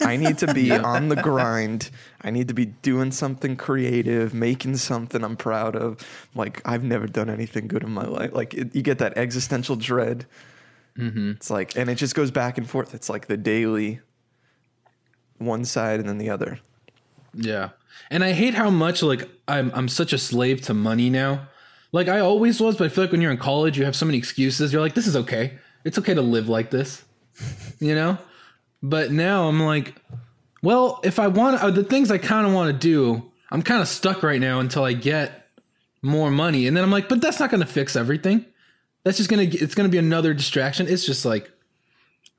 I 0.02 0.18
need 0.18 0.38
to 0.40 0.54
be 0.54 0.72
on 0.76 1.10
the 1.10 1.16
grind. 1.16 1.90
I 2.22 2.32
need 2.32 2.48
to 2.50 2.54
be 2.54 2.66
doing 2.66 3.12
something 3.12 3.56
creative, 3.56 4.34
making 4.34 4.78
something 4.78 5.24
I'm 5.24 5.38
proud 5.38 5.76
of. 5.76 6.00
Like 6.36 6.62
I've 6.66 6.84
never 6.84 7.08
done 7.08 7.30
anything 7.30 7.68
good 7.68 7.84
in 7.84 7.92
my 7.92 8.06
life. 8.06 8.34
Like 8.34 8.54
it, 8.54 8.76
you 8.76 8.82
get 8.82 9.00
that 9.00 9.18
existential 9.18 9.76
dread. 9.76 10.26
Mm-hmm. 10.98 11.32
It's 11.32 11.50
like, 11.50 11.78
and 11.78 11.90
it 11.90 11.96
just 11.96 12.16
goes 12.16 12.32
back 12.32 12.58
and 12.58 12.70
forth. 12.70 12.94
It's 12.94 13.10
like 13.10 13.28
the 13.28 13.38
daily 13.38 14.02
one 15.40 15.66
side 15.66 16.00
and 16.00 16.08
then 16.08 16.18
the 16.18 16.30
other. 16.30 16.60
Yeah. 17.34 17.70
And 18.12 18.24
I 18.24 18.34
hate 18.34 18.54
how 18.54 18.70
much 18.70 19.02
like 19.02 19.30
I'm 19.48 19.72
I'm 19.74 19.88
such 19.88 20.14
a 20.14 20.18
slave 20.18 20.62
to 20.64 20.74
money 20.74 21.10
now. 21.10 21.48
Like 21.92 22.08
I 22.08 22.20
always 22.20 22.62
was, 22.62 22.78
but 22.78 22.86
I 22.86 22.90
feel 22.90 23.04
like 23.04 23.12
when 23.12 23.22
you're 23.22 23.32
in 23.32 23.38
college, 23.38 23.78
you 23.78 23.86
have 23.86 23.96
so 23.96 24.06
many 24.06 24.18
excuses. 24.18 24.72
You're 24.72 24.82
like, 24.82 24.94
this 24.94 25.08
is 25.08 25.16
okay. 25.16 25.58
It's 25.84 25.98
okay 25.98 26.14
to 26.14 26.22
live 26.22 26.50
like 26.50 26.70
this. 26.72 27.04
You 27.80 27.96
know? 27.96 28.18
But 28.84 29.10
now 29.14 29.48
I'm 29.48 29.62
like, 29.62 29.96
well, 30.62 31.00
if 31.04 31.18
I 31.18 31.28
want 31.28 31.64
uh, 31.64 31.72
the 31.72 31.84
things 31.84 32.12
I 32.12 32.18
kind 32.18 32.46
of 32.46 32.54
want 32.54 32.74
to 32.74 32.78
do, 32.78 33.32
I'm 33.52 33.62
kind 33.62 33.82
of 33.82 33.88
stuck 33.88 34.22
right 34.22 34.40
now 34.40 34.60
until 34.60 34.84
I 34.84 34.92
get 34.92 35.48
more 36.02 36.30
money. 36.30 36.68
And 36.68 36.76
then 36.76 36.84
I'm 36.84 36.92
like, 36.92 37.08
but 37.08 37.22
that's 37.22 37.40
not 37.40 37.52
going 37.52 37.62
to 37.62 37.68
fix 37.68 37.96
everything. 37.96 38.46
That's 39.04 39.18
just 39.18 39.30
going 39.30 39.50
to 39.50 39.58
it's 39.58 39.76
going 39.76 39.88
to 39.88 39.92
be 39.92 39.98
another 39.98 40.34
distraction. 40.34 40.88
It's 40.88 41.06
just 41.06 41.24
like 41.26 41.50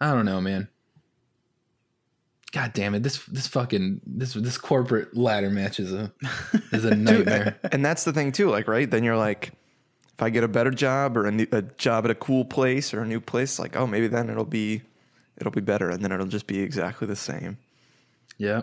I 0.00 0.12
don't 0.12 0.26
know, 0.26 0.40
man. 0.40 0.68
God 2.52 2.72
damn 2.72 2.94
it! 2.94 3.02
This 3.02 3.24
this 3.26 3.46
fucking 3.46 4.00
this 4.06 4.34
this 4.34 4.58
corporate 4.58 5.16
ladder 5.16 5.50
match 5.50 5.78
is 5.78 5.92
a 5.92 6.12
is 6.72 6.84
a 6.84 6.94
nightmare. 6.94 7.58
And 7.72 7.84
that's 7.84 8.04
the 8.04 8.12
thing 8.12 8.32
too, 8.32 8.50
like, 8.50 8.66
right? 8.66 8.90
Then 8.90 9.04
you're 9.04 9.16
like, 9.16 9.52
if 10.14 10.22
I 10.22 10.30
get 10.30 10.42
a 10.44 10.48
better 10.48 10.70
job 10.72 11.16
or 11.16 11.26
a, 11.26 11.30
new, 11.30 11.46
a 11.52 11.62
job 11.62 12.04
at 12.04 12.10
a 12.10 12.14
cool 12.16 12.44
place 12.44 12.92
or 12.92 13.02
a 13.02 13.06
new 13.06 13.20
place, 13.20 13.58
like, 13.60 13.76
oh, 13.76 13.86
maybe 13.86 14.08
then 14.08 14.28
it'll 14.28 14.44
be, 14.44 14.82
it'll 15.38 15.52
be 15.52 15.60
better, 15.60 15.90
and 15.90 16.02
then 16.04 16.10
it'll 16.12 16.26
just 16.26 16.46
be 16.48 16.58
exactly 16.60 17.06
the 17.06 17.14
same. 17.16 17.56
yeah, 18.36 18.62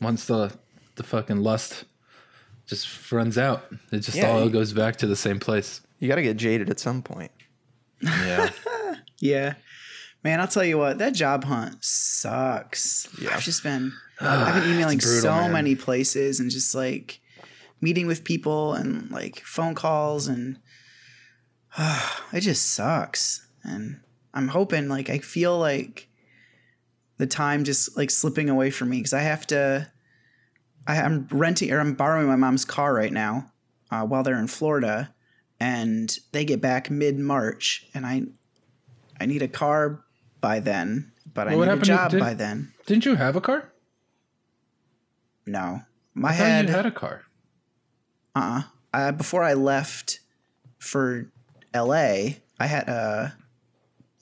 once 0.00 0.26
the 0.26 0.52
the 0.96 1.02
fucking 1.02 1.38
lust 1.38 1.84
just 2.66 3.10
runs 3.12 3.36
out, 3.36 3.64
it 3.90 3.98
just 4.00 4.16
Yeah, 4.16 4.30
all 4.30 4.44
you- 4.44 4.50
goes 4.50 4.72
back 4.72 4.96
to 4.96 5.06
the 5.08 5.16
same 5.16 5.40
place. 5.40 5.80
You 5.98 6.06
got 6.08 6.16
to 6.16 6.22
get 6.22 6.36
jaded 6.36 6.70
at 6.70 6.78
some 6.78 7.02
point. 7.02 7.32
Yeah, 8.00 8.50
Yeah. 9.18 9.54
Man, 10.24 10.40
I'll 10.40 10.48
tell 10.48 10.64
you 10.64 10.78
what, 10.78 10.96
that 10.98 11.12
job 11.12 11.44
hunt 11.44 11.84
sucks. 11.84 13.06
Yeah. 13.20 13.34
I've 13.34 13.42
just 13.42 13.62
been 13.62 13.92
I've 14.20 14.62
been 14.62 14.72
emailing 14.72 14.98
brutal, 14.98 15.20
so 15.20 15.34
man. 15.34 15.52
many 15.52 15.74
places 15.74 16.40
and 16.40 16.50
just 16.50 16.74
like 16.74 17.20
meeting 17.80 18.06
with 18.06 18.24
people 18.24 18.72
and 18.72 19.10
like 19.10 19.40
phone 19.40 19.74
calls 19.74 20.26
and 20.26 20.58
it 22.32 22.40
just 22.40 22.72
sucks. 22.72 23.46
And 23.62 24.00
I'm 24.32 24.48
hoping 24.48 24.88
like 24.88 25.10
I 25.10 25.18
feel 25.18 25.58
like 25.58 26.08
the 27.18 27.26
time 27.26 27.64
just 27.64 27.96
like 27.96 28.10
slipping 28.10 28.48
away 28.48 28.70
from 28.70 28.90
me 28.90 28.98
because 28.98 29.12
I 29.12 29.20
have 29.20 29.46
to 29.48 29.90
I, 30.86 31.00
I'm 31.02 31.28
renting 31.30 31.70
or 31.70 31.80
I'm 31.80 31.94
borrowing 31.94 32.26
my 32.26 32.36
mom's 32.36 32.64
car 32.64 32.94
right 32.94 33.12
now 33.12 33.52
uh, 33.90 34.04
while 34.04 34.22
they're 34.22 34.38
in 34.38 34.48
Florida 34.48 35.14
and 35.60 36.16
they 36.32 36.46
get 36.46 36.62
back 36.62 36.90
mid 36.90 37.18
March 37.18 37.86
and 37.92 38.06
I 38.06 38.22
I 39.20 39.26
need 39.26 39.42
a 39.42 39.48
car 39.48 40.03
by 40.44 40.60
then, 40.60 41.10
but 41.32 41.48
I 41.48 41.52
Well, 41.52 41.60
what 41.60 41.74
need 41.74 41.82
a 41.82 41.86
job 41.86 42.10
did- 42.10 42.20
by 42.20 42.34
then. 42.34 42.74
Didn't 42.84 43.06
you 43.06 43.14
have 43.14 43.34
a 43.34 43.40
car? 43.40 43.72
No, 45.46 45.80
my 46.14 46.28
I 46.28 46.32
head. 46.32 46.68
you 46.68 46.74
had 46.74 46.84
a 46.84 46.90
car. 46.90 47.22
uh-uh. 48.36 48.62
uh 48.92 49.12
Before 49.12 49.42
I 49.42 49.54
left 49.54 50.20
for 50.78 51.30
L.A., 51.72 52.42
I 52.60 52.66
had 52.66 52.88
a 52.88 53.34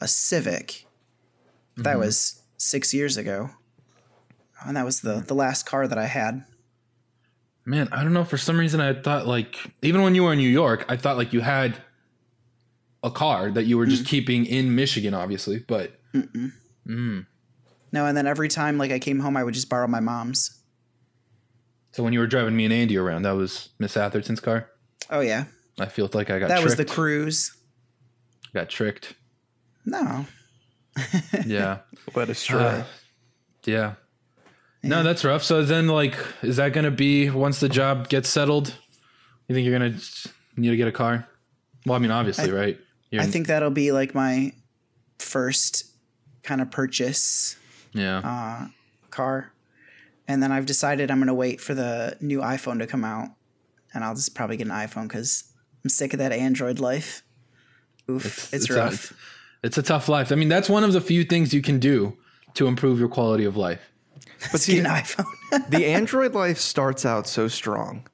a 0.01 0.07
Civic. 0.09 0.69
Mm-hmm. 0.69 1.83
That 1.83 1.99
was 1.99 2.43
six 2.57 2.95
years 2.95 3.17
ago, 3.17 3.51
and 4.65 4.77
that 4.77 4.85
was 4.85 5.01
the 5.01 5.25
the 5.27 5.35
last 5.35 5.67
car 5.67 5.89
that 5.89 5.99
I 5.99 6.07
had. 6.07 6.45
Man, 7.65 7.89
I 7.93 8.03
don't 8.05 8.13
know. 8.13 8.25
For 8.25 8.39
some 8.39 8.59
reason, 8.59 8.81
I 8.81 8.93
thought 8.95 9.27
like 9.27 9.57
even 9.83 10.03
when 10.03 10.15
you 10.15 10.23
were 10.25 10.33
in 10.33 10.39
New 10.39 10.49
York, 10.49 10.85
I 10.89 10.97
thought 10.97 11.17
like 11.17 11.33
you 11.33 11.41
had 11.41 11.79
a 13.03 13.11
car 13.11 13.51
that 13.51 13.65
you 13.67 13.77
were 13.79 13.87
just 13.87 14.07
keeping 14.07 14.45
in 14.47 14.75
Michigan, 14.75 15.15
obviously. 15.15 15.59
But 15.59 15.99
No, 16.15 18.07
and 18.07 18.17
then 18.17 18.27
every 18.27 18.49
time 18.49 18.79
like 18.79 18.91
I 18.91 18.99
came 18.99 19.21
home, 19.21 19.37
I 19.37 19.45
would 19.45 19.55
just 19.55 19.69
borrow 19.69 19.87
my 19.87 20.01
mom's. 20.01 20.63
so 21.93 22.03
when 22.03 22.13
you 22.13 22.21
were 22.21 22.27
driving 22.27 22.57
me 22.57 22.65
and 22.65 22.73
Andy 22.73 22.97
around, 22.97 23.23
that 23.23 23.33
was 23.33 23.69
Miss 23.79 23.97
Atherton's 23.97 24.41
car. 24.41 24.69
Oh 25.11 25.21
yeah, 25.21 25.45
I 25.79 25.87
feel 25.87 26.09
like 26.13 26.31
I 26.31 26.39
got 26.39 26.49
that 26.49 26.57
tricked. 26.61 26.65
was 26.65 26.77
the 26.77 26.85
cruise. 26.85 27.55
got 28.55 28.69
tricked. 28.69 29.15
No, 29.85 30.27
Yeah, 31.47 31.79
Let 32.15 32.31
us 32.31 32.45
try. 32.45 32.63
Uh, 32.63 32.85
yeah. 33.65 33.95
No, 34.85 35.03
that's 35.03 35.25
rough. 35.25 35.43
So 35.45 35.65
then, 35.65 35.87
like, 35.89 36.17
is 36.43 36.57
that 36.57 36.73
going 36.73 36.85
to 36.85 36.91
be 36.91 37.31
once 37.31 37.61
the 37.61 37.69
job 37.69 38.09
gets 38.09 38.29
settled? 38.29 38.75
You 39.49 39.55
think 39.55 39.67
you're 39.67 39.79
going 39.79 39.93
to 39.93 40.31
need 40.57 40.71
to 40.71 40.77
get 40.77 40.89
a 40.89 40.93
car? 40.93 41.27
Well, 41.87 41.95
I 41.95 41.99
mean, 41.99 42.11
obviously, 42.11 42.51
right? 42.51 42.79
You're 43.11 43.23
I 43.23 43.27
think 43.27 43.47
that'll 43.47 43.71
be 43.71 43.93
like 43.93 44.15
my 44.15 44.53
first 45.19 45.85
kind 46.43 46.61
of 46.61 46.71
purchase 46.71 47.57
yeah. 47.93 48.19
uh, 48.19 48.69
car. 49.11 49.53
And 50.29 50.43
then 50.43 50.53
I've 50.53 50.67
decided 50.67 51.11
I'm 51.11 51.19
going 51.19 51.27
to 51.27 51.35
wait 51.35 51.61
for 51.61 51.75
the 51.75 52.17
new 52.21 52.41
iPhone 52.41 52.79
to 52.79 52.87
come 52.87 53.05
out. 53.05 53.31
And 53.95 54.05
I'll 54.05 54.15
just 54.15 54.35
probably 54.35 54.57
get 54.57 54.67
an 54.67 54.73
iPhone 54.73 55.09
because 55.09 55.45
I'm 55.85 55.91
sick 55.91 56.13
of 56.13 56.19
that 56.19 56.33
Android 56.33 56.79
life. 56.81 57.23
Oof, 58.11 58.53
it's, 58.53 58.71
a- 58.71 58.75
rough. 58.75 59.13
it's 59.63 59.77
a 59.79 59.83
tough 59.83 60.09
life. 60.09 60.33
I 60.33 60.35
mean, 60.35 60.49
that's 60.49 60.69
one 60.69 60.85
of 60.85 60.93
the 60.93 61.01
few 61.01 61.25
things 61.25 61.53
you 61.53 61.63
can 61.63 61.79
do 61.79 62.17
to 62.55 62.67
improve 62.67 62.99
your 62.99 63.09
quality 63.09 63.45
of 63.45 63.57
life. 63.57 63.93
but 64.51 64.61
see, 64.61 64.77
Get 64.77 64.87
an 64.87 64.93
iPhone. 64.93 65.69
the 65.71 65.87
Android 65.87 66.35
life 66.35 66.59
starts 66.59 67.05
out 67.05 67.27
so 67.27 67.49
strong, 67.49 68.07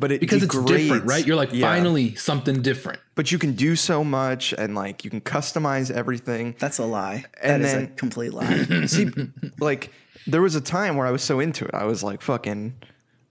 but 0.00 0.10
it 0.10 0.20
Because 0.20 0.42
it's 0.42 0.64
different, 0.64 1.04
right? 1.04 1.24
You're 1.24 1.36
like, 1.36 1.52
Yeah. 1.52 1.66
finally 1.66 2.14
something 2.14 2.62
different. 2.62 3.00
But 3.14 3.30
you 3.30 3.38
can 3.38 3.52
do 3.52 3.76
so 3.76 4.02
much, 4.02 4.52
and 4.56 4.74
like 4.74 5.04
you 5.04 5.10
can 5.10 5.20
customize 5.20 5.90
everything. 5.90 6.56
That's 6.58 6.78
a 6.78 6.84
lie. 6.86 7.24
And 7.42 7.62
That 7.62 7.66
is 7.66 7.72
then- 7.74 7.84
a 7.84 7.86
complete 7.88 8.32
lie. 8.32 8.64
See, 8.86 9.10
like 9.60 9.92
there 10.26 10.42
was 10.42 10.54
a 10.54 10.60
time 10.60 10.96
where 10.96 11.06
I 11.06 11.10
was 11.10 11.22
so 11.22 11.38
into 11.38 11.64
it. 11.66 11.74
I 11.74 11.84
was 11.84 12.02
like 12.02 12.22
fucking 12.22 12.74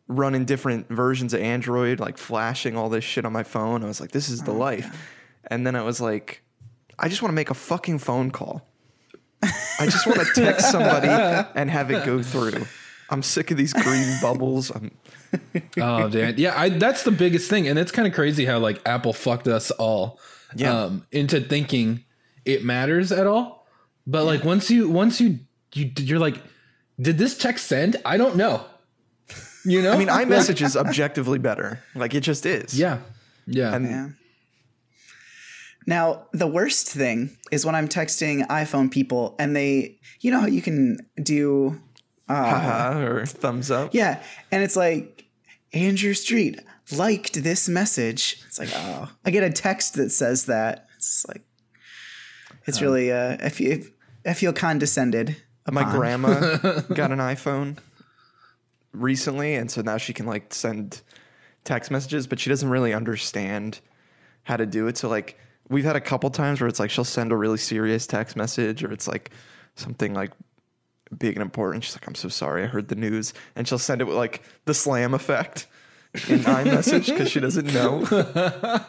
running 0.07 0.45
different 0.45 0.87
versions 0.89 1.33
of 1.33 1.41
Android, 1.41 1.99
like 1.99 2.17
flashing 2.17 2.77
all 2.77 2.89
this 2.89 3.03
shit 3.03 3.25
on 3.25 3.33
my 3.33 3.43
phone. 3.43 3.83
I 3.83 3.87
was 3.87 4.01
like, 4.01 4.11
this 4.11 4.29
is 4.29 4.41
the 4.41 4.51
oh, 4.51 4.57
life. 4.57 5.07
And 5.47 5.65
then 5.65 5.75
I 5.75 5.83
was 5.83 6.01
like, 6.01 6.43
I 6.97 7.07
just 7.09 7.21
want 7.21 7.31
to 7.31 7.35
make 7.35 7.49
a 7.49 7.55
fucking 7.55 7.99
phone 7.99 8.31
call. 8.31 8.67
I 9.41 9.85
just 9.85 10.05
want 10.05 10.19
to 10.19 10.33
text 10.33 10.71
somebody 10.71 11.07
and 11.55 11.69
have 11.69 11.91
it 11.91 12.05
go 12.05 12.21
through. 12.21 12.65
I'm 13.09 13.23
sick 13.23 13.51
of 13.51 13.57
these 13.57 13.73
green 13.73 14.17
bubbles. 14.21 14.69
I'm 14.71 14.91
Oh, 15.81 16.09
Dan. 16.09 16.35
Yeah, 16.37 16.59
I, 16.59 16.69
that's 16.69 17.03
the 17.03 17.11
biggest 17.11 17.49
thing. 17.49 17.67
And 17.67 17.77
it's 17.79 17.91
kind 17.91 18.07
of 18.07 18.13
crazy 18.13 18.45
how, 18.45 18.59
like, 18.59 18.81
Apple 18.87 19.13
fucked 19.13 19.47
us 19.47 19.71
all 19.71 20.19
Yeah. 20.55 20.83
um, 20.85 21.05
into 21.11 21.39
thinking 21.41 22.03
it 22.45 22.63
matters 22.63 23.11
at 23.11 23.27
all. 23.27 23.67
But, 24.07 24.25
like, 24.25 24.43
once 24.43 24.69
you, 24.71 24.89
once 24.89 25.21
you, 25.21 25.39
you, 25.73 25.91
you're 25.97 26.19
like, 26.19 26.41
did 26.99 27.17
this 27.17 27.37
check 27.37 27.57
send? 27.59 27.97
I 28.03 28.17
don't 28.17 28.35
know. 28.35 28.65
You 29.65 29.81
know? 29.81 29.91
I 29.93 29.97
mean, 29.97 30.07
iMessage 30.21 30.61
is 30.61 30.75
objectively 30.75 31.37
better. 31.39 31.79
Like 31.95 32.13
it 32.15 32.21
just 32.21 32.45
is. 32.45 32.77
Yeah. 32.77 32.99
Yeah. 33.45 33.73
And 33.75 33.85
Yeah. 33.85 34.09
Now, 35.87 36.27
the 36.33 36.47
worst 36.47 36.87
thing 36.87 37.35
is 37.51 37.65
when 37.65 37.73
I'm 37.75 37.87
texting 37.87 38.45
iPhone 38.47 38.91
people 38.91 39.35
and 39.39 39.55
they, 39.55 39.97
you 40.21 40.29
know 40.31 40.39
how 40.39 40.47
you 40.47 40.61
can 40.61 40.97
do, 41.23 41.79
haha, 42.35 42.99
or 43.05 43.25
thumbs 43.25 43.71
up. 43.71 43.93
yeah, 43.93 44.21
and 44.51 44.63
it's 44.63 44.75
like, 44.75 45.25
Andrew 45.73 46.13
Street 46.13 46.59
liked 46.91 47.43
this 47.43 47.69
message. 47.69 48.41
It's 48.47 48.59
like, 48.59 48.69
oh, 48.73 49.09
I 49.25 49.31
get 49.31 49.43
a 49.43 49.51
text 49.51 49.95
that 49.95 50.09
says 50.09 50.45
that. 50.45 50.87
It's 50.97 51.25
like, 51.27 51.43
it's 52.65 52.81
really, 52.81 53.11
uh, 53.11 53.37
I 53.41 53.49
feel, 53.49 53.79
I 54.25 54.33
feel 54.33 54.53
condescended. 54.53 55.37
My 55.71 55.81
upon. 55.81 55.95
grandma 55.95 56.57
got 56.93 57.11
an 57.11 57.19
iPhone 57.19 57.77
recently, 58.91 59.55
and 59.55 59.69
so 59.69 59.81
now 59.81 59.97
she 59.97 60.13
can 60.13 60.25
like 60.25 60.53
send 60.53 61.01
text 61.63 61.91
messages, 61.91 62.27
but 62.27 62.39
she 62.39 62.49
doesn't 62.49 62.69
really 62.69 62.93
understand 62.93 63.79
how 64.43 64.57
to 64.57 64.65
do 64.65 64.87
it. 64.87 64.97
So 64.97 65.09
like 65.09 65.37
we've 65.69 65.83
had 65.83 65.95
a 65.95 66.01
couple 66.01 66.29
times 66.31 66.59
where 66.59 66.67
it's 66.67 66.79
like 66.79 66.89
she'll 66.89 67.03
send 67.03 67.31
a 67.31 67.35
really 67.35 67.57
serious 67.57 68.07
text 68.07 68.35
message, 68.35 68.83
or 68.83 68.91
it's 68.91 69.07
like 69.07 69.31
something 69.75 70.13
like 70.13 70.31
big 71.17 71.35
and 71.35 71.41
important. 71.41 71.83
She's 71.83 71.95
like, 71.95 72.07
"I'm 72.07 72.15
so 72.15 72.29
sorry, 72.29 72.63
I 72.63 72.67
heard 72.67 72.87
the 72.87 72.95
news," 72.95 73.33
and 73.55 73.67
she'll 73.67 73.77
send 73.79 74.01
it 74.01 74.05
with 74.05 74.15
like 74.17 74.41
the 74.65 74.73
slam 74.73 75.13
effect 75.13 75.67
in 76.27 76.39
iMessage 76.39 77.05
because 77.07 77.29
she 77.29 77.39
doesn't 77.39 77.73
know. 77.73 78.05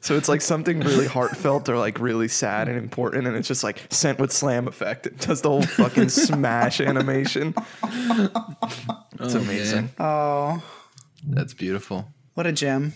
So 0.00 0.16
it's 0.16 0.28
like 0.28 0.40
something 0.42 0.78
really 0.78 1.08
heartfelt 1.08 1.68
or 1.68 1.76
like 1.76 1.98
really 1.98 2.28
sad 2.28 2.68
and 2.68 2.78
important, 2.78 3.26
and 3.26 3.34
it's 3.36 3.48
just 3.48 3.64
like 3.64 3.80
sent 3.90 4.20
with 4.20 4.30
slam 4.30 4.68
effect. 4.68 5.06
It 5.06 5.18
does 5.18 5.42
the 5.42 5.48
whole 5.48 5.62
fucking 5.62 6.08
smash 6.10 6.80
animation. 6.80 7.52
It's 7.82 9.34
Oh, 9.34 9.40
amazing. 9.40 9.82
man. 9.82 9.90
Oh, 9.98 10.62
That's 11.26 11.52
beautiful. 11.52 12.06
what 12.34 12.46
a 12.46 12.52
gem. 12.52 12.92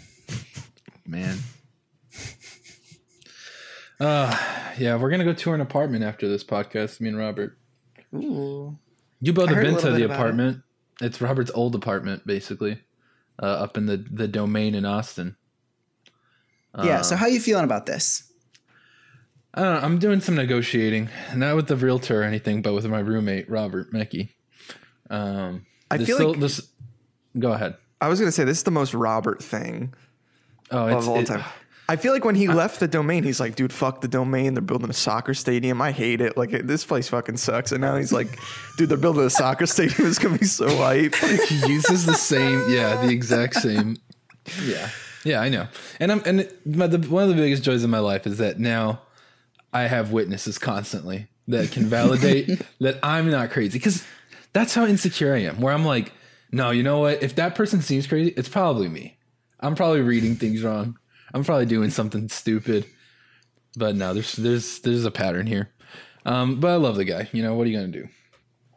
Man. 1.04 1.38
Uh, 3.98 4.36
yeah, 4.78 4.96
we're 4.96 5.10
gonna 5.10 5.24
go 5.24 5.32
tour 5.32 5.54
an 5.56 5.60
apartment 5.60 6.04
after 6.04 6.28
this 6.28 6.44
podcast. 6.44 7.00
Me 7.00 7.08
and 7.08 7.18
Robert. 7.18 7.58
Ooh. 8.14 8.76
You 9.20 9.32
both 9.32 9.48
have 9.48 9.58
a 9.58 9.62
been 9.62 9.76
to 9.76 9.90
the 9.90 9.90
about 9.90 9.98
it. 10.00 10.10
apartment. 10.10 10.62
It's 11.00 11.20
Robert's 11.20 11.50
old 11.54 11.74
apartment, 11.74 12.26
basically, 12.26 12.80
uh, 13.42 13.46
up 13.46 13.76
in 13.76 13.86
the 13.86 13.96
the 13.96 14.28
domain 14.28 14.74
in 14.74 14.84
Austin. 14.84 15.36
Yeah. 16.82 17.02
So 17.02 17.16
how 17.16 17.26
you 17.26 17.40
feeling 17.40 17.64
about 17.64 17.86
this? 17.86 18.30
I 19.54 19.62
don't 19.62 19.74
know. 19.74 19.80
I'm 19.86 19.98
doing 19.98 20.20
some 20.20 20.34
negotiating, 20.34 21.10
not 21.34 21.56
with 21.56 21.66
the 21.68 21.76
realtor 21.76 22.20
or 22.20 22.24
anything, 22.24 22.62
but 22.62 22.72
with 22.72 22.86
my 22.86 23.00
roommate 23.00 23.50
Robert 23.50 23.92
Mecky. 23.92 24.30
Um, 25.10 25.66
I 25.90 25.98
feel 25.98 26.16
still- 26.16 26.30
like- 26.32 26.40
this. 26.40 26.68
Go 27.38 27.52
ahead. 27.52 27.76
I 28.00 28.08
was 28.08 28.18
gonna 28.18 28.32
say 28.32 28.44
this 28.44 28.58
is 28.58 28.64
the 28.64 28.70
most 28.70 28.94
Robert 28.94 29.42
thing 29.42 29.94
Oh, 30.70 30.86
it's 30.86 31.04
of 31.04 31.08
all 31.08 31.18
it- 31.20 31.26
time. 31.26 31.44
I 31.92 31.96
feel 31.96 32.14
like 32.14 32.24
when 32.24 32.34
he 32.34 32.48
left 32.48 32.80
the 32.80 32.88
domain, 32.88 33.22
he's 33.22 33.38
like, 33.38 33.54
"Dude, 33.54 33.72
fuck 33.72 34.00
the 34.00 34.08
domain. 34.08 34.54
They're 34.54 34.62
building 34.62 34.88
a 34.88 34.94
soccer 34.94 35.34
stadium. 35.34 35.82
I 35.82 35.92
hate 35.92 36.22
it. 36.22 36.38
Like 36.38 36.50
this 36.50 36.86
place 36.86 37.08
fucking 37.08 37.36
sucks." 37.36 37.70
And 37.70 37.82
now 37.82 37.96
he's 37.96 38.12
like, 38.12 38.38
"Dude, 38.78 38.88
they're 38.88 38.96
building 38.96 39.24
a 39.24 39.30
soccer 39.30 39.66
stadium. 39.74 40.08
It's 40.08 40.18
gonna 40.18 40.38
be 40.38 40.46
so 40.46 40.74
hype." 40.76 41.14
he 41.14 41.72
uses 41.72 42.06
the 42.06 42.14
same 42.14 42.64
yeah 42.68 43.04
the 43.04 43.12
exact 43.12 43.56
same 43.56 43.96
yeah 44.64 44.88
yeah 45.24 45.40
i 45.40 45.48
know 45.48 45.68
and 46.00 46.10
i'm 46.10 46.22
and 46.24 46.48
my, 46.64 46.86
the, 46.86 46.98
one 47.08 47.22
of 47.22 47.28
the 47.28 47.34
biggest 47.34 47.62
joys 47.62 47.84
of 47.84 47.90
my 47.90 47.98
life 47.98 48.26
is 48.26 48.38
that 48.38 48.58
now 48.58 49.00
i 49.72 49.82
have 49.82 50.12
witnesses 50.12 50.58
constantly 50.58 51.28
that 51.48 51.70
can 51.70 51.86
validate 51.86 52.48
that 52.80 52.98
i'm 53.02 53.30
not 53.30 53.50
crazy 53.50 53.78
because 53.78 54.04
that's 54.52 54.74
how 54.74 54.84
insecure 54.84 55.34
i 55.34 55.38
am 55.38 55.60
where 55.60 55.72
i'm 55.72 55.84
like 55.84 56.12
no 56.50 56.70
you 56.70 56.82
know 56.82 57.00
what 57.00 57.22
if 57.22 57.34
that 57.34 57.54
person 57.54 57.80
seems 57.80 58.06
crazy 58.06 58.32
it's 58.36 58.48
probably 58.48 58.88
me 58.88 59.16
i'm 59.60 59.74
probably 59.74 60.00
reading 60.00 60.34
things 60.34 60.62
wrong 60.62 60.98
i'm 61.34 61.44
probably 61.44 61.66
doing 61.66 61.90
something 61.90 62.28
stupid 62.28 62.84
but 63.76 63.96
no 63.96 64.12
there's 64.14 64.32
there's 64.34 64.80
there's 64.80 65.04
a 65.04 65.10
pattern 65.10 65.46
here 65.46 65.70
um 66.26 66.60
but 66.60 66.70
i 66.70 66.76
love 66.76 66.96
the 66.96 67.04
guy 67.04 67.28
you 67.32 67.42
know 67.42 67.54
what 67.54 67.66
are 67.66 67.70
you 67.70 67.76
gonna 67.78 67.88
do 67.92 68.08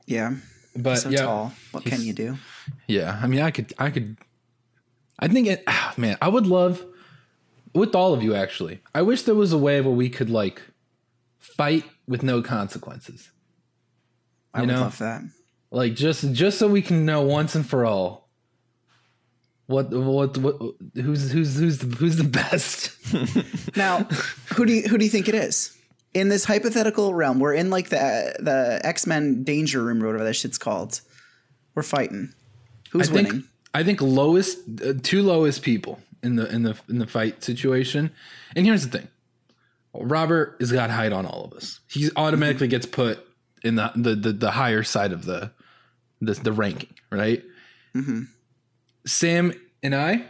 Yeah. 0.08 0.36
but 0.76 0.98
So 0.98 1.10
yeah 1.10 1.24
tall. 1.26 1.54
What 1.72 1.84
can 1.86 2.02
you 2.02 2.14
do? 2.14 2.38
yeah, 2.88 3.20
I 3.22 3.28
mean, 3.28 3.42
I 3.42 3.52
could, 3.52 3.74
I 3.78 3.90
could, 3.92 4.18
I 5.20 5.28
think 5.28 5.48
it, 5.48 5.64
ah, 5.68 5.94
man, 5.98 6.18
I 6.22 6.28
would 6.28 6.48
love 6.48 6.84
with 7.74 7.94
all 7.96 8.14
of 8.14 8.22
you 8.24 8.34
actually. 8.36 8.82
I 8.94 9.02
wish 9.04 9.22
there 9.24 9.36
was 9.36 9.54
a 9.54 9.58
way 9.58 9.80
where 9.82 9.94
we 9.94 10.10
could 10.10 10.30
like 10.30 10.62
fight 11.40 11.84
with 12.08 12.24
no 12.24 12.42
consequences. 12.42 13.32
I 14.54 14.62
You 14.62 14.68
would 14.68 14.74
know? 14.76 14.82
love 14.82 14.98
that. 15.00 15.22
Like 15.72 15.94
just 15.96 16.32
just 16.34 16.58
so 16.58 16.68
we 16.68 16.82
can 16.82 17.06
know 17.06 17.22
once 17.22 17.54
and 17.56 17.66
for 17.66 17.86
all 17.86 18.25
what 19.68 19.90
what 19.92 20.38
what 20.38 20.56
who's 20.96 21.32
who's 21.32 21.58
who's 21.58 21.80
the, 21.80 21.96
who's 21.96 22.18
the 22.18 22.24
best. 22.24 22.92
Now, 23.76 24.04
who 24.56 24.66
do 24.66 24.74
you 24.74 24.88
who 24.88 24.98
do 24.98 25.04
you 25.04 25.12
think 25.12 25.28
it 25.28 25.36
is? 25.36 25.78
In 26.14 26.30
this 26.30 26.46
hypothetical 26.46 27.14
realm, 27.14 27.40
we're 27.40 27.54
in 27.54 27.70
like 27.70 27.90
the 27.90 28.36
the 28.40 28.80
X 28.84 29.06
Men 29.06 29.44
Danger 29.44 29.84
Room 29.84 30.02
or 30.02 30.08
whatever 30.08 30.24
that 30.24 30.36
shit's 30.36 30.58
called. 30.58 31.02
We're 31.74 31.84
fighting. 31.84 32.34
Who's 32.92 33.10
I 33.10 33.14
think 33.14 33.28
winning? 33.28 33.44
I 33.74 33.84
think 33.84 34.02
lowest 34.02 34.60
uh, 34.84 34.94
two 35.02 35.24
lowest 35.24 35.62
people 35.62 36.00
in 36.24 36.36
the 36.36 36.48
in 36.54 36.64
the 36.64 36.78
in 36.88 37.00
the 37.00 37.08
fight 37.08 37.44
situation. 37.44 38.12
And 38.56 38.66
here's 38.66 38.88
the 38.88 38.98
thing. 38.98 39.08
Robert 39.94 40.58
has 40.60 40.72
got 40.72 40.90
height 40.90 41.12
on 41.14 41.26
all 41.26 41.46
of 41.46 41.54
us. 41.54 41.80
He 41.88 42.10
automatically 42.16 42.68
gets 42.68 42.86
put 42.86 43.26
in 43.64 43.76
the 43.76 43.92
the 43.96 44.16
the, 44.16 44.32
the 44.32 44.52
higher 44.52 44.84
side 44.84 45.12
of 45.12 45.26
the 45.26 45.52
the, 46.22 46.34
the 46.34 46.52
ranking, 46.52 46.94
right? 47.12 47.44
Mm-hmm. 47.94 48.24
Sam 49.06 49.54
and 49.84 49.94
I 49.96 50.26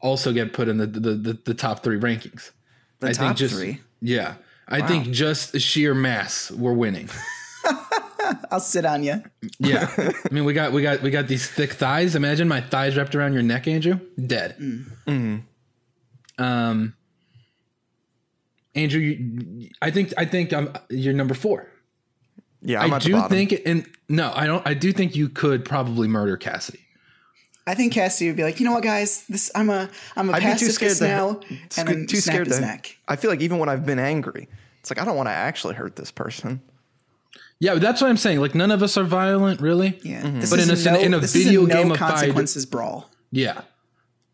also 0.00 0.32
get 0.32 0.52
put 0.52 0.68
in 0.68 0.78
the 0.78 0.86
the, 0.86 1.14
the, 1.14 1.38
the 1.44 1.54
top 1.54 1.82
three 1.82 1.98
rankings. 1.98 2.50
The 3.00 3.08
I 3.08 3.12
top 3.12 3.26
think 3.26 3.36
just 3.38 3.54
three. 3.54 3.80
yeah. 4.00 4.34
I 4.70 4.86
think 4.86 5.10
just 5.10 5.58
sheer 5.60 5.94
mass 5.94 6.50
we're 6.50 6.74
winning. 6.74 7.08
I'll 8.50 8.60
sit 8.60 8.84
on 8.84 9.02
you. 9.02 9.22
Yeah. 9.58 9.90
I 9.98 10.12
mean 10.30 10.44
we 10.44 10.52
got 10.52 10.72
we 10.72 10.82
got 10.82 11.00
we 11.02 11.10
got 11.10 11.26
these 11.28 11.48
thick 11.48 11.72
thighs. 11.72 12.14
Imagine 12.14 12.48
my 12.48 12.60
thighs 12.60 12.96
wrapped 12.96 13.14
around 13.14 13.32
your 13.32 13.42
neck, 13.42 13.66
Andrew. 13.66 13.98
Dead. 14.26 14.56
Um 16.38 16.94
Andrew, 18.74 19.00
you, 19.00 19.70
I 19.82 19.90
think 19.90 20.12
I 20.16 20.24
think 20.24 20.52
I'm 20.52 20.72
you're 20.90 21.14
number 21.14 21.34
four. 21.34 21.66
Yeah, 22.60 22.82
I'm 22.82 22.92
I 22.92 22.96
at 22.96 23.02
do 23.02 23.12
bottom. 23.12 23.30
think, 23.30 23.60
and 23.66 23.86
no, 24.08 24.32
I 24.34 24.46
don't. 24.46 24.66
I 24.66 24.74
do 24.74 24.92
think 24.92 25.16
you 25.16 25.28
could 25.28 25.64
probably 25.64 26.08
murder 26.08 26.36
Cassidy. 26.36 26.80
I 27.68 27.74
think 27.74 27.92
Cassidy 27.92 28.28
would 28.30 28.36
be 28.36 28.42
like, 28.42 28.58
you 28.60 28.66
know 28.66 28.72
what, 28.72 28.82
guys, 28.82 29.24
this 29.28 29.50
I'm 29.54 29.70
a 29.70 29.88
I'm 30.16 30.28
a 30.30 30.32
I'd 30.32 30.38
be 30.38 30.44
too 30.44 30.66
pacifist 30.66 30.74
scared 30.76 30.96
to 30.98 31.04
now, 31.08 31.40
sc- 31.70 31.78
and 31.78 31.88
then 31.88 32.06
too 32.06 32.16
snap 32.16 32.34
scared 32.34 32.46
his 32.48 32.56
to. 32.56 32.62
neck. 32.62 32.96
I 33.06 33.16
feel 33.16 33.30
like 33.30 33.40
even 33.40 33.58
when 33.58 33.68
I've 33.68 33.84
been 33.86 33.98
angry, 33.98 34.48
it's 34.80 34.90
like 34.90 35.00
I 35.00 35.04
don't 35.04 35.16
want 35.16 35.28
to 35.28 35.32
actually 35.32 35.74
hurt 35.74 35.96
this 35.96 36.10
person. 36.10 36.60
Yeah, 37.60 37.74
that's 37.74 38.00
what 38.00 38.08
I'm 38.08 38.16
saying. 38.16 38.40
Like 38.40 38.54
none 38.54 38.70
of 38.70 38.82
us 38.82 38.96
are 38.96 39.04
violent, 39.04 39.60
really. 39.60 39.98
Yeah, 40.02 40.22
Mm-hmm. 40.22 40.40
But 40.50 40.60
in 40.60 40.70
a- 40.70 40.92
no, 40.92 41.00
in 41.00 41.14
a 41.14 41.18
this 41.20 41.34
is 41.34 41.44
video 41.44 41.62
no 41.66 41.74
game 41.74 41.90
of 41.92 41.98
fight- 41.98 42.10
consequences 42.10 42.66
brawl. 42.66 43.10
Yeah. 43.30 43.62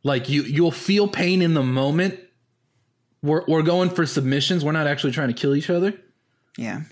Like 0.03 0.29
you 0.29 0.43
you'll 0.43 0.71
feel 0.71 1.09
pain 1.09 1.41
in 1.43 1.55
the 1.55 1.63
moment. 1.63 2.21
We're 3.23 3.43
we're 3.49 3.63
going 3.63 3.89
for 3.91 4.05
submissions. 4.05 4.63
We're 4.65 4.73
not 4.73 4.87
actually 4.87 5.13
trying 5.13 5.29
to 5.29 5.35
kill 5.35 5.55
each 5.55 5.71
other. 5.71 5.95
Yeah, 6.59 6.83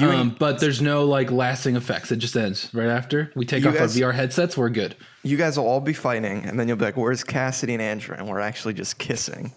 You 0.00 0.10
um, 0.10 0.36
but 0.38 0.60
there's 0.60 0.80
no 0.82 1.04
like 1.04 1.30
lasting 1.30 1.76
effects. 1.76 2.12
It 2.12 2.16
just 2.16 2.36
ends 2.36 2.70
right 2.72 2.88
after 2.88 3.32
we 3.34 3.44
take 3.46 3.62
You 3.64 3.70
off 3.70 3.74
guys- 3.76 4.00
our 4.00 4.10
VR 4.12 4.14
headsets. 4.14 4.56
We're 4.56 4.68
good. 4.70 4.94
you 5.22 5.36
guys 5.36 5.56
will 5.58 5.66
all 5.66 5.80
be 5.80 5.92
fighting, 5.92 6.44
and 6.44 6.58
then 6.58 6.68
you'll 6.68 6.76
be 6.76 6.84
like, 6.84 6.96
"Where's 6.96 7.24
Cassidy 7.24 7.72
and 7.74 7.82
Andrew?" 7.82 8.14
And 8.16 8.28
we're 8.28 8.40
actually 8.40 8.74
just 8.74 8.98
kissing. 8.98 9.52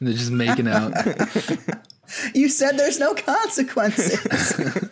They're 0.00 0.12
just 0.12 0.30
making 0.30 0.68
out. 0.68 0.92
you 2.34 2.48
said 2.48 2.78
there's 2.78 2.98
no 2.98 3.14
consequences. 3.14 4.18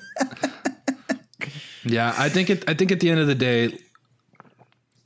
yeah, 1.85 2.15
I 2.17 2.29
think 2.29 2.51
it. 2.51 2.69
I 2.69 2.75
think 2.75 2.93
at 2.93 3.01
the 3.01 3.11
end 3.11 3.21
of 3.21 3.27
the 3.27 3.35
day, 3.35 3.79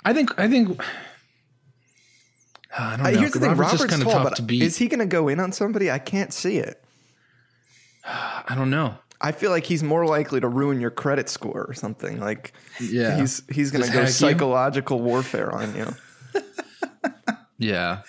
I 0.04 0.12
think 0.12 0.38
I 0.38 0.48
think. 0.48 0.80
I 2.78 2.96
don't 2.96 3.06
Uh, 3.06 3.10
here's 3.18 3.32
the 3.32 3.40
thing: 3.40 3.48
Robert's 3.50 3.72
Robert's 3.72 3.82
just 3.82 3.88
kind 3.90 4.02
of 4.02 4.08
tall, 4.08 4.14
tough 4.22 4.24
but 4.30 4.36
to 4.36 4.42
beat. 4.42 4.62
is 4.62 4.76
he 4.76 4.86
going 4.88 5.00
to 5.00 5.06
go 5.06 5.26
in 5.28 5.40
on 5.40 5.50
somebody? 5.52 5.90
I 5.90 5.98
can't 5.98 6.32
see 6.32 6.58
it. 6.58 6.80
I 8.04 8.54
don't 8.54 8.70
know. 8.70 8.94
I 9.20 9.32
feel 9.32 9.50
like 9.50 9.64
he's 9.64 9.82
more 9.82 10.06
likely 10.06 10.40
to 10.40 10.48
ruin 10.48 10.80
your 10.80 10.90
credit 10.90 11.28
score 11.28 11.64
or 11.68 11.74
something. 11.74 12.20
Like, 12.20 12.52
Yeah. 12.80 13.16
he's 13.18 13.42
he's 13.50 13.70
going 13.72 13.82
to 13.82 13.88
Just 13.88 13.92
go 13.94 14.00
hack 14.00 14.08
you? 14.08 14.12
psychological 14.12 15.00
warfare 15.00 15.52
on 15.52 15.74
you. 15.76 15.94
Yeah, 17.60 18.02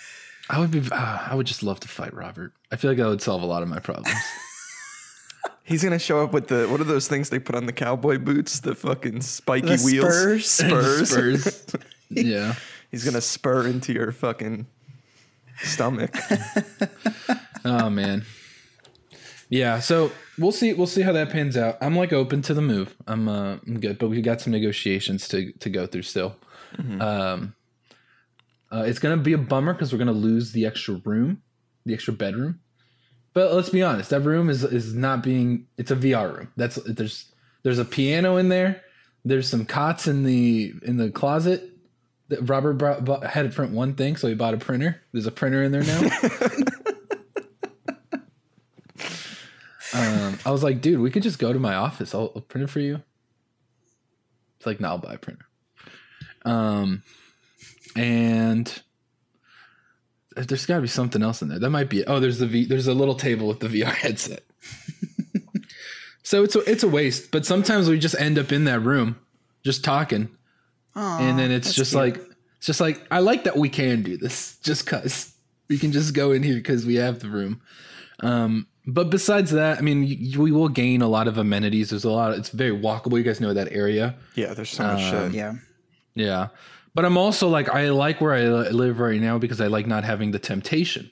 I 0.48 0.60
would 0.60 0.70
be. 0.70 0.78
Uh, 0.92 1.18
I 1.26 1.34
would 1.34 1.46
just 1.46 1.64
love 1.64 1.80
to 1.80 1.88
fight 1.88 2.14
Robert. 2.14 2.52
I 2.70 2.76
feel 2.76 2.92
like 2.92 2.98
that 2.98 3.06
would 3.08 3.20
solve 3.20 3.42
a 3.42 3.46
lot 3.46 3.62
of 3.62 3.68
my 3.68 3.80
problems. 3.80 4.16
He's 5.64 5.82
going 5.82 5.92
to 5.92 5.98
show 5.98 6.22
up 6.22 6.32
with 6.32 6.46
the 6.46 6.68
what 6.68 6.80
are 6.80 6.84
those 6.84 7.08
things 7.08 7.30
they 7.30 7.40
put 7.40 7.56
on 7.56 7.66
the 7.66 7.72
cowboy 7.72 8.18
boots? 8.18 8.60
The 8.60 8.76
fucking 8.76 9.22
spiky 9.22 9.74
The 9.74 9.82
wheels. 9.84 10.46
spurs? 10.46 10.46
Spurs. 10.50 11.10
Spurs. 11.10 11.76
yeah. 12.10 12.54
He's 12.92 13.02
going 13.02 13.14
to 13.14 13.20
spur 13.20 13.66
into 13.66 13.92
your 13.92 14.12
fucking 14.12 14.66
stomach. 15.62 16.16
Oh 17.64 17.90
man. 17.90 18.24
Yeah. 19.50 19.80
So 19.80 20.10
we'll 20.38 20.52
see. 20.52 20.72
We'll 20.72 20.86
see 20.86 21.02
how 21.02 21.12
that 21.12 21.28
pans 21.30 21.56
out. 21.56 21.76
I'm 21.82 21.96
like 21.96 22.12
open 22.12 22.40
to 22.42 22.54
the 22.54 22.62
move. 22.62 22.96
I'm. 23.06 23.28
Uh, 23.28 23.58
I'm 23.66 23.80
good, 23.80 23.98
but 23.98 24.08
we've 24.08 24.24
got 24.24 24.40
some 24.40 24.52
negotiations 24.52 25.28
to 25.28 25.52
to 25.52 25.68
go 25.68 25.86
through 25.86 26.02
still. 26.02 26.36
Um. 27.02 27.54
Uh, 28.72 28.84
it's 28.86 29.00
gonna 29.00 29.16
be 29.16 29.32
a 29.32 29.38
bummer 29.38 29.72
because 29.74 29.92
we're 29.92 29.98
gonna 29.98 30.12
lose 30.12 30.52
the 30.52 30.64
extra 30.64 30.94
room, 31.04 31.42
the 31.84 31.92
extra 31.92 32.14
bedroom. 32.14 32.60
But 33.34 33.52
let's 33.52 33.68
be 33.68 33.82
honest, 33.82 34.10
that 34.10 34.20
room 34.20 34.48
is 34.48 34.64
is 34.64 34.94
not 34.94 35.22
being. 35.22 35.66
It's 35.76 35.90
a 35.90 35.96
VR 35.96 36.36
room. 36.36 36.52
That's 36.56 36.76
there's 36.86 37.26
there's 37.64 37.78
a 37.78 37.84
piano 37.84 38.36
in 38.36 38.48
there. 38.48 38.82
There's 39.24 39.48
some 39.48 39.66
cots 39.66 40.06
in 40.06 40.24
the 40.24 40.72
in 40.82 40.96
the 40.96 41.10
closet. 41.10 41.66
That 42.28 42.48
Robert 42.48 42.74
brought, 42.74 43.04
bought, 43.04 43.24
had 43.26 43.50
to 43.50 43.54
print 43.54 43.72
one 43.72 43.94
thing, 43.94 44.14
so 44.14 44.28
he 44.28 44.34
bought 44.34 44.54
a 44.54 44.56
printer. 44.56 45.02
There's 45.10 45.26
a 45.26 45.32
printer 45.32 45.64
in 45.64 45.72
there 45.72 45.82
now. 45.82 46.00
um, 49.94 50.38
I 50.44 50.50
was 50.50 50.62
like, 50.62 50.80
dude, 50.80 51.00
we 51.00 51.10
could 51.10 51.22
just 51.22 51.38
go 51.38 51.52
to 51.52 51.58
my 51.58 51.74
office. 51.74 52.14
I'll, 52.14 52.32
I'll 52.34 52.42
print 52.42 52.64
it 52.64 52.70
for 52.70 52.80
you. 52.80 53.02
It's 54.56 54.66
like, 54.66 54.80
no, 54.80 54.88
I'll 54.88 54.98
buy 54.98 55.14
a 55.14 55.18
printer. 55.18 55.46
Um, 56.44 57.02
and 57.96 58.82
there's 60.36 60.66
got 60.66 60.76
to 60.76 60.82
be 60.82 60.88
something 60.88 61.22
else 61.22 61.42
in 61.42 61.48
there. 61.48 61.58
That 61.58 61.70
might 61.70 61.88
be. 61.88 62.04
Oh, 62.06 62.20
there's 62.20 62.38
the 62.38 62.46
v, 62.46 62.64
there's 62.64 62.86
a 62.86 62.94
little 62.94 63.14
table 63.14 63.48
with 63.48 63.60
the 63.60 63.68
VR 63.68 63.92
headset. 63.92 64.44
so 66.22 66.44
it's 66.44 66.54
a, 66.54 66.70
it's 66.70 66.82
a 66.82 66.88
waste. 66.88 67.30
But 67.30 67.46
sometimes 67.46 67.88
we 67.88 67.98
just 67.98 68.18
end 68.18 68.38
up 68.38 68.52
in 68.52 68.64
that 68.64 68.80
room, 68.80 69.18
just 69.64 69.84
talking, 69.84 70.28
and 70.94 71.38
then 71.38 71.50
it's 71.50 71.74
just 71.74 71.92
cute. 71.92 72.02
like 72.02 72.16
it's 72.58 72.66
just 72.66 72.80
like 72.80 73.06
I 73.10 73.20
like 73.20 73.44
that 73.44 73.56
we 73.56 73.68
can 73.68 74.02
do 74.02 74.16
this 74.16 74.58
just 74.62 74.86
cuz 74.86 75.32
we 75.68 75.78
can 75.78 75.92
just 75.92 76.14
go 76.14 76.32
in 76.32 76.42
here 76.42 76.56
because 76.56 76.84
we 76.84 76.96
have 76.96 77.20
the 77.20 77.28
room. 77.28 77.60
Um, 78.20 78.66
but 78.86 79.10
besides 79.10 79.50
that, 79.52 79.78
I 79.78 79.80
mean, 79.82 80.02
y- 80.02 80.38
we 80.42 80.52
will 80.52 80.68
gain 80.68 81.02
a 81.02 81.08
lot 81.08 81.28
of 81.28 81.36
amenities. 81.38 81.90
There's 81.90 82.04
a 82.04 82.10
lot. 82.10 82.32
it's 82.34 82.48
very 82.50 82.72
walkable. 82.76 83.18
You 83.18 83.22
guys 83.24 83.40
know 83.40 83.52
that 83.54 83.70
area. 83.72 84.14
Yeah, 84.34 84.54
there's 84.54 84.70
so 84.70 84.84
much 84.84 85.00
shit. 85.02 85.14
Um, 85.14 85.32
yeah, 85.32 85.54
Yeah. 86.14 86.48
But 86.94 87.04
I'm 87.04 87.16
also 87.16 87.48
like 87.48 87.68
I 87.68 87.90
like 87.90 88.20
where 88.20 88.34
I 88.34 88.42
live 88.70 88.98
right 88.98 89.20
now 89.20 89.38
because 89.38 89.60
I 89.60 89.68
like 89.68 89.86
not 89.86 90.02
having 90.04 90.32
the 90.32 90.38
temptation. 90.40 91.10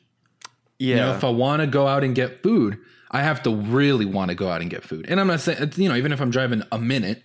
Yeah. 0.78 0.88
You 0.94 1.00
know, 1.02 1.14
if 1.14 1.22
I 1.24 1.30
want 1.30 1.60
to 1.60 1.66
go 1.68 1.86
out 1.86 2.02
and 2.02 2.14
get 2.16 2.42
food, 2.42 2.78
I 3.12 3.22
have 3.22 3.42
to 3.44 3.54
really 3.54 4.04
want 4.04 4.30
to 4.30 4.34
go 4.34 4.48
out 4.48 4.60
and 4.60 4.68
get 4.70 4.82
food. 4.82 5.06
And 5.08 5.20
I'm 5.20 5.28
not 5.28 5.40
saying 5.40 5.72
you 5.76 5.88
know, 5.88 5.94
even 5.94 6.10
if 6.12 6.20
I'm 6.20 6.30
driving 6.30 6.62
a 6.72 6.78
minute, 6.78 7.22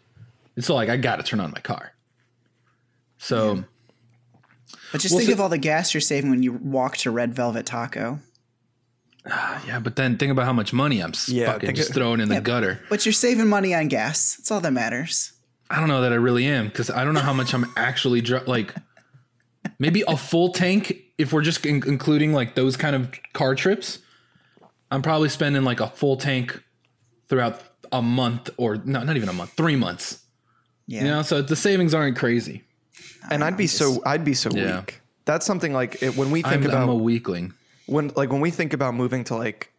it's 0.56 0.68
still 0.68 0.76
like 0.76 0.90
I 0.90 0.98
got 0.98 1.16
to 1.16 1.24
turn 1.24 1.40
on 1.40 1.50
my 1.52 1.62
car. 1.62 1.94
So 3.18 3.64
but 4.92 5.02
just 5.02 5.14
Well, 5.14 5.20
think 5.20 5.30
so- 5.30 5.34
of 5.34 5.42
all 5.42 5.50
the 5.50 5.58
gas 5.58 5.94
you're 5.94 6.02
saving 6.02 6.30
when 6.30 6.44
you 6.44 6.54
walk 6.54 6.98
to 6.98 7.12
Red 7.12 7.34
Velvet 7.34 7.66
Taco. 7.66 8.20
yeah, 9.68 9.80
but 9.80 9.96
then 9.96 10.18
think 10.18 10.32
about 10.32 10.46
how 10.46 10.54
much 10.54 10.74
money 10.74 11.02
I'm 11.02 11.14
Yeah, 11.28 11.54
fucking 11.54 11.76
just 11.76 11.90
of- 11.90 11.96
throwing 11.96 12.20
in 12.20 12.30
the 12.30 12.42
gutter. 12.42 12.80
But 12.90 13.06
you're 13.06 13.14
saving 13.14 13.48
money 13.48 13.74
on 13.74 13.88
gas. 13.88 14.36
That's 14.36 14.52
all 14.52 14.60
that 14.62 14.72
matters. 14.74 15.32
I 15.70 15.80
don't 15.80 15.88
know 15.88 16.02
that 16.02 16.12
I 16.12 16.16
really 16.16 16.46
am 16.46 16.68
because 16.68 16.90
I 16.90 17.04
don't 17.04 17.14
know 17.14 17.22
how 17.22 17.34
much 17.34 17.54
I'm 17.54 17.66
actually 17.78 18.22
dri- 18.22 18.42
like. 18.46 18.74
Maybe 19.80 20.04
a 20.08 20.18
full 20.18 20.52
tank 20.52 20.98
if 21.18 21.32
we're 21.34 21.42
just 21.42 21.66
in- 21.66 21.84
including 21.88 22.34
like 22.34 22.56
those 22.56 22.76
kind 22.78 22.96
of 22.96 23.12
car 23.34 23.56
trips. 23.56 24.00
I'm 24.92 25.02
probably 25.02 25.30
spending 25.30 25.64
like 25.64 25.80
a 25.80 25.88
full 25.88 26.18
tank 26.18 26.62
throughout 27.28 27.62
a 27.92 28.02
month 28.02 28.50
or 28.58 28.76
no, 28.84 29.04
not 29.04 29.16
even 29.16 29.30
a 29.30 29.34
month, 29.34 29.54
three 29.54 29.76
months. 29.76 30.20
Yeah. 30.86 31.02
You 31.04 31.08
know, 31.08 31.22
so 31.22 31.42
the 31.42 31.56
savings 31.56 31.94
aren't 31.94 32.18
crazy. 32.18 32.64
and 33.32 33.44
I'd 33.44 33.56
be 33.58 33.68
so 33.68 34.02
I'd 34.06 34.26
be 34.26 34.34
so 34.34 34.52
Yeah. 34.52 34.80
weak. 34.82 35.00
That's 35.26 35.46
something 35.46 35.72
like 35.74 36.04
it, 36.04 36.18
when 36.18 36.30
we 36.30 36.42
think 36.42 36.56
I'm, 36.56 36.66
about 36.66 36.84
I'm 36.84 36.90
a 36.90 36.96
weakling. 36.96 37.54
When 37.86 38.10
like 38.16 38.32
when 38.32 38.42
we 38.42 38.52
think 38.52 38.74
about 38.74 38.94
moving 38.94 39.24
to 39.26 39.36
like 39.36 39.72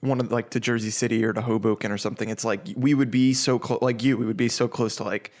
one 0.00 0.20
of 0.20 0.30
like 0.30 0.50
to 0.50 0.60
Jersey 0.60 0.90
City 0.90 1.24
or 1.24 1.32
to 1.32 1.40
Hoboken 1.40 1.90
or 1.90 1.98
something, 1.98 2.28
it's 2.28 2.44
like 2.44 2.60
we 2.76 2.94
would 2.94 3.10
be 3.10 3.34
so 3.34 3.58
close 3.58 3.82
like 3.82 4.02
you, 4.02 4.16
we 4.16 4.26
would 4.26 4.36
be 4.36 4.48
so 4.48 4.68
close 4.68 4.96
to 4.96 5.04
like 5.04 5.32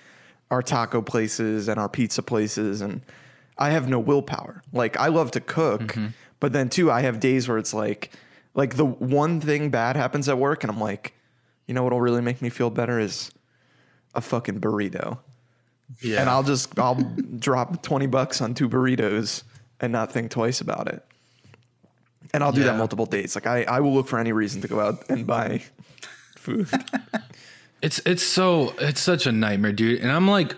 our 0.50 0.62
taco 0.62 1.02
places 1.02 1.68
and 1.68 1.78
our 1.78 1.88
pizza 1.88 2.22
places 2.22 2.80
and 2.80 3.02
I 3.58 3.70
have 3.70 3.88
no 3.88 3.98
willpower. 3.98 4.62
Like 4.72 4.96
I 4.98 5.08
love 5.08 5.30
to 5.32 5.40
cook, 5.40 5.80
Mm-hmm. 5.82 6.06
but 6.40 6.52
then 6.52 6.68
too 6.68 6.90
I 6.90 7.02
have 7.02 7.20
days 7.20 7.48
where 7.48 7.58
it's 7.58 7.74
like 7.74 8.10
like 8.54 8.76
the 8.76 8.84
one 8.86 9.40
thing 9.40 9.70
bad 9.70 9.94
happens 9.96 10.28
at 10.28 10.38
work 10.38 10.64
and 10.64 10.72
I'm 10.72 10.80
like, 10.80 11.14
you 11.66 11.74
know 11.74 11.82
what'll 11.84 12.00
really 12.00 12.22
make 12.22 12.40
me 12.42 12.48
feel 12.50 12.70
better 12.70 12.98
is 12.98 13.30
a 14.14 14.20
fucking 14.20 14.60
burrito. 14.60 15.18
Yeah. 16.02 16.20
And 16.20 16.28
I'll 16.30 16.42
just 16.42 16.76
I'll 16.78 16.94
drop 17.38 17.82
20 17.82 18.06
bucks 18.08 18.40
on 18.40 18.54
two 18.54 18.68
burritos 18.68 19.42
and 19.80 19.92
not 19.92 20.10
think 20.12 20.30
twice 20.30 20.60
about 20.60 20.88
it. 20.88 21.04
And 22.34 22.44
I'll 22.44 22.52
do 22.52 22.62
that 22.64 22.76
multiple 22.76 23.06
days. 23.06 23.34
Like 23.34 23.46
I, 23.46 23.62
I 23.62 23.80
will 23.80 23.94
look 23.94 24.06
for 24.06 24.18
any 24.18 24.32
reason 24.32 24.60
to 24.62 24.68
go 24.68 24.80
out 24.80 25.08
and 25.08 25.26
buy 25.26 25.62
food. 26.36 26.68
It's 27.80 28.00
it's 28.04 28.22
so 28.22 28.74
it's 28.80 29.00
such 29.00 29.26
a 29.26 29.32
nightmare, 29.32 29.72
dude. 29.72 30.00
And 30.00 30.10
I'm 30.10 30.28
like, 30.28 30.56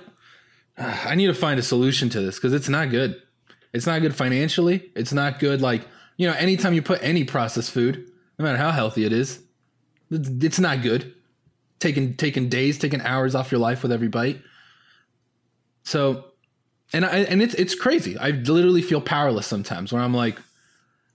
"Ah, 0.79 1.09
I 1.09 1.15
need 1.15 1.27
to 1.27 1.35
find 1.35 1.59
a 1.59 1.63
solution 1.63 2.09
to 2.11 2.21
this 2.21 2.37
because 2.37 2.53
it's 2.53 2.69
not 2.69 2.91
good. 2.91 3.21
It's 3.73 3.87
not 3.87 4.01
good 4.01 4.15
financially. 4.15 4.91
It's 4.95 5.13
not 5.13 5.39
good. 5.39 5.61
Like 5.61 5.87
you 6.17 6.29
know, 6.29 6.35
anytime 6.35 6.75
you 6.75 6.83
put 6.83 7.03
any 7.03 7.25
processed 7.25 7.71
food, 7.71 8.11
no 8.39 8.45
matter 8.45 8.59
how 8.59 8.71
healthy 8.71 9.05
it 9.05 9.13
is, 9.13 9.41
it's, 10.11 10.29
it's 10.29 10.59
not 10.59 10.83
good. 10.83 11.15
Taking 11.79 12.15
taking 12.15 12.49
days, 12.49 12.79
taking 12.79 13.01
hours 13.03 13.35
off 13.35 13.53
your 13.53 13.61
life 13.61 13.83
with 13.83 13.93
every 13.93 14.09
bite. 14.09 14.41
So, 15.83 16.25
and 16.93 17.05
I 17.05 17.21
and 17.21 17.43
it's 17.43 17.55
it's 17.55 17.75
crazy. 17.75 18.17
I 18.17 18.31
literally 18.31 18.83
feel 18.83 19.01
powerless 19.01 19.47
sometimes 19.47 19.93
when 19.93 20.03
I'm 20.03 20.15
like, 20.15 20.39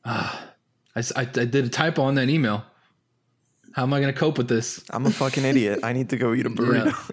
ah, 0.06 0.50
I, 0.96 1.00
I- 1.16 1.22
I 1.22 1.26
did 1.26 1.56
a 1.66 1.70
typo 1.70 2.04
on 2.04 2.16
that 2.16 2.30
email. 2.30 2.64
How 3.74 3.84
am 3.84 3.94
I 3.94 4.00
going 4.00 4.14
to 4.14 4.18
cope 4.18 4.38
with 4.38 4.48
this? 4.48 4.84
I'm 4.90 5.06
a 5.06 5.12
fucking 5.12 5.44
idiot. 5.44 5.80
I 5.84 5.92
need 5.92 6.10
to 6.12 6.18
go 6.18 6.34
eat 6.34 6.46
a 6.46 6.50
burrito. 6.50 7.12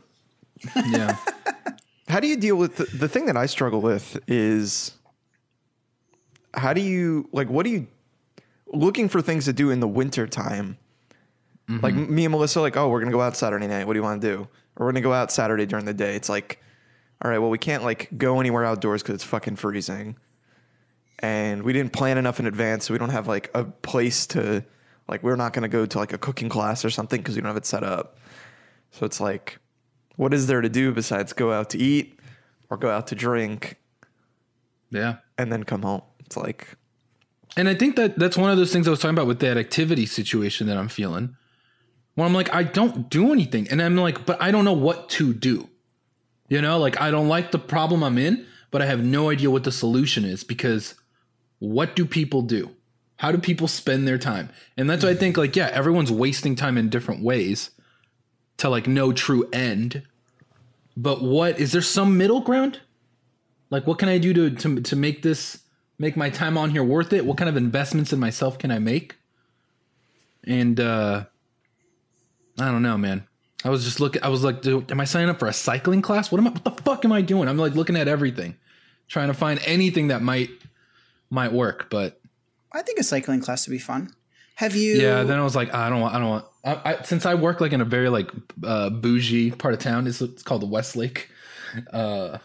Yeah. 0.88 1.16
How 2.08 2.20
do 2.20 2.28
you 2.28 2.36
deal 2.36 2.54
with 2.56 2.76
the, 2.76 2.84
the 2.84 3.08
thing 3.08 3.26
that 3.26 3.36
I 3.36 3.46
struggle 3.46 3.80
with 3.80 4.20
is 4.28 4.92
how 6.54 6.74
do 6.74 6.82
you 6.82 7.26
like 7.32 7.48
what 7.48 7.64
do 7.64 7.70
you 7.70 7.86
looking 8.66 9.08
for 9.08 9.22
things 9.22 9.46
to 9.46 9.52
do 9.54 9.70
in 9.70 9.80
the 9.80 9.88
winter 9.88 10.26
time? 10.26 10.76
Like 11.68 11.94
me 11.94 12.26
and 12.26 12.32
Melissa, 12.32 12.60
like, 12.60 12.76
oh, 12.76 12.90
we're 12.90 13.00
gonna 13.00 13.12
go 13.12 13.22
out 13.22 13.34
Saturday 13.34 13.66
night. 13.66 13.86
What 13.86 13.94
do 13.94 13.98
you 13.98 14.02
want 14.02 14.20
to 14.20 14.28
do? 14.36 14.42
Or 14.76 14.84
we're 14.84 14.92
gonna 14.92 15.00
go 15.00 15.14
out 15.14 15.32
Saturday 15.32 15.64
during 15.64 15.86
the 15.86 15.94
day. 15.94 16.14
It's 16.14 16.28
like, 16.28 16.62
all 17.24 17.30
right, 17.30 17.38
well, 17.38 17.48
we 17.48 17.56
can't 17.56 17.82
like 17.82 18.10
go 18.18 18.38
anywhere 18.40 18.64
outdoors 18.66 19.02
because 19.02 19.14
it's 19.14 19.24
fucking 19.24 19.56
freezing, 19.56 20.16
and 21.22 21.62
we 21.62 21.72
didn't 21.72 21.92
plan 21.92 22.18
enough 22.18 22.40
in 22.40 22.46
advance, 22.46 22.86
so 22.86 22.94
we 22.94 22.98
don't 22.98 23.10
have 23.10 23.28
like 23.28 23.50
a 23.54 23.64
place 23.64 24.26
to 24.28 24.64
like. 25.08 25.22
We're 25.22 25.36
not 25.36 25.52
gonna 25.52 25.68
go 25.68 25.86
to 25.86 25.98
like 25.98 26.12
a 26.12 26.18
cooking 26.18 26.48
class 26.48 26.84
or 26.84 26.90
something 26.90 27.20
because 27.20 27.36
we 27.36 27.40
don't 27.42 27.48
have 27.48 27.56
it 27.56 27.66
set 27.66 27.84
up. 27.84 28.18
So 28.90 29.06
it's 29.06 29.20
like, 29.20 29.58
what 30.16 30.34
is 30.34 30.46
there 30.48 30.60
to 30.60 30.68
do 30.68 30.92
besides 30.92 31.32
go 31.32 31.52
out 31.52 31.70
to 31.70 31.78
eat 31.78 32.18
or 32.68 32.76
go 32.76 32.90
out 32.90 33.06
to 33.08 33.14
drink 33.14 33.76
Yeah. 34.90 35.16
and 35.38 35.50
then 35.52 35.64
come 35.64 35.82
home? 35.82 36.02
It's 36.20 36.36
like, 36.36 36.76
And 37.56 37.68
I 37.68 37.74
think 37.74 37.96
that 37.96 38.18
that's 38.18 38.36
one 38.36 38.50
of 38.50 38.56
those 38.58 38.72
things 38.72 38.86
I 38.86 38.90
was 38.90 39.00
talking 39.00 39.14
about 39.16 39.26
with 39.26 39.40
that 39.40 39.56
activity 39.56 40.06
situation 40.06 40.66
that 40.66 40.76
I'm 40.76 40.88
feeling. 40.88 41.36
When 42.14 42.26
I'm 42.26 42.34
like, 42.34 42.52
I 42.54 42.62
don't 42.62 43.08
do 43.08 43.32
anything. 43.32 43.66
And 43.70 43.80
I'm 43.80 43.96
like, 43.96 44.26
but 44.26 44.40
I 44.42 44.50
don't 44.50 44.64
know 44.66 44.72
what 44.74 45.08
to 45.10 45.32
do. 45.32 45.68
You 46.48 46.60
know, 46.60 46.78
like 46.78 47.00
I 47.00 47.10
don't 47.10 47.28
like 47.28 47.50
the 47.52 47.58
problem 47.58 48.02
I'm 48.02 48.18
in, 48.18 48.44
but 48.70 48.82
I 48.82 48.86
have 48.86 49.02
no 49.02 49.30
idea 49.30 49.50
what 49.50 49.64
the 49.64 49.72
solution 49.72 50.24
is 50.26 50.44
because 50.44 50.94
what 51.62 51.94
do 51.94 52.04
people 52.04 52.42
do? 52.42 52.74
How 53.18 53.30
do 53.30 53.38
people 53.38 53.68
spend 53.68 54.08
their 54.08 54.18
time? 54.18 54.50
And 54.76 54.90
that's 54.90 55.04
why 55.04 55.10
I 55.10 55.14
think, 55.14 55.36
like, 55.36 55.54
yeah, 55.54 55.70
everyone's 55.72 56.10
wasting 56.10 56.56
time 56.56 56.76
in 56.76 56.88
different 56.88 57.22
ways 57.22 57.70
to 58.56 58.68
like 58.68 58.88
no 58.88 59.12
true 59.12 59.48
end. 59.52 60.02
But 60.96 61.22
what 61.22 61.60
is 61.60 61.70
there 61.70 61.80
some 61.80 62.18
middle 62.18 62.40
ground? 62.40 62.80
Like, 63.70 63.86
what 63.86 64.00
can 64.00 64.08
I 64.08 64.18
do 64.18 64.32
to 64.34 64.50
to 64.50 64.80
to 64.80 64.96
make 64.96 65.22
this 65.22 65.62
make 66.00 66.16
my 66.16 66.30
time 66.30 66.58
on 66.58 66.70
here 66.70 66.82
worth 66.82 67.12
it? 67.12 67.24
What 67.24 67.38
kind 67.38 67.48
of 67.48 67.56
investments 67.56 68.12
in 68.12 68.18
myself 68.18 68.58
can 68.58 68.72
I 68.72 68.80
make? 68.80 69.14
And 70.42 70.80
uh 70.80 71.26
I 72.58 72.72
don't 72.72 72.82
know, 72.82 72.98
man. 72.98 73.24
I 73.64 73.70
was 73.70 73.84
just 73.84 74.00
looking. 74.00 74.20
I 74.24 74.30
was 74.30 74.42
like, 74.42 74.66
am 74.66 75.00
I 75.00 75.04
signing 75.04 75.30
up 75.30 75.38
for 75.38 75.46
a 75.46 75.52
cycling 75.52 76.02
class? 76.02 76.32
What 76.32 76.40
am 76.40 76.48
I? 76.48 76.50
What 76.50 76.64
the 76.64 76.82
fuck 76.82 77.04
am 77.04 77.12
I 77.12 77.22
doing? 77.22 77.48
I'm 77.48 77.56
like 77.56 77.76
looking 77.76 77.96
at 77.96 78.08
everything, 78.08 78.56
trying 79.06 79.28
to 79.28 79.34
find 79.34 79.60
anything 79.64 80.08
that 80.08 80.22
might 80.22 80.50
might 81.32 81.52
work. 81.52 81.88
But 81.90 82.20
I 82.72 82.82
think 82.82 82.98
a 82.98 83.02
cycling 83.02 83.40
class 83.40 83.66
would 83.66 83.72
be 83.72 83.78
fun. 83.78 84.14
Have 84.56 84.76
you? 84.76 84.94
yeah, 84.94 85.22
then 85.24 85.38
I 85.38 85.42
was 85.42 85.56
like, 85.56 85.74
I 85.74 85.88
don't 85.88 86.00
want. 86.00 86.14
I 86.14 86.18
don't 86.18 86.28
want. 86.28 86.44
I, 86.64 86.80
I, 86.84 87.02
since 87.02 87.26
I 87.26 87.34
work 87.34 87.60
like 87.60 87.72
in 87.72 87.80
a 87.80 87.84
very 87.84 88.08
like 88.08 88.30
uh, 88.62 88.90
bougie 88.90 89.50
part 89.50 89.74
of 89.74 89.80
town, 89.80 90.06
it's, 90.06 90.20
it's 90.20 90.42
called 90.42 90.62
the 90.62 90.66
Westlake. 90.66 91.28
Uh, 91.92 92.38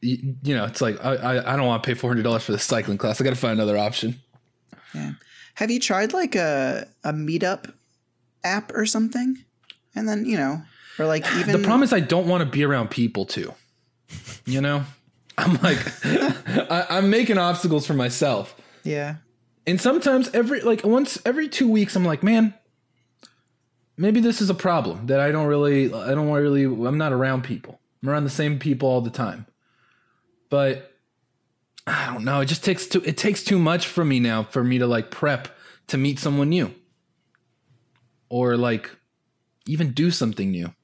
you, 0.00 0.34
you 0.42 0.56
know, 0.56 0.64
it's 0.64 0.80
like 0.80 1.02
I 1.04 1.14
I, 1.14 1.54
I 1.54 1.56
don't 1.56 1.66
want 1.66 1.82
to 1.82 1.86
pay 1.86 1.94
four 1.94 2.10
hundred 2.10 2.24
dollars 2.24 2.42
for 2.42 2.52
this 2.52 2.64
cycling 2.64 2.98
class. 2.98 3.20
I 3.20 3.24
got 3.24 3.30
to 3.30 3.36
find 3.36 3.52
another 3.52 3.78
option. 3.78 4.20
Yeah. 4.92 5.12
Have 5.54 5.70
you 5.70 5.78
tried 5.78 6.12
like 6.12 6.34
a 6.34 6.88
a 7.04 7.12
meetup 7.12 7.72
app 8.42 8.72
or 8.74 8.84
something? 8.84 9.38
And 9.94 10.08
then 10.08 10.26
you 10.26 10.36
know, 10.36 10.62
or 10.98 11.06
like 11.06 11.24
even 11.36 11.52
the 11.52 11.66
problem 11.66 11.84
is 11.84 11.92
I 11.92 12.00
don't 12.00 12.26
want 12.26 12.42
to 12.42 12.50
be 12.50 12.64
around 12.64 12.90
people 12.90 13.24
too. 13.24 13.54
You 14.46 14.60
know, 14.60 14.84
I'm 15.38 15.54
like 15.62 15.78
I, 16.04 16.86
I'm 16.90 17.10
making 17.10 17.38
obstacles 17.38 17.86
for 17.86 17.94
myself, 17.94 18.54
yeah, 18.82 19.16
and 19.66 19.80
sometimes 19.80 20.30
every 20.34 20.60
like 20.60 20.84
once 20.84 21.18
every 21.24 21.48
two 21.48 21.68
weeks 21.68 21.96
I'm 21.96 22.04
like, 22.04 22.22
man, 22.22 22.54
maybe 23.96 24.20
this 24.20 24.40
is 24.40 24.50
a 24.50 24.54
problem 24.54 25.06
that 25.06 25.20
I 25.20 25.32
don't 25.32 25.46
really 25.46 25.92
I 25.92 26.14
don't 26.14 26.30
really 26.30 26.64
I'm 26.64 26.98
not 26.98 27.12
around 27.12 27.42
people. 27.42 27.80
I'm 28.02 28.08
around 28.10 28.24
the 28.24 28.30
same 28.30 28.58
people 28.58 28.88
all 28.88 29.00
the 29.00 29.10
time, 29.10 29.46
but 30.50 30.92
I 31.86 32.12
don't 32.12 32.24
know. 32.24 32.40
It 32.40 32.46
just 32.46 32.64
takes 32.64 32.86
too 32.86 33.02
it 33.04 33.16
takes 33.16 33.42
too 33.42 33.58
much 33.58 33.86
for 33.86 34.04
me 34.04 34.20
now 34.20 34.44
for 34.44 34.62
me 34.62 34.78
to 34.78 34.86
like 34.86 35.10
prep 35.10 35.48
to 35.88 35.98
meet 35.98 36.18
someone 36.18 36.48
new, 36.48 36.74
or 38.28 38.56
like 38.56 38.90
even 39.66 39.92
do 39.92 40.10
something 40.10 40.50
new. 40.50 40.74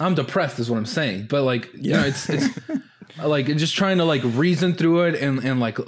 I'm 0.00 0.14
depressed, 0.14 0.58
is 0.58 0.70
what 0.70 0.78
I'm 0.78 0.86
saying. 0.86 1.26
But 1.28 1.42
like, 1.42 1.68
you 1.74 1.92
know, 1.92 2.00
it's 2.02 2.28
it's 2.28 2.58
like 3.22 3.46
just 3.46 3.74
trying 3.76 3.98
to 3.98 4.04
like 4.04 4.22
reason 4.24 4.74
through 4.74 5.02
it 5.04 5.20
and 5.22 5.38
and 5.44 5.60
like 5.60 5.78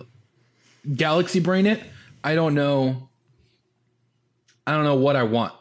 galaxy 0.96 1.40
brain 1.40 1.66
it. 1.66 1.82
I 2.22 2.34
don't 2.34 2.54
know. 2.54 3.08
I 4.66 4.72
don't 4.72 4.84
know 4.84 4.96
what 4.96 5.16
I 5.16 5.22
want. 5.24 5.52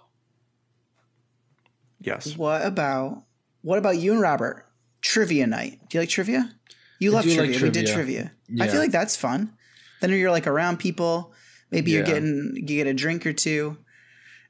yes. 1.99 2.35
What 2.37 2.65
about 2.65 3.23
what 3.61 3.77
about 3.77 3.97
you 3.97 4.11
and 4.11 4.21
Robert? 4.21 4.65
Trivia 5.01 5.47
night. 5.47 5.79
Do 5.89 5.97
you 5.97 6.01
like 6.01 6.09
trivia? 6.09 6.51
You 6.99 7.11
love 7.11 7.23
trivia. 7.23 7.53
like 7.53 7.61
We 7.61 7.69
did 7.71 7.87
trivia. 7.87 8.31
trivia. 8.47 8.63
I 8.63 8.67
feel 8.67 8.79
like 8.79 8.91
that's 8.91 9.15
fun. 9.15 9.53
Then 10.01 10.11
you're 10.11 10.29
like 10.31 10.45
around 10.47 10.77
people. 10.77 11.33
Maybe 11.71 11.91
you're 11.91 12.03
getting 12.03 12.51
you 12.55 12.61
get 12.63 12.85
a 12.85 12.93
drink 12.93 13.25
or 13.25 13.33
two, 13.33 13.77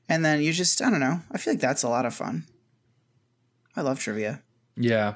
and 0.10 0.26
then 0.26 0.42
you 0.42 0.52
just 0.52 0.82
I 0.82 0.90
don't 0.90 1.00
know. 1.00 1.22
I 1.32 1.38
feel 1.38 1.54
like 1.54 1.62
that's 1.62 1.84
a 1.84 1.90
lot 1.90 2.06
of 2.06 2.14
fun. 2.14 2.46
I 3.76 3.82
love 3.82 4.00
trivia. 4.00 4.42
Yeah. 4.76 5.16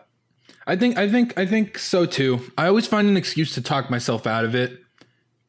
I 0.68 0.76
think 0.76 0.98
I 0.98 1.10
think 1.10 1.38
I 1.38 1.46
think 1.46 1.78
so 1.78 2.06
too. 2.06 2.52
I 2.58 2.68
always 2.68 2.88
find 2.88 3.08
an 3.08 3.18
excuse 3.18 3.54
to 3.54 3.62
talk 3.62 3.90
myself 3.90 4.26
out 4.26 4.46
of 4.46 4.56
it. 4.56 4.82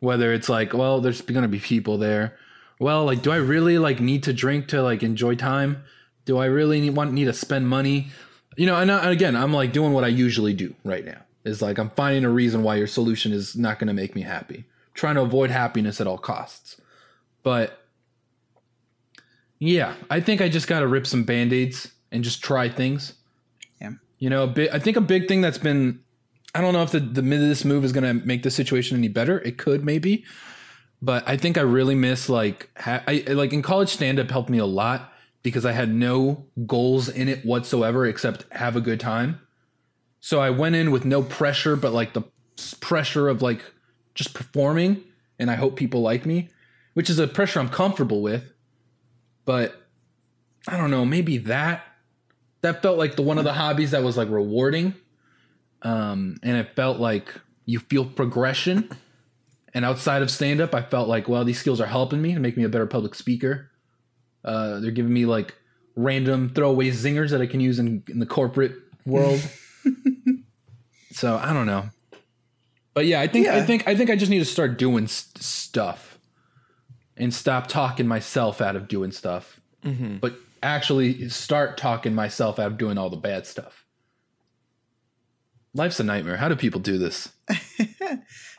Whether 0.00 0.32
it's 0.32 0.48
like, 0.48 0.74
well, 0.74 1.00
there's 1.00 1.22
gonna 1.22 1.48
be 1.48 1.58
people 1.58 1.96
there. 1.98 2.36
Well, 2.78 3.06
like, 3.06 3.22
do 3.22 3.30
I 3.30 3.36
really 3.36 3.78
like 3.78 4.00
need 4.00 4.22
to 4.24 4.32
drink 4.32 4.68
to 4.68 4.82
like 4.82 5.02
enjoy 5.02 5.34
time? 5.36 5.84
Do 6.26 6.36
I 6.36 6.46
really 6.46 6.80
need 6.80 6.90
want 6.90 7.12
need 7.12 7.24
to 7.24 7.32
spend 7.32 7.68
money? 7.68 8.08
You 8.56 8.66
know, 8.66 8.76
and, 8.76 8.90
I, 8.90 9.00
and 9.00 9.10
again, 9.10 9.36
I'm 9.36 9.52
like 9.52 9.72
doing 9.72 9.92
what 9.92 10.04
I 10.04 10.08
usually 10.08 10.52
do 10.52 10.74
right 10.84 11.04
now. 11.04 11.22
Is 11.44 11.62
like 11.62 11.78
I'm 11.78 11.90
finding 11.90 12.24
a 12.24 12.30
reason 12.30 12.62
why 12.62 12.76
your 12.76 12.86
solution 12.86 13.32
is 13.32 13.56
not 13.56 13.78
gonna 13.78 13.94
make 13.94 14.14
me 14.14 14.22
happy. 14.22 14.64
Trying 14.92 15.14
to 15.14 15.22
avoid 15.22 15.50
happiness 15.50 16.00
at 16.00 16.06
all 16.06 16.18
costs. 16.18 16.80
But 17.42 17.86
yeah, 19.58 19.94
I 20.10 20.20
think 20.20 20.42
I 20.42 20.48
just 20.48 20.68
gotta 20.68 20.86
rip 20.86 21.06
some 21.06 21.24
band-aids 21.24 21.92
and 22.10 22.24
just 22.24 22.42
try 22.42 22.68
things. 22.68 23.14
Yeah. 23.80 23.92
You 24.18 24.30
know, 24.30 24.46
big, 24.46 24.70
I 24.70 24.78
think 24.78 24.96
a 24.96 25.00
big 25.00 25.28
thing 25.28 25.40
that's 25.40 25.58
been, 25.58 26.00
I 26.54 26.60
don't 26.60 26.72
know 26.72 26.82
if 26.82 26.90
the, 26.90 27.00
the 27.00 27.22
this 27.22 27.64
move 27.64 27.84
is 27.84 27.92
going 27.92 28.04
to 28.04 28.26
make 28.26 28.42
the 28.42 28.50
situation 28.50 28.96
any 28.96 29.08
better. 29.08 29.40
It 29.40 29.58
could 29.58 29.84
maybe, 29.84 30.24
but 31.02 31.22
I 31.28 31.36
think 31.36 31.58
I 31.58 31.62
really 31.62 31.94
miss 31.94 32.28
like, 32.28 32.70
ha- 32.76 33.02
I 33.06 33.24
like 33.28 33.52
in 33.52 33.62
college 33.62 33.90
stand 33.90 34.18
up 34.18 34.30
helped 34.30 34.48
me 34.48 34.58
a 34.58 34.66
lot 34.66 35.12
because 35.42 35.66
I 35.66 35.72
had 35.72 35.92
no 35.92 36.46
goals 36.66 37.08
in 37.08 37.28
it 37.28 37.44
whatsoever 37.44 38.06
except 38.06 38.44
have 38.52 38.74
a 38.74 38.80
good 38.80 38.98
time. 38.98 39.40
So 40.20 40.40
I 40.40 40.50
went 40.50 40.74
in 40.74 40.90
with 40.90 41.04
no 41.04 41.22
pressure, 41.22 41.76
but 41.76 41.92
like 41.92 42.14
the 42.14 42.22
pressure 42.80 43.28
of 43.28 43.42
like 43.42 43.62
just 44.14 44.34
performing 44.34 45.04
and 45.38 45.50
I 45.50 45.54
hope 45.54 45.76
people 45.76 46.00
like 46.00 46.26
me, 46.26 46.48
which 46.94 47.10
is 47.10 47.18
a 47.18 47.28
pressure 47.28 47.60
I'm 47.60 47.68
comfortable 47.68 48.22
with. 48.22 48.52
But 49.44 49.86
I 50.66 50.76
don't 50.76 50.90
know, 50.90 51.04
maybe 51.04 51.38
that 51.38 51.84
that 52.62 52.82
felt 52.82 52.98
like 52.98 53.16
the 53.16 53.22
one 53.22 53.38
of 53.38 53.44
the 53.44 53.52
hobbies 53.52 53.90
that 53.92 54.02
was 54.02 54.16
like 54.16 54.28
rewarding. 54.30 54.94
Um 55.82 56.36
and 56.42 56.56
it 56.56 56.74
felt 56.74 56.98
like 56.98 57.34
you 57.64 57.78
feel 57.80 58.04
progression. 58.04 58.90
And 59.74 59.84
outside 59.84 60.22
of 60.22 60.30
stand 60.30 60.60
up 60.60 60.74
i 60.74 60.82
felt 60.82 61.08
like 61.08 61.28
well 61.28 61.44
these 61.44 61.58
skills 61.58 61.80
are 61.80 61.86
helping 61.86 62.22
me 62.22 62.32
to 62.34 62.40
make 62.40 62.56
me 62.56 62.64
a 62.64 62.68
better 62.68 62.86
public 62.86 63.14
speaker. 63.14 63.70
Uh 64.44 64.80
they're 64.80 64.90
giving 64.90 65.12
me 65.12 65.26
like 65.26 65.54
random 65.94 66.50
throwaway 66.54 66.90
zingers 66.90 67.30
that 67.30 67.40
i 67.40 67.46
can 67.46 67.60
use 67.60 67.78
in, 67.78 68.02
in 68.08 68.18
the 68.18 68.26
corporate 68.26 68.72
world. 69.04 69.40
So 71.12 71.36
i 71.36 71.52
don't 71.52 71.66
know. 71.66 71.88
But 72.94 73.06
yeah 73.06 73.20
i 73.20 73.26
think 73.26 73.46
i 73.48 73.62
think 73.64 73.86
i 73.88 73.94
think 73.96 74.10
i 74.10 74.16
just 74.16 74.30
need 74.30 74.38
to 74.40 74.44
start 74.44 74.78
doing 74.78 75.04
s- 75.04 75.32
stuff 75.36 76.18
and 77.16 77.32
stop 77.32 77.66
talking 77.68 78.06
myself 78.06 78.60
out 78.60 78.76
of 78.76 78.88
doing 78.88 79.12
stuff. 79.12 79.60
But 80.20 80.34
actually 80.62 81.28
start 81.28 81.76
talking 81.76 82.14
myself 82.14 82.58
out 82.58 82.72
of 82.72 82.78
doing 82.78 82.98
all 82.98 83.10
the 83.10 83.16
bad 83.16 83.46
stuff. 83.46 83.84
Life's 85.74 86.00
a 86.00 86.04
nightmare. 86.04 86.36
How 86.38 86.48
do 86.48 86.56
people 86.56 86.80
do 86.80 86.98
this? 86.98 87.28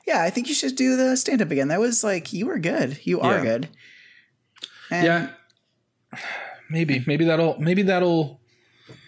Yeah, 0.07 0.21
I 0.23 0.29
think 0.29 0.47
you 0.47 0.55
should 0.55 0.77
do 0.77 0.95
the 0.95 1.17
stand 1.17 1.41
up 1.41 1.51
again. 1.51 1.67
That 1.67 1.81
was 1.81 2.01
like 2.01 2.31
you 2.31 2.45
were 2.45 2.59
good. 2.59 2.97
You 3.05 3.19
are 3.19 3.35
Yeah. 3.39 3.43
good. 3.43 3.69
And 4.89 5.05
yeah. 5.05 5.29
maybe 6.69 7.03
maybe 7.05 7.25
that'll 7.25 7.59
maybe 7.59 7.81
that'll. 7.81 8.39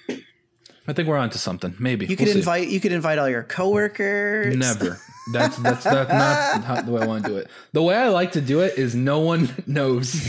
I 0.09 0.91
think 0.93 1.07
we're 1.07 1.15
onto 1.17 1.37
something. 1.37 1.73
Maybe 1.79 2.05
You 2.05 2.17
could 2.17 2.25
We'll 2.25 2.33
see. 2.33 2.39
invite 2.39 2.67
you 2.67 2.81
could 2.81 2.91
invite 2.91 3.17
all 3.17 3.29
your 3.29 3.43
coworkers. 3.43 4.57
Never. 4.57 4.99
That's 5.31 5.55
that's 5.57 5.83
that's 5.85 6.09
not 6.11 6.63
how, 6.65 6.81
the 6.81 6.91
way 6.91 7.01
I 7.03 7.05
want 7.05 7.23
to 7.23 7.29
do 7.29 7.37
it. 7.37 7.47
The 7.71 7.81
way 7.83 7.95
I 7.95 8.09
like 8.09 8.31
to 8.33 8.41
do 8.41 8.59
it 8.61 8.77
is 8.79 8.95
no 8.95 9.19
one 9.19 9.47
knows, 9.67 10.27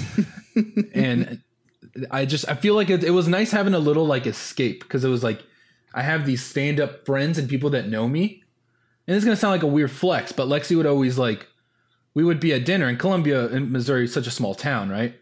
and 0.95 1.41
I 2.11 2.25
just 2.25 2.49
I 2.49 2.55
feel 2.55 2.75
like 2.75 2.91
it, 2.91 3.05
it 3.05 3.11
was 3.11 3.29
nice 3.29 3.51
having 3.51 3.75
a 3.75 3.79
little 3.79 4.07
like 4.07 4.27
escape 4.27 4.83
because 4.83 5.05
it 5.05 5.09
was 5.09 5.23
like 5.23 5.43
I 5.95 6.03
have 6.03 6.27
these 6.27 6.43
stand 6.45 6.81
up 6.81 7.05
friends 7.05 7.39
and 7.39 7.49
people 7.49 7.71
that 7.71 7.89
know 7.89 8.09
me, 8.09 8.43
and 9.07 9.17
it's 9.17 9.25
gonna 9.25 9.37
sound 9.37 9.53
like 9.53 9.63
a 9.63 9.67
weird 9.67 9.91
flex, 9.91 10.33
but 10.33 10.49
Lexi 10.49 10.77
would 10.77 10.87
always 10.87 11.19
like 11.19 11.47
we 12.15 12.25
would 12.25 12.41
be 12.41 12.53
at 12.53 12.65
dinner 12.65 12.89
in 12.89 12.97
Columbia 12.97 13.47
in 13.49 13.73
Missouri, 13.73 14.05
is 14.05 14.13
such 14.13 14.27
a 14.27 14.33
small 14.33 14.55
town, 14.55 14.91
right? 14.91 15.15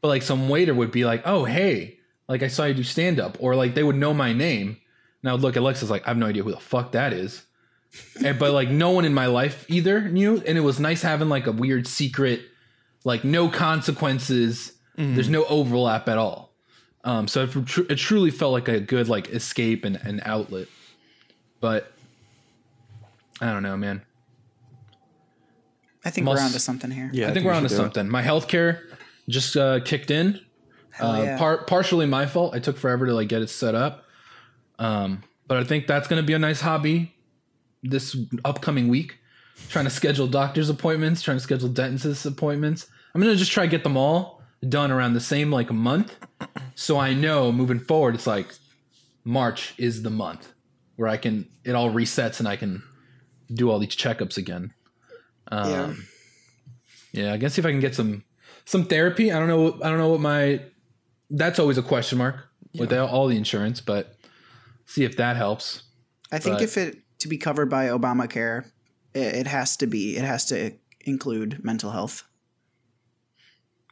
But 0.00 0.08
like 0.08 0.22
some 0.22 0.48
waiter 0.48 0.74
would 0.74 0.92
be 0.92 1.04
like, 1.04 1.22
"Oh 1.24 1.44
hey, 1.44 1.98
like 2.28 2.42
I 2.42 2.48
saw 2.48 2.64
you 2.64 2.74
do 2.74 2.82
stand 2.82 3.20
up," 3.20 3.36
or 3.40 3.54
like 3.56 3.74
they 3.74 3.82
would 3.82 3.96
know 3.96 4.14
my 4.14 4.32
name. 4.32 4.78
And 5.22 5.30
I 5.30 5.32
would 5.32 5.42
look 5.42 5.56
at 5.56 5.62
Lexus 5.62 5.88
like 5.88 6.04
I 6.04 6.10
have 6.10 6.18
no 6.18 6.26
idea 6.26 6.42
who 6.42 6.50
the 6.50 6.60
fuck 6.60 6.92
that 6.92 7.12
is 7.12 7.44
and, 8.24 8.38
but 8.38 8.52
like 8.52 8.68
no 8.68 8.90
one 8.90 9.04
in 9.04 9.14
my 9.14 9.26
life 9.26 9.64
either 9.68 10.00
knew 10.08 10.42
and 10.46 10.58
it 10.58 10.62
was 10.62 10.80
nice 10.80 11.02
having 11.02 11.28
like 11.28 11.46
a 11.46 11.52
weird 11.52 11.86
secret 11.86 12.42
like 13.04 13.24
no 13.24 13.48
consequences 13.48 14.72
there's 14.96 15.28
no 15.28 15.44
overlap 15.46 16.08
at 16.08 16.18
all. 16.18 16.52
Um 17.04 17.28
so 17.28 17.42
it, 17.44 17.66
tr- 17.66 17.82
it 17.88 17.96
truly 17.96 18.30
felt 18.30 18.52
like 18.52 18.68
a 18.68 18.80
good 18.80 19.08
like 19.08 19.28
escape 19.28 19.84
and, 19.84 19.96
and 19.96 20.20
outlet. 20.24 20.68
But 21.60 21.92
i 23.40 23.46
don't 23.52 23.62
know 23.62 23.76
man. 23.76 24.02
I 26.04 26.10
think 26.10 26.24
Must- 26.26 26.40
we're 26.40 26.46
onto 26.46 26.58
something 26.58 26.90
here. 26.90 27.10
Yeah, 27.12 27.28
i 27.28 27.32
think 27.32 27.44
we 27.44 27.50
we're 27.50 27.56
onto 27.56 27.68
should 27.68 27.76
do 27.76 27.82
it. 27.82 27.84
something. 27.84 28.08
My 28.08 28.22
healthcare 28.22 28.80
just 29.28 29.56
uh 29.56 29.80
kicked 29.80 30.10
in. 30.10 30.40
Hell 30.90 31.10
uh, 31.10 31.22
yeah. 31.22 31.38
par- 31.38 31.64
partially 31.64 32.06
my 32.06 32.26
fault. 32.26 32.54
I 32.54 32.58
took 32.60 32.76
forever 32.76 33.06
to 33.06 33.14
like 33.14 33.28
get 33.28 33.42
it 33.42 33.50
set 33.50 33.74
up. 33.74 34.04
Um 34.78 35.22
but 35.46 35.58
i 35.58 35.64
think 35.64 35.86
that's 35.86 36.08
going 36.08 36.22
to 36.22 36.26
be 36.26 36.32
a 36.32 36.38
nice 36.38 36.60
hobby 36.62 37.14
this 37.82 38.16
upcoming 38.44 38.88
week. 38.88 39.18
Trying 39.68 39.84
to 39.84 39.90
schedule 39.90 40.26
doctor's 40.26 40.68
appointments 40.70 41.22
trying 41.22 41.36
to 41.36 41.42
schedule 41.42 41.68
dentist's 41.68 42.24
appointments. 42.26 42.86
I'm 43.14 43.20
going 43.20 43.32
to 43.32 43.38
just 43.38 43.52
try 43.52 43.64
to 43.64 43.70
get 43.70 43.84
them 43.84 43.96
all 43.96 44.42
done 44.68 44.90
around 44.90 45.12
the 45.14 45.20
same 45.20 45.50
like 45.50 45.70
month 45.72 46.16
so 46.74 46.98
i 46.98 47.12
know 47.12 47.50
moving 47.52 47.78
forward 47.80 48.14
it's 48.14 48.26
like 48.26 48.48
march 49.24 49.74
is 49.78 50.02
the 50.02 50.10
month 50.10 50.52
where 50.96 51.08
i 51.08 51.16
can 51.16 51.46
it 51.64 51.74
all 51.74 51.90
resets 51.90 52.38
and 52.38 52.48
i 52.48 52.56
can 52.56 52.82
do 53.52 53.70
all 53.70 53.78
these 53.78 53.94
checkups 53.96 54.36
again 54.36 54.72
um, 55.52 55.70
Yeah. 55.70 55.94
yeah, 57.24 57.32
I 57.34 57.36
guess 57.36 57.58
if 57.58 57.66
I 57.66 57.70
can 57.70 57.80
get 57.80 57.94
some 57.94 58.24
some 58.64 58.86
therapy. 58.86 59.30
I 59.30 59.38
don't 59.38 59.48
know. 59.48 59.74
I 59.82 59.90
don't 59.90 59.98
know 59.98 60.08
what 60.08 60.20
my. 60.20 60.60
That's 61.30 61.58
always 61.58 61.76
a 61.78 61.82
question 61.82 62.18
mark 62.18 62.36
with 62.78 62.92
all, 62.92 63.06
all 63.08 63.26
the 63.26 63.36
insurance, 63.36 63.80
but 63.80 64.16
see 64.86 65.04
if 65.04 65.16
that 65.18 65.36
helps. 65.36 65.82
I 66.32 66.38
think 66.38 66.56
but- 66.56 66.62
if 66.62 66.76
it 66.78 66.96
to 67.20 67.28
be 67.28 67.36
covered 67.36 67.68
by 67.68 67.86
Obamacare, 67.88 68.70
it, 69.12 69.34
it 69.34 69.46
has 69.46 69.76
to 69.76 69.86
be 69.86 70.16
it 70.16 70.24
has 70.24 70.46
to 70.46 70.72
include 71.00 71.62
mental 71.62 71.90
health. 71.90 72.24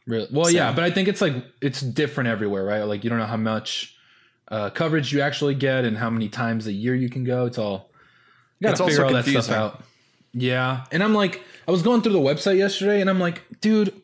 Really? 0.05 0.27
Well, 0.31 0.49
yeah, 0.49 0.73
but 0.73 0.83
I 0.83 0.91
think 0.91 1.07
it's 1.07 1.21
like 1.21 1.33
it's 1.61 1.81
different 1.81 2.29
everywhere, 2.29 2.63
right? 2.63 2.83
Like 2.83 3.03
you 3.03 3.09
don't 3.09 3.19
know 3.19 3.25
how 3.25 3.37
much 3.37 3.95
uh, 4.49 4.69
coverage 4.69 5.13
you 5.13 5.21
actually 5.21 5.55
get 5.55 5.85
and 5.85 5.97
how 5.97 6.09
many 6.09 6.29
times 6.29 6.67
a 6.67 6.73
year 6.73 6.93
you 6.93 7.09
can 7.09 7.23
go. 7.23 7.45
It's 7.45 7.57
all 7.57 7.89
you 8.59 8.67
gotta 8.67 8.83
figure 8.85 9.05
all 9.05 9.13
that 9.13 9.25
stuff 9.25 9.49
out. 9.49 9.83
Yeah, 10.33 10.85
and 10.91 11.03
I'm 11.03 11.13
like, 11.13 11.41
I 11.67 11.71
was 11.71 11.83
going 11.83 12.01
through 12.01 12.13
the 12.13 12.19
website 12.19 12.57
yesterday, 12.57 12.99
and 12.99 13.09
I'm 13.09 13.19
like, 13.19 13.43
dude, 13.61 14.01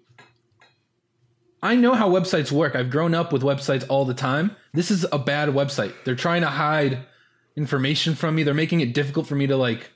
I 1.62 1.76
know 1.76 1.94
how 1.96 2.10
websites 2.10 2.52
work. 2.52 2.76
I've 2.76 2.90
grown 2.90 3.14
up 3.14 3.34
with 3.34 3.42
websites 3.42 3.86
all 3.90 4.06
the 4.06 4.14
time. 4.14 4.56
This 4.74 4.92
is 4.92 5.06
a 5.12 5.20
bad 5.20 5.50
website. 5.50 5.94
They're 6.06 6.16
trying 6.16 6.42
to 6.42 6.48
hide 6.48 7.00
information 7.58 8.16
from 8.16 8.36
me. 8.36 8.44
They're 8.44 8.54
making 8.54 8.80
it 8.80 8.94
difficult 8.94 9.28
for 9.28 9.36
me 9.36 9.48
to 9.48 9.58
like 9.58 9.92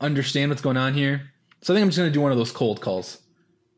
understand 0.00 0.50
what's 0.50 0.60
going 0.60 0.76
on 0.76 0.92
here. 0.92 1.30
So 1.62 1.72
I 1.72 1.76
think 1.76 1.84
I'm 1.84 1.88
just 1.88 1.98
gonna 1.98 2.10
do 2.10 2.20
one 2.20 2.32
of 2.32 2.36
those 2.36 2.52
cold 2.52 2.82
calls 2.82 3.18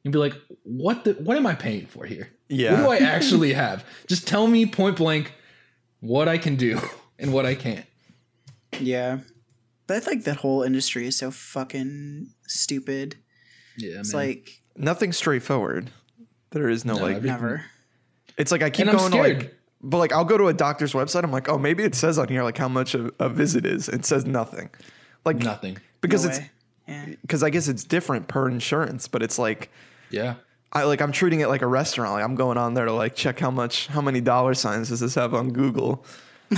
and 0.07 0.13
be 0.13 0.19
like, 0.21 0.35
what 0.63 1.03
the 1.03 1.15
what 1.15 1.37
am 1.37 1.47
I 1.47 1.55
paying 1.57 1.87
for 1.87 2.07
here? 2.07 2.31
Yeah. 2.49 2.85
What 2.85 2.99
do 3.01 3.05
I 3.05 3.09
actually 3.11 3.53
have? 3.55 3.85
Just 4.07 4.27
tell 4.29 4.47
me 4.47 4.65
point 4.65 4.97
blank 4.97 5.33
what 6.01 6.29
I 6.29 6.39
can 6.39 6.55
do 6.55 6.81
and 7.19 7.33
what 7.33 7.45
I 7.45 7.57
can't. 7.57 7.85
Yeah. 8.79 9.19
But 9.89 9.97
I 9.97 10.01
think 10.01 10.25
that 10.25 10.37
whole 10.37 10.63
industry 10.63 11.07
is 11.09 11.17
so 11.19 11.31
fucking 11.33 12.29
stupid. 12.47 13.17
Yeah, 13.79 13.99
It's 14.01 14.15
like 14.15 14.63
Nothing 14.77 15.13
straightforward. 15.13 15.91
There 16.51 16.69
is 16.69 16.85
no, 16.85 16.95
No, 16.95 17.03
like. 17.03 17.23
never. 17.23 17.65
It's 18.39 18.53
like 18.53 18.63
I 18.63 18.71
keep 18.71 18.87
And 18.87 18.91
I'm 18.91 18.97
going 18.97 19.13
to 19.13 19.19
like. 19.19 19.55
But 19.83 19.99
like 19.99 20.13
I'll 20.13 20.25
go 20.25 20.39
to 20.39 20.47
a 20.47 20.55
doctor's 20.55 20.93
website. 20.93 21.25
I'm 21.25 21.33
like, 21.33 21.49
oh, 21.49 21.59
maybe 21.59 21.83
it 21.83 21.95
says 21.97 22.17
on 22.19 22.29
here 22.29 22.45
like 22.45 22.59
how 22.59 22.69
much 22.69 22.95
a, 22.95 23.11
a 23.19 23.29
visit 23.29 23.67
is. 23.67 23.89
It 23.89 24.05
says 24.05 24.25
nothing. 24.25 24.71
Like 25.25 25.37
nothing. 25.39 25.79
because 26.01 26.25
No 26.25 26.31
it's 26.31 26.39
way. 26.41 26.51
yeah. 26.89 27.07
because 27.23 27.43
I 27.43 27.51
guess 27.51 27.67
it's 27.69 27.83
different 27.85 28.29
per 28.29 28.49
insurance. 28.49 29.09
But 29.09 29.23
it's 29.23 29.39
like 29.39 29.71
Yeah. 30.11 30.35
I 30.73 30.85
like 30.85 31.01
I'm 31.01 31.13
treating 31.13 31.41
it 31.41 31.49
like 31.49 31.63
a 31.63 31.67
restaurant. 31.67 32.13
Like 32.13 32.25
I'm 32.25 32.35
going 32.35 32.59
on 32.59 32.75
there 32.75 32.85
to 32.85 32.93
like 32.93 33.15
check 33.15 33.39
how 33.39 33.51
much 33.51 33.87
how 33.87 34.01
many 34.01 34.21
dollar 34.21 34.55
signs 34.55 34.91
does 34.91 35.01
this 35.01 35.15
have 35.15 35.35
on 35.35 35.53
Google. 35.53 36.05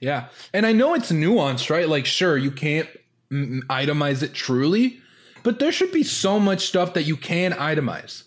Yeah. 0.00 0.28
And 0.52 0.64
I 0.64 0.72
know 0.72 0.94
it's 0.94 1.10
nuanced, 1.10 1.70
right? 1.70 1.88
Like, 1.88 2.06
sure, 2.06 2.36
you 2.36 2.50
can't 2.50 2.88
itemize 3.30 4.22
it 4.22 4.32
truly, 4.32 5.00
but 5.42 5.58
there 5.58 5.72
should 5.72 5.92
be 5.92 6.02
so 6.02 6.38
much 6.38 6.66
stuff 6.66 6.94
that 6.94 7.04
you 7.04 7.16
can 7.16 7.52
itemize. 7.52 8.24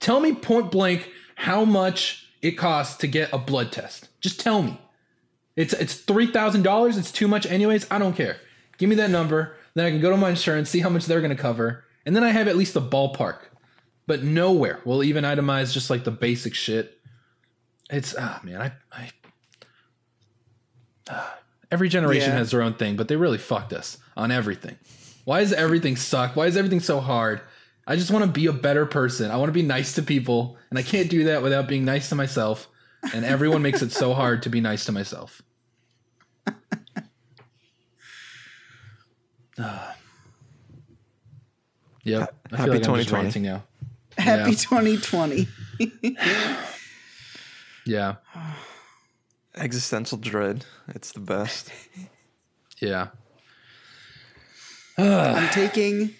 Tell 0.00 0.20
me 0.20 0.34
point 0.34 0.70
blank 0.70 1.10
how 1.36 1.64
much 1.64 2.28
it 2.42 2.52
costs 2.52 2.96
to 2.98 3.06
get 3.06 3.32
a 3.32 3.38
blood 3.38 3.72
test. 3.72 4.08
Just 4.20 4.40
tell 4.40 4.62
me. 4.62 4.80
It's 5.56 5.72
it's 5.72 5.94
three 5.94 6.26
thousand 6.26 6.62
dollars. 6.62 6.96
It's 6.96 7.12
too 7.12 7.28
much, 7.28 7.46
anyways. 7.46 7.86
I 7.90 7.98
don't 7.98 8.16
care. 8.16 8.38
Give 8.76 8.88
me 8.88 8.96
that 8.96 9.10
number. 9.10 9.54
Then 9.74 9.86
I 9.86 9.90
can 9.90 10.00
go 10.00 10.10
to 10.10 10.16
my 10.16 10.30
insurance, 10.30 10.68
see 10.68 10.80
how 10.80 10.88
much 10.88 11.06
they're 11.06 11.20
going 11.20 11.34
to 11.34 11.40
cover, 11.40 11.84
and 12.06 12.14
then 12.14 12.24
I 12.24 12.30
have 12.30 12.48
at 12.48 12.56
least 12.56 12.76
a 12.76 12.80
ballpark. 12.80 13.38
But 14.06 14.22
nowhere 14.22 14.80
will 14.84 15.02
even 15.02 15.24
itemize 15.24 15.72
just 15.72 15.88
like 15.88 16.04
the 16.04 16.10
basic 16.10 16.54
shit. 16.54 17.00
It's 17.90 18.14
ah 18.18 18.40
man, 18.42 18.60
I 18.60 18.72
I 18.92 19.10
Every 21.70 21.88
generation 21.88 22.30
Yeah. 22.30 22.38
has 22.38 22.50
their 22.50 22.62
own 22.62 22.74
thing, 22.74 22.96
but 22.96 23.08
they 23.08 23.16
really 23.16 23.38
fucked 23.38 23.72
us 23.72 23.98
on 24.16 24.30
everything. 24.30 24.76
Why 25.24 25.40
does 25.40 25.52
everything 25.52 25.96
suck? 25.96 26.36
Why 26.36 26.46
is 26.46 26.56
everything 26.56 26.80
so 26.80 27.00
hard? 27.00 27.40
I 27.86 27.96
just 27.96 28.10
want 28.10 28.24
to 28.24 28.30
be 28.30 28.46
a 28.46 28.52
better 28.52 28.86
person. 28.86 29.30
I 29.30 29.36
want 29.36 29.48
to 29.48 29.52
be 29.54 29.62
nice 29.62 29.94
to 29.94 30.02
people, 30.02 30.56
and 30.70 30.78
I 30.78 30.82
can't 30.82 31.10
do 31.10 31.24
that 31.24 31.42
without 31.42 31.66
being 31.66 31.84
nice 31.84 32.08
to 32.10 32.14
myself. 32.14 32.68
And 33.12 33.24
everyone 33.24 33.60
makes 33.62 33.82
it 33.82 33.92
so 33.92 34.14
hard 34.14 34.42
to 34.42 34.48
be 34.50 34.60
nice 34.60 34.84
to 34.86 34.92
myself. 34.92 35.42
Ah. 39.58 39.96
Yep. 42.04 42.34
I 42.52 42.56
Happy 42.56 42.70
feel 42.70 42.80
like 42.80 42.88
I'm 42.88 43.04
2020. 43.04 43.40
now. 43.40 43.64
Happy 44.16 44.50
Yeah. 44.52 44.56
2020. 44.56 45.48
Yeah. 47.86 48.16
Existential 49.56 50.18
dread. 50.18 50.64
It's 50.88 51.12
the 51.12 51.20
best. 51.20 51.70
Yeah. 52.80 53.08
I'm 54.98 55.48
taking 55.50 56.14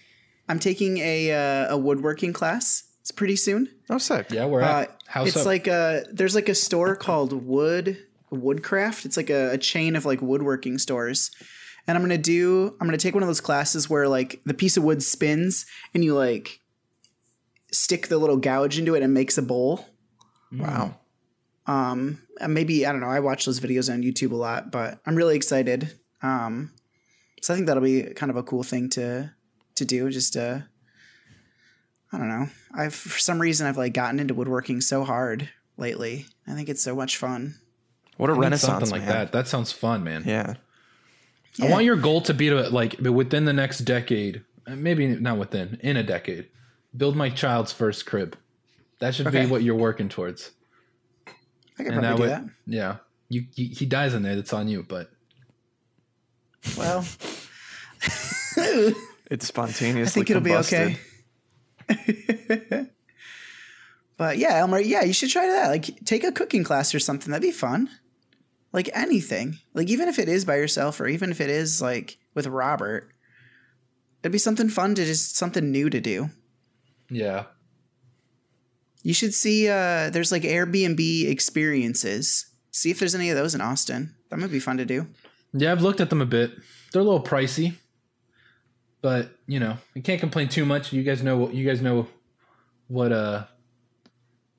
I'm 0.49 0.59
taking 0.59 0.99
a 0.99 1.33
uh, 1.33 1.75
a 1.75 1.79
woodworking 1.79 2.33
class. 2.33 2.85
It's 3.01 3.11
pretty 3.11 3.37
soon. 3.37 3.69
Oh, 3.91 3.99
sick. 3.99 4.31
Yeah, 4.31 4.47
we're 4.47 4.63
Uh, 4.63 4.83
at 4.83 5.03
house 5.07 5.29
it's 5.29 5.37
up. 5.39 5.47
like 5.47 5.67
a 5.67 6.05
there's 6.13 6.35
like 6.35 6.49
a 6.49 6.55
store 6.55 6.97
called 6.97 7.33
Wood 7.33 7.99
Woodcraft. 8.31 9.05
It's 9.05 9.17
like 9.17 9.31
a, 9.31 9.51
a 9.53 9.59
chain 9.59 9.95
of 9.97 10.05
like 10.05 10.23
woodworking 10.23 10.79
stores. 10.79 11.31
And 11.87 11.97
I'm 11.97 12.03
gonna 12.03 12.19
do 12.19 12.77
I'm 12.81 12.87
gonna 12.87 12.99
take 12.99 13.15
one 13.15 13.23
of 13.23 13.29
those 13.29 13.41
classes 13.41 13.91
where 13.91 14.09
like 14.09 14.41
the 14.45 14.55
piece 14.55 14.77
of 14.77 14.85
wood 14.85 15.03
spins 15.03 15.67
and 15.93 16.05
you 16.05 16.15
like 16.15 16.61
stick 17.71 18.09
the 18.09 18.19
little 18.19 18.37
gouge 18.37 18.79
into 18.79 18.95
it 18.95 19.03
and 19.03 19.13
makes 19.13 19.37
a 19.37 19.43
bowl. 19.43 19.87
Wow. 20.53 20.97
Um, 21.67 22.23
and 22.41 22.55
maybe 22.55 22.87
I 22.87 22.93
don't 22.93 23.01
know. 23.01 23.09
I 23.09 23.21
watch 23.21 23.45
those 23.45 23.61
videos 23.61 23.93
on 23.93 24.03
YouTube 24.03 24.33
a 24.33 24.37
lot, 24.37 24.71
but 24.71 25.01
I'm 25.07 25.17
really 25.17 25.37
excited. 25.37 25.99
Um, 26.23 26.73
so 27.43 27.53
I 27.53 27.57
think 27.57 27.67
that'll 27.67 27.83
be 27.83 28.03
kind 28.15 28.31
of 28.31 28.37
a 28.37 28.43
cool 28.43 28.63
thing 28.63 28.89
to 28.91 29.33
to 29.75 29.85
do. 29.85 30.11
Just 30.11 30.37
uh, 30.37 30.61
I 32.13 32.19
don't 32.19 32.29
know. 32.29 32.49
I've 32.73 32.95
for 32.95 33.19
some 33.19 33.41
reason 33.41 33.67
I've 33.67 33.77
like 33.77 33.93
gotten 33.93 34.21
into 34.21 34.35
woodworking 34.35 34.81
so 34.81 35.05
hard 35.05 35.51
lately. 35.77 36.27
I 36.47 36.55
think 36.55 36.69
it's 36.69 36.83
so 36.83 36.95
much 36.95 37.17
fun. 37.17 37.57
What 38.17 38.31
a 38.31 38.33
I 38.33 38.37
need 38.37 38.43
renaissance, 38.43 38.73
something 38.73 38.91
like 38.91 39.03
man. 39.03 39.11
that. 39.11 39.33
That 39.33 39.49
sounds 39.49 39.73
fun, 39.73 40.05
man. 40.05 40.23
Yeah. 40.27 40.55
I 41.63 41.69
want 41.69 41.85
your 41.85 41.97
goal 41.97 42.21
to 42.23 42.35
be 42.35 42.49
to 42.49 42.69
like 42.71 42.99
within 42.99 43.45
the 43.45 43.53
next 43.53 43.81
decade, 43.81 44.43
maybe 44.67 45.07
not 45.07 45.39
within, 45.39 45.79
in 45.83 45.97
a 45.97 46.03
decade, 46.03 46.49
build 46.97 47.15
my 47.17 47.31
child's 47.31 47.73
first 47.73 48.07
crib. 48.07 48.37
That 49.01 49.15
should 49.15 49.27
Okay. 49.29 49.45
be 49.45 49.51
what 49.51 49.63
you're 49.63 49.75
working 49.77 50.09
towards. 50.09 50.51
I 51.79 51.83
could 51.85 51.93
And 51.93 52.01
probably 52.03 52.03
that 52.03 52.17
do 52.17 52.23
would, 52.23 52.31
that. 52.31 52.45
yeah, 52.67 52.97
you, 53.29 53.45
you 53.55 53.69
he 53.75 53.87
dies 53.87 54.15
in 54.15 54.23
there. 54.23 54.35
That's 54.37 54.53
on 54.53 54.69
you. 54.69 54.83
But 54.83 55.11
Well, 56.77 57.05
It's 59.31 59.47
spontaneous. 59.47 60.09
I 60.09 60.13
think 60.13 60.31
it'll 60.31 60.43
be 60.43 60.55
okay. 60.57 60.99
But 64.17 64.39
yeah, 64.39 64.59
Elmer, 64.59 64.79
yeah, 64.79 65.03
you 65.03 65.13
should 65.13 65.31
try 65.31 65.47
that. 65.49 65.69
Like 65.71 66.05
take 66.05 66.23
a 66.23 66.31
cooking 66.31 66.63
class 66.63 66.95
or 66.95 67.01
something. 67.01 67.33
That'd 67.33 67.43
be 67.43 67.51
fun. 67.51 67.91
Like 68.75 68.91
anything. 68.93 69.59
Like 69.73 69.89
even 69.89 70.09
if 70.09 70.19
it 70.19 70.29
is 70.29 70.45
by 70.45 70.57
yourself 70.57 71.01
or 71.01 71.07
even 71.07 71.31
if 71.31 71.41
it 71.41 71.49
is 71.49 71.81
like 71.81 72.19
with 72.35 72.49
Robert, 72.49 73.09
it'd 74.21 74.33
be 74.33 74.39
something 74.39 74.69
fun 74.69 74.97
to 74.97 75.05
just 75.05 75.37
something 75.37 75.71
new 75.71 75.89
to 75.89 76.01
do. 76.01 76.31
Yeah. 77.09 77.45
You 79.05 79.15
should 79.15 79.33
see 79.33 79.69
uh 79.69 80.11
there's 80.11 80.33
like 80.33 80.43
Airbnb 80.43 81.31
experiences. 81.31 82.47
See 82.73 82.91
if 82.91 82.99
there's 82.99 83.15
any 83.15 83.31
of 83.31 83.37
those 83.37 83.55
in 83.55 83.61
Austin. 83.61 84.17
That 84.31 84.41
might 84.41 84.51
be 84.51 84.59
fun 84.59 84.79
to 84.79 84.85
do. 84.85 85.07
Yeah, 85.53 85.71
I've 85.71 85.83
looked 85.83 86.01
at 86.01 86.11
them 86.11 86.21
a 86.21 86.27
bit. 86.27 86.51
They're 86.93 87.03
a 87.03 87.05
little 87.05 87.23
pricey, 87.23 87.75
but 89.03 89.31
you 89.47 89.61
know, 89.61 89.77
you 89.95 90.03
can't 90.03 90.19
complain 90.19 90.49
too 90.49 90.65
much. 90.67 90.93
You 90.93 91.05
guys 91.05 91.23
know 91.23 91.37
what 91.37 91.55
you 91.55 91.65
guys 91.65 91.81
know 91.81 92.09
what 92.89 93.13
uh 93.13 93.45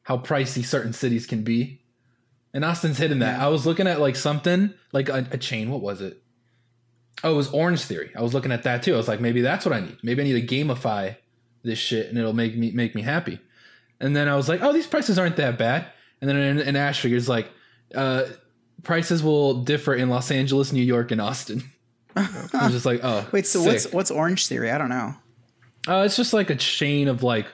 how 0.03 0.19
pricey 0.19 0.63
certain 0.63 0.93
cities 0.93 1.25
can 1.25 1.43
be. 1.43 1.81
And 2.55 2.63
Austin's 2.63 2.97
hitting 2.97 3.19
that. 3.19 3.41
I 3.41 3.49
was 3.49 3.65
looking 3.65 3.85
at 3.85 3.99
like 3.99 4.15
something 4.15 4.73
like 4.93 5.09
a, 5.09 5.27
a 5.29 5.37
chain. 5.37 5.69
What 5.69 5.81
was 5.81 5.99
it? 5.99 6.23
Oh, 7.21 7.33
it 7.33 7.35
was 7.35 7.51
Orange 7.51 7.81
Theory. 7.81 8.11
I 8.15 8.21
was 8.21 8.33
looking 8.33 8.53
at 8.53 8.63
that 8.63 8.81
too. 8.81 8.93
I 8.93 8.97
was 8.97 9.09
like, 9.09 9.19
maybe 9.19 9.41
that's 9.41 9.65
what 9.65 9.75
I 9.75 9.81
need. 9.81 9.97
Maybe 10.01 10.21
I 10.21 10.25
need 10.25 10.47
to 10.47 10.55
gamify 10.55 11.17
this 11.63 11.77
shit, 11.77 12.07
and 12.07 12.17
it'll 12.17 12.31
make 12.31 12.55
me 12.55 12.71
make 12.71 12.95
me 12.95 13.01
happy. 13.01 13.39
And 13.99 14.15
then 14.15 14.29
I 14.29 14.37
was 14.37 14.47
like, 14.47 14.61
oh, 14.63 14.71
these 14.71 14.87
prices 14.87 15.19
aren't 15.19 15.35
that 15.35 15.57
bad. 15.57 15.87
And 16.21 16.29
then 16.29 16.37
in, 16.37 16.59
in 16.59 16.75
Ash 16.77 17.01
figures 17.01 17.27
like, 17.27 17.49
uh, 17.93 18.23
prices 18.83 19.21
will 19.21 19.65
differ 19.65 19.93
in 19.93 20.07
Los 20.07 20.31
Angeles, 20.31 20.71
New 20.71 20.81
York, 20.81 21.11
and 21.11 21.19
Austin. 21.19 21.61
I 22.15 22.47
was 22.53 22.71
just 22.71 22.85
like, 22.85 23.01
oh, 23.03 23.27
Wait, 23.33 23.45
so 23.45 23.59
sick. 23.59 23.67
what's 23.67 23.91
what's 23.91 24.11
Orange 24.11 24.47
Theory? 24.47 24.71
I 24.71 24.77
don't 24.77 24.87
know. 24.87 25.13
Uh, 25.89 26.03
it's 26.05 26.15
just 26.15 26.31
like 26.31 26.49
a 26.49 26.55
chain 26.55 27.09
of 27.09 27.21
like 27.21 27.47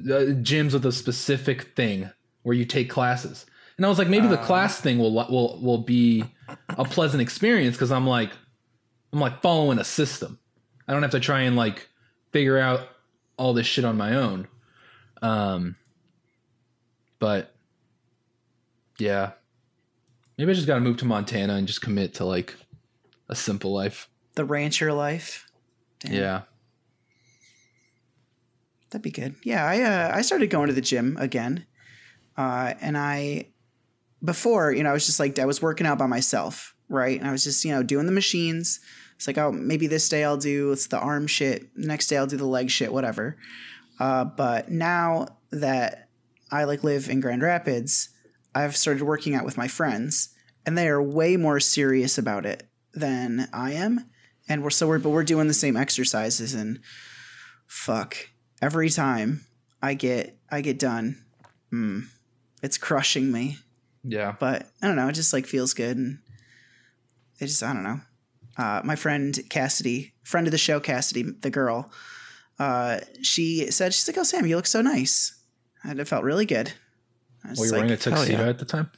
uh, 0.00 0.34
gyms 0.42 0.72
with 0.72 0.84
a 0.84 0.90
specific 0.90 1.76
thing 1.76 2.10
where 2.42 2.56
you 2.56 2.64
take 2.64 2.90
classes. 2.90 3.46
And 3.76 3.84
I 3.84 3.88
was 3.88 3.98
like, 3.98 4.08
maybe 4.08 4.26
the 4.26 4.38
class 4.38 4.80
thing 4.80 4.98
will 4.98 5.12
will 5.12 5.60
will 5.60 5.78
be 5.78 6.24
a 6.70 6.84
pleasant 6.84 7.20
experience 7.20 7.76
because 7.76 7.92
I'm 7.92 8.06
like, 8.06 8.30
I'm 9.12 9.20
like 9.20 9.42
following 9.42 9.78
a 9.78 9.84
system. 9.84 10.38
I 10.88 10.92
don't 10.92 11.02
have 11.02 11.10
to 11.12 11.20
try 11.20 11.42
and 11.42 11.56
like 11.56 11.88
figure 12.32 12.58
out 12.58 12.88
all 13.36 13.52
this 13.52 13.66
shit 13.66 13.84
on 13.84 13.96
my 13.96 14.14
own. 14.14 14.48
Um, 15.20 15.76
but 17.18 17.54
yeah, 18.98 19.32
maybe 20.38 20.50
I 20.50 20.54
just 20.54 20.66
got 20.66 20.76
to 20.76 20.80
move 20.80 20.96
to 20.98 21.04
Montana 21.04 21.54
and 21.54 21.66
just 21.66 21.82
commit 21.82 22.14
to 22.14 22.24
like 22.24 22.54
a 23.28 23.34
simple 23.34 23.72
life. 23.72 24.08
The 24.34 24.44
rancher 24.44 24.92
life. 24.92 25.46
Damn. 26.00 26.12
Yeah. 26.12 26.42
That'd 28.90 29.02
be 29.02 29.10
good. 29.10 29.34
Yeah, 29.42 29.66
I 29.66 29.82
uh, 29.82 30.16
I 30.16 30.22
started 30.22 30.48
going 30.48 30.68
to 30.68 30.72
the 30.72 30.80
gym 30.80 31.16
again, 31.18 31.66
uh, 32.36 32.74
and 32.80 32.96
I 32.96 33.48
before 34.26 34.72
you 34.72 34.82
know 34.82 34.90
I 34.90 34.92
was 34.92 35.06
just 35.06 35.18
like 35.18 35.38
I 35.38 35.46
was 35.46 35.62
working 35.62 35.86
out 35.86 35.98
by 35.98 36.06
myself, 36.06 36.74
right? 36.88 37.18
And 37.18 37.26
I 37.26 37.32
was 37.32 37.44
just 37.44 37.64
you 37.64 37.72
know 37.72 37.82
doing 37.82 38.04
the 38.04 38.12
machines. 38.12 38.80
It's 39.14 39.26
like 39.26 39.38
oh 39.38 39.50
maybe 39.50 39.86
this 39.86 40.08
day 40.08 40.24
I'll 40.24 40.36
do 40.36 40.72
it's 40.72 40.88
the 40.88 40.98
arm 40.98 41.26
shit, 41.26 41.70
next 41.74 42.08
day 42.08 42.18
I'll 42.18 42.26
do 42.26 42.36
the 42.36 42.44
leg 42.44 42.68
shit, 42.70 42.92
whatever. 42.92 43.38
Uh, 43.98 44.24
but 44.24 44.70
now 44.70 45.26
that 45.50 46.10
I 46.50 46.64
like 46.64 46.84
live 46.84 47.08
in 47.08 47.20
Grand 47.20 47.42
Rapids, 47.42 48.10
I've 48.54 48.76
started 48.76 49.02
working 49.02 49.34
out 49.34 49.44
with 49.44 49.56
my 49.56 49.68
friends, 49.68 50.34
and 50.66 50.76
they 50.76 50.88
are 50.88 51.02
way 51.02 51.36
more 51.36 51.60
serious 51.60 52.18
about 52.18 52.44
it 52.44 52.68
than 52.92 53.48
I 53.52 53.72
am. 53.72 54.10
And 54.48 54.62
we're 54.62 54.70
so 54.70 54.86
we're 54.86 54.98
but 54.98 55.10
we're 55.10 55.24
doing 55.24 55.48
the 55.48 55.54
same 55.54 55.76
exercises 55.76 56.52
and 56.52 56.80
fuck 57.66 58.16
every 58.62 58.90
time 58.90 59.46
I 59.82 59.94
get 59.94 60.38
I 60.50 60.60
get 60.60 60.78
done, 60.78 61.24
mm, 61.72 62.04
it's 62.62 62.78
crushing 62.78 63.32
me. 63.32 63.58
Yeah. 64.08 64.34
But 64.38 64.68
I 64.82 64.86
don't 64.86 64.96
know, 64.96 65.08
it 65.08 65.14
just 65.14 65.32
like 65.32 65.46
feels 65.46 65.74
good, 65.74 65.96
and 65.96 66.18
it 67.40 67.46
just 67.46 67.62
I 67.62 67.72
don't 67.72 67.82
know. 67.82 68.00
Uh, 68.56 68.80
my 68.84 68.96
friend 68.96 69.38
Cassidy, 69.50 70.14
friend 70.22 70.46
of 70.46 70.50
the 70.52 70.58
show, 70.58 70.80
Cassidy, 70.80 71.22
the 71.22 71.50
girl, 71.50 71.90
uh, 72.58 73.00
she 73.22 73.70
said 73.70 73.92
she's 73.92 74.06
like, 74.08 74.16
"Oh 74.18 74.22
Sam, 74.22 74.46
you 74.46 74.56
look 74.56 74.66
so 74.66 74.80
nice," 74.80 75.34
and 75.84 75.98
it 76.00 76.08
felt 76.08 76.24
really 76.24 76.46
good. 76.46 76.72
I 77.44 77.50
was 77.50 77.58
Well, 77.58 77.64
just 77.64 77.72
you're 77.72 77.80
wearing 77.80 77.92
a 77.92 77.96
tuxedo 77.96 78.42
yeah. 78.44 78.48
at 78.48 78.58
the 78.58 78.64
time. 78.64 78.90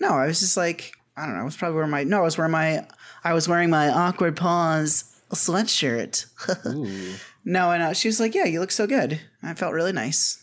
no, 0.00 0.08
I 0.10 0.26
was 0.26 0.40
just 0.40 0.56
like, 0.56 0.92
I 1.16 1.26
don't 1.26 1.34
know. 1.34 1.42
I 1.42 1.44
was 1.44 1.56
probably 1.56 1.76
wearing 1.76 1.90
my 1.90 2.04
no, 2.04 2.18
I 2.18 2.22
was 2.22 2.38
wearing 2.38 2.52
my 2.52 2.86
I 3.24 3.32
was 3.34 3.48
wearing 3.48 3.70
my 3.70 3.88
Awkward 3.90 4.36
Pause 4.36 5.04
sweatshirt. 5.32 6.26
No, 7.46 7.72
and 7.72 7.82
uh, 7.82 7.92
she 7.92 8.08
was 8.08 8.20
like, 8.20 8.34
"Yeah, 8.34 8.46
you 8.46 8.58
look 8.58 8.70
so 8.70 8.86
good." 8.86 9.20
I 9.42 9.52
felt 9.52 9.74
really 9.74 9.92
nice 9.92 10.42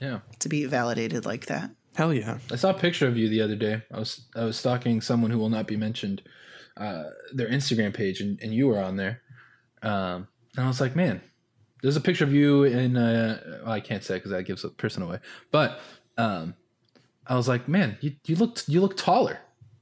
Yeah. 0.00 0.20
to 0.38 0.48
be 0.48 0.64
validated 0.64 1.26
like 1.26 1.44
that. 1.46 1.68
Hell 1.94 2.14
yeah. 2.14 2.38
I 2.50 2.56
saw 2.56 2.70
a 2.70 2.74
picture 2.74 3.06
of 3.06 3.16
you 3.16 3.28
the 3.28 3.42
other 3.42 3.56
day. 3.56 3.82
I 3.92 3.98
was 3.98 4.22
I 4.34 4.44
was 4.44 4.58
stalking 4.58 5.00
someone 5.00 5.30
who 5.30 5.38
will 5.38 5.50
not 5.50 5.66
be 5.66 5.76
mentioned, 5.76 6.22
uh, 6.76 7.04
their 7.34 7.48
Instagram 7.48 7.92
page, 7.92 8.20
and, 8.20 8.40
and 8.42 8.54
you 8.54 8.68
were 8.68 8.80
on 8.80 8.96
there. 8.96 9.20
Um, 9.82 10.28
and 10.56 10.64
I 10.64 10.68
was 10.68 10.80
like, 10.80 10.96
man, 10.96 11.20
there's 11.82 11.96
a 11.96 12.00
picture 12.00 12.24
of 12.24 12.32
you 12.32 12.64
in. 12.64 12.96
Uh, 12.96 13.60
well, 13.64 13.72
I 13.72 13.80
can't 13.80 14.02
say 14.02 14.14
because 14.14 14.30
that 14.30 14.44
gives 14.44 14.64
a 14.64 14.70
person 14.70 15.02
away. 15.02 15.18
But 15.50 15.80
um, 16.16 16.54
I 17.26 17.36
was 17.36 17.46
like, 17.48 17.68
man, 17.68 17.98
you 18.00 18.14
you 18.26 18.36
looked 18.36 18.68
you 18.68 18.80
look 18.80 18.96
taller. 18.96 19.38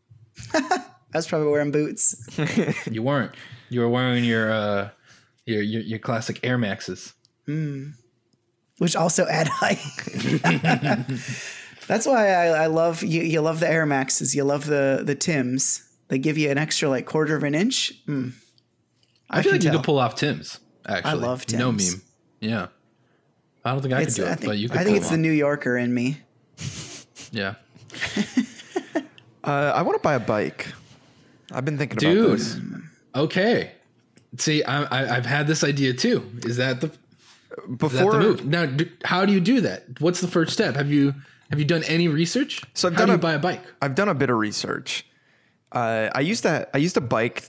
I 0.55 0.83
was 1.15 1.27
probably 1.27 1.49
wearing 1.49 1.71
boots. 1.73 2.15
You 2.91 3.03
weren't. 3.03 3.33
You 3.69 3.81
were 3.81 3.89
wearing 3.89 4.25
your 4.25 4.51
uh, 4.53 4.91
your, 5.47 5.63
your 5.63 5.83
your 5.83 5.99
classic 5.99 6.41
Air 6.43 6.59
Maxes. 6.59 7.15
which 8.79 8.97
also 8.97 9.27
add 9.27 9.49
height. 9.53 9.79
That's 11.91 12.07
why 12.07 12.29
I, 12.29 12.47
I 12.47 12.67
love 12.67 13.03
you. 13.03 13.21
You 13.23 13.41
love 13.41 13.59
the 13.59 13.69
Air 13.69 13.85
Maxes. 13.85 14.33
You 14.33 14.45
love 14.45 14.65
the 14.65 15.03
the 15.05 15.17
Tims. 15.17 15.91
They 16.07 16.19
give 16.19 16.39
you 16.39 16.49
an 16.49 16.57
extra 16.57 16.89
like 16.89 17.05
quarter 17.05 17.35
of 17.35 17.43
an 17.43 17.53
inch. 17.57 17.93
Mm. 18.07 18.33
I, 19.29 19.43
feel 19.43 19.51
can 19.51 19.53
like 19.53 19.65
you 19.65 19.71
tell. 19.71 19.79
could 19.81 19.85
pull 19.85 19.99
off 19.99 20.15
Tims. 20.15 20.61
Actually, 20.87 21.11
I 21.11 21.15
love 21.15 21.53
No 21.53 21.73
meme. 21.73 22.01
Yeah. 22.39 22.69
I 23.65 23.73
don't 23.73 23.83
think 23.83 23.93
I 23.95 24.03
It's, 24.03 24.15
could 24.15 24.23
do 24.23 24.29
I 24.29 24.33
it, 24.33 24.39
think, 24.39 24.51
but 24.51 24.59
you 24.59 24.69
could. 24.69 24.79
I 24.79 24.85
think 24.85 24.99
pull 24.99 25.03
it's 25.03 25.11
the 25.11 25.17
New 25.19 25.33
Yorker 25.33 25.77
in 25.77 25.93
me. 25.93 26.19
Yeah. 27.33 27.55
Uh, 29.43 29.73
I 29.75 29.81
want 29.83 29.97
to 29.97 30.03
buy 30.03 30.15
a 30.15 30.21
bike. 30.21 30.69
I've 31.51 31.65
been 31.65 31.79
thinking 31.79 31.97
about 31.99 32.13
dude 32.13 32.39
this. 32.39 32.61
okay 33.15 33.73
see 34.37 34.63
I, 34.63 34.83
I 34.83 35.17
i've 35.17 35.27
had 35.27 35.47
this 35.47 35.65
idea 35.65 35.95
too 35.95 36.31
is 36.45 36.59
that 36.59 36.81
the 36.83 36.89
is 36.89 36.93
that 36.93 37.79
Before 37.79 38.13
the 38.13 38.19
move 38.19 38.45
now 38.45 38.67
do, 38.67 38.87
how 39.05 39.25
do 39.25 39.33
you 39.33 39.41
do 39.41 39.63
that 39.63 39.99
what's 39.99 40.21
the 40.21 40.29
first 40.29 40.53
step 40.53 40.77
have 40.77 40.91
you 40.91 41.15
have 41.51 41.59
you 41.59 41.65
done 41.65 41.83
any 41.85 42.09
research 42.09 42.63
So 42.75 42.89
I've 42.89 42.95
how 42.95 43.07
done 43.07 43.15
a- 43.17 43.19
buy 43.19 43.33
a 43.35 43.39
bike 43.39 43.63
I've 43.83 43.95
done 43.95 44.09
a 44.09 44.15
bit 44.15 44.31
of 44.31 44.37
research. 44.39 45.05
Uh, 45.73 46.09
I 46.15 46.21
used 46.21 46.43
to 46.45 46.69
I 46.75 46.79
used 46.79 46.95
to 46.95 47.01
bike 47.01 47.49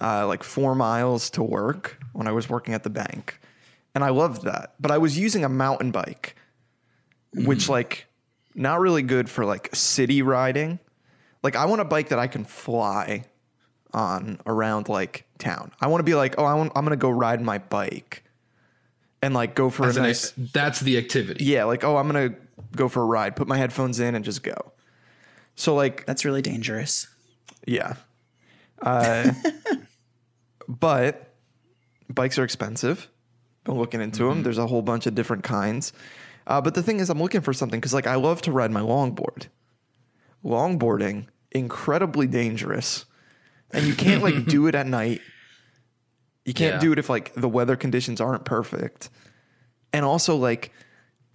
uh, 0.00 0.26
like 0.26 0.42
four 0.42 0.74
miles 0.74 1.30
to 1.30 1.42
work 1.42 1.98
when 2.12 2.26
I 2.26 2.32
was 2.32 2.48
working 2.50 2.74
at 2.74 2.82
the 2.82 2.90
bank, 2.90 3.40
and 3.94 4.02
I 4.04 4.10
loved 4.10 4.42
that. 4.42 4.74
But 4.80 4.90
I 4.90 4.98
was 4.98 5.16
using 5.18 5.44
a 5.44 5.48
mountain 5.48 5.90
bike, 5.90 6.36
which 7.32 7.68
like 7.68 8.06
not 8.54 8.80
really 8.80 9.02
good 9.02 9.30
for 9.30 9.44
like 9.46 9.74
city 9.74 10.20
riding. 10.22 10.78
Like 11.42 11.56
I 11.56 11.64
want 11.66 11.80
a 11.80 11.84
bike 11.84 12.08
that 12.10 12.18
I 12.18 12.26
can 12.26 12.44
fly 12.44 13.24
on 13.92 14.40
around 14.46 14.88
like 14.88 15.24
town. 15.38 15.70
I 15.80 15.86
want 15.86 16.00
to 16.00 16.04
be 16.04 16.14
like, 16.14 16.34
oh, 16.38 16.44
I 16.44 16.54
want, 16.54 16.72
I'm 16.74 16.84
gonna 16.84 16.96
go 16.96 17.10
ride 17.10 17.40
my 17.40 17.58
bike, 17.58 18.24
and 19.22 19.32
like 19.32 19.54
go 19.54 19.70
for 19.70 19.84
That's, 19.86 19.96
a 19.96 20.00
an- 20.00 20.06
nice 20.06 20.32
that's 20.52 20.80
the 20.80 20.98
activity 20.98 21.44
yeah, 21.44 21.64
like 21.64 21.84
oh, 21.84 21.96
I'm 21.96 22.06
gonna 22.06 22.34
go 22.76 22.88
for 22.88 23.02
a 23.02 23.06
ride, 23.06 23.36
put 23.36 23.48
my 23.48 23.58
headphones 23.58 24.00
in, 24.00 24.14
and 24.14 24.24
just 24.24 24.42
go. 24.42 24.72
So 25.56 25.74
like 25.74 26.04
That's 26.06 26.24
really 26.24 26.42
dangerous. 26.42 27.06
yeah. 27.66 27.94
Uh, 28.82 29.32
but 30.68 31.34
bikes 32.08 32.38
are 32.38 32.44
expensive. 32.44 33.08
Been 33.64 33.76
looking 33.78 34.00
into 34.00 34.28
them. 34.28 34.42
There's 34.42 34.58
a 34.58 34.66
whole 34.66 34.82
bunch 34.82 35.06
of 35.06 35.14
different 35.14 35.42
kinds. 35.44 35.92
Uh, 36.46 36.60
but 36.60 36.74
the 36.74 36.82
thing 36.82 37.00
is, 37.00 37.08
I'm 37.08 37.22
looking 37.22 37.40
for 37.40 37.54
something 37.54 37.80
because, 37.80 37.94
like, 37.94 38.06
I 38.06 38.16
love 38.16 38.42
to 38.42 38.52
ride 38.52 38.70
my 38.70 38.80
longboard. 38.82 39.46
Longboarding, 40.44 41.26
incredibly 41.52 42.26
dangerous. 42.26 43.06
And 43.72 43.86
you 43.86 43.94
can't, 43.94 44.22
like, 44.22 44.44
do 44.46 44.66
it 44.66 44.74
at 44.74 44.86
night. 44.86 45.22
You 46.44 46.52
can't 46.52 46.74
Yeah. 46.74 46.80
do 46.80 46.92
it 46.92 46.98
if, 46.98 47.08
like, 47.08 47.32
the 47.34 47.48
weather 47.48 47.76
conditions 47.76 48.20
aren't 48.20 48.44
perfect. 48.44 49.08
And 49.94 50.04
also, 50.04 50.36
like, 50.36 50.72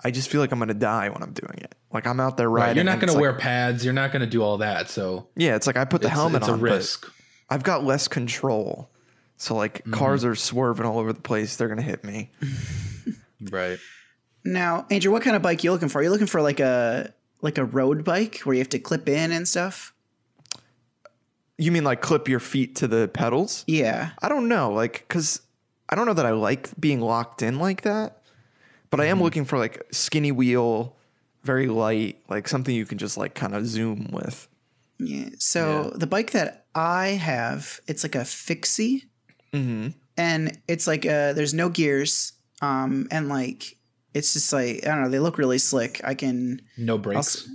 I 0.04 0.12
just 0.12 0.30
feel 0.30 0.40
like 0.42 0.52
I'm 0.52 0.60
going 0.60 0.70
to 0.70 0.74
die 0.74 1.10
when 1.10 1.22
I'm 1.22 1.34
doing 1.34 1.58
it. 1.58 1.76
Like, 1.92 2.08
I'm 2.08 2.20
out 2.20 2.38
there 2.38 2.50
riding. 2.50 2.68
right 2.68 2.76
you're 2.76 2.84
not 2.86 3.00
going 3.00 3.04
it's 3.10 3.14
to 3.14 3.18
like- 3.18 3.22
wear 3.22 3.34
pads 3.34 3.84
you're 3.84 3.94
not 3.94 4.12
going 4.12 4.22
to 4.22 4.28
do 4.28 4.42
all 4.42 4.58
that 4.60 4.90
so 4.90 5.28
Yeah, 5.36 5.56
it's 5.56 5.68
like 5.68 5.76
I 5.78 5.86
put 5.86 6.02
the 6.02 6.08
it's, 6.08 6.16
helmet 6.16 6.42
it's 6.44 6.50
on. 6.50 6.60
a 6.60 6.62
risk 6.62 7.12
I've 7.50 7.64
got 7.64 7.84
less 7.84 8.08
control. 8.08 8.90
So 9.38 9.56
like 9.56 9.80
Mm-hmm. 9.80 9.94
cars 9.94 10.24
are 10.26 10.36
swerving 10.36 10.86
all 10.86 11.00
over 11.00 11.12
the 11.14 11.22
place. 11.22 11.56
They're 11.56 11.68
gonna 11.70 11.82
hit 11.82 12.04
me. 12.04 12.32
right 13.52 13.80
Now, 14.46 14.86
Andrew, 14.92 15.12
what 15.12 15.22
kind 15.24 15.36
of 15.36 15.42
bike 15.42 15.60
are 15.60 15.64
you 15.64 15.72
looking 15.72 15.90
for? 15.90 16.00
Are 16.00 16.04
you 16.04 16.10
looking 16.12 16.28
for 16.28 16.42
like 16.42 16.60
a 16.60 17.14
like 17.42 17.58
a 17.58 17.66
road 17.66 18.04
bike 18.04 18.40
where 18.44 18.54
you 18.54 18.60
have 18.62 18.70
to 18.70 18.80
clip 18.80 19.08
in 19.10 19.32
and 19.32 19.48
stuff? 19.48 19.94
You 21.58 21.72
mean 21.72 21.84
like 21.84 22.02
clip 22.02 22.28
your 22.30 22.40
feet 22.40 22.76
to 22.78 22.88
the 22.88 23.10
pedals? 23.14 23.64
Yeah. 23.68 24.12
I 24.22 24.30
don't 24.30 24.48
know, 24.48 24.72
like 24.72 25.06
because 25.08 25.42
I 25.90 25.96
don't 25.96 26.06
know 26.06 26.14
that 26.14 26.26
I 26.26 26.32
like 26.32 26.70
being 26.80 27.02
locked 27.02 27.42
in 27.42 27.60
like 27.60 27.82
that. 27.82 28.19
But 28.90 29.00
I 29.00 29.04
Mm-hmm. 29.04 29.12
am 29.12 29.24
looking 29.24 29.46
for 29.46 29.58
like 29.58 29.84
skinny 29.92 30.32
wheel, 30.32 30.96
very 31.44 31.68
light, 31.68 32.22
like 32.30 32.48
something 32.48 32.74
you 32.76 32.86
can 32.86 32.98
just 32.98 33.18
like 33.18 33.36
kind 33.36 33.54
of 33.56 33.66
zoom 33.68 34.10
with. 34.12 34.48
Yeah. 35.00 35.30
So 35.38 35.92
the 35.96 36.08
bike 36.08 36.32
that 36.32 36.66
I 36.76 37.10
have, 37.10 37.80
it's 37.88 38.04
like 38.04 38.16
a 38.16 38.26
fixie, 38.26 39.06
and 39.54 40.58
it's 40.68 40.88
like 40.88 41.06
uh 41.06 41.34
there's 41.34 41.54
no 41.54 41.70
gears, 41.70 42.34
um, 42.62 43.08
and 43.12 43.30
like 43.30 43.78
it's 44.14 44.34
just 44.34 44.52
like 44.52 44.86
I 44.86 44.90
don't 44.90 45.04
know. 45.04 45.10
They 45.10 45.20
look 45.20 45.38
really 45.38 45.58
slick. 45.60 46.02
I 46.04 46.14
can. 46.16 46.62
No 46.78 46.98
brakes. 46.98 47.48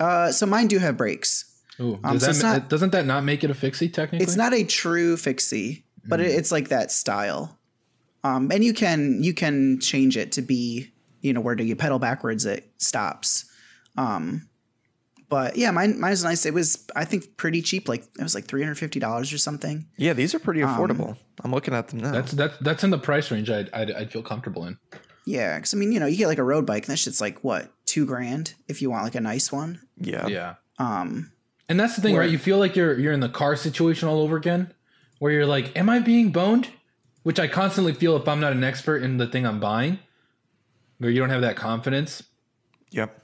Uh, 0.00 0.30
so 0.32 0.46
mine 0.46 0.68
do 0.68 0.78
have 0.78 0.96
brakes. 0.96 1.44
Ooh, 1.80 1.98
um, 2.04 2.18
does 2.18 2.22
so 2.22 2.26
that 2.26 2.30
it's 2.30 2.42
ma- 2.42 2.52
not- 2.54 2.68
doesn't 2.68 2.92
that 2.92 3.06
not 3.06 3.24
make 3.24 3.44
it 3.44 3.50
a 3.50 3.54
fixie 3.54 3.88
technically? 3.88 4.24
It's 4.24 4.36
not 4.36 4.52
a 4.54 4.64
true 4.64 5.16
fixie, 5.16 5.84
but 6.06 6.20
Mm. 6.20 6.24
it, 6.24 6.30
it's 6.32 6.50
like 6.52 6.68
that 6.68 6.90
style. 6.90 7.57
Um, 8.24 8.50
and 8.52 8.64
you 8.64 8.74
can 8.74 9.22
you 9.22 9.32
can 9.34 9.80
change 9.80 10.16
it 10.16 10.32
to 10.32 10.42
be 10.42 10.90
you 11.20 11.32
know 11.32 11.40
where 11.40 11.54
do 11.54 11.64
you 11.64 11.76
pedal 11.76 11.98
backwards 11.98 12.44
it 12.46 12.70
stops. 12.78 13.44
Um, 13.96 14.48
but 15.28 15.56
yeah, 15.56 15.70
mine 15.70 16.00
mine 16.00 16.10
was 16.10 16.24
nice. 16.24 16.46
It 16.46 16.54
was 16.54 16.86
I 16.96 17.04
think 17.04 17.36
pretty 17.36 17.60
cheap. 17.62 17.88
Like 17.88 18.02
it 18.18 18.22
was 18.22 18.34
like 18.34 18.46
three 18.46 18.62
hundred 18.62 18.76
fifty 18.76 18.98
dollars 18.98 19.32
or 19.32 19.38
something. 19.38 19.86
Yeah, 19.96 20.14
these 20.14 20.34
are 20.34 20.38
pretty 20.38 20.62
Um, 20.62 20.70
affordable. 20.76 21.16
I'm 21.44 21.52
looking 21.52 21.74
at 21.74 21.88
them 21.88 22.00
now. 22.00 22.12
That's 22.12 22.32
that's 22.32 22.56
that's 22.58 22.84
in 22.84 22.90
the 22.90 22.98
price 22.98 23.30
range 23.30 23.50
I'd, 23.50 23.70
I'd 23.72 23.90
I'd 23.92 24.12
feel 24.12 24.22
comfortable 24.22 24.64
in. 24.66 24.78
Yeah, 25.26 25.56
because 25.56 25.74
I 25.74 25.76
mean 25.76 25.92
you 25.92 26.00
know 26.00 26.06
you 26.06 26.16
get 26.16 26.28
like 26.28 26.38
a 26.38 26.44
road 26.44 26.64
bike 26.66 26.84
and 26.84 26.92
that 26.92 26.96
shit's 26.98 27.20
like 27.20 27.44
what 27.44 27.70
two 27.84 28.06
grand 28.06 28.54
if 28.68 28.80
you 28.80 28.90
want 28.90 29.04
like 29.04 29.14
a 29.14 29.20
nice 29.20 29.52
one. 29.52 29.80
yeah. 29.96 30.26
Yeah. 30.26 30.54
Um, 30.78 31.32
And 31.68 31.78
that's 31.78 31.96
the 31.96 32.02
thing, 32.02 32.14
Where- 32.14 32.22
right? 32.22 32.30
You 32.30 32.38
feel 32.38 32.58
like 32.58 32.74
you're 32.76 32.98
you're 32.98 33.12
in 33.12 33.20
the 33.20 33.28
car 33.28 33.54
situation 33.56 34.08
all 34.08 34.20
over 34.22 34.36
again, 34.36 34.72
where 35.18 35.30
you're 35.32 35.46
like, 35.46 35.76
"Am 35.76 35.90
I 35.90 35.98
being 35.98 36.30
boned?" 36.32 36.68
Which 37.28 37.38
I 37.38 37.46
constantly 37.46 37.92
feel 37.92 38.16
if 38.16 38.26
I'm 38.26 38.40
not 38.40 38.52
an 38.54 38.64
expert 38.64 39.02
in 39.02 39.18
the 39.18 39.26
thing 39.26 39.44
I'm 39.44 39.60
buying, 39.60 39.98
where 40.96 41.10
you 41.10 41.20
don't 41.20 41.28
have 41.28 41.42
that 41.42 41.56
confidence. 41.56 42.22
Yep. 42.92 43.20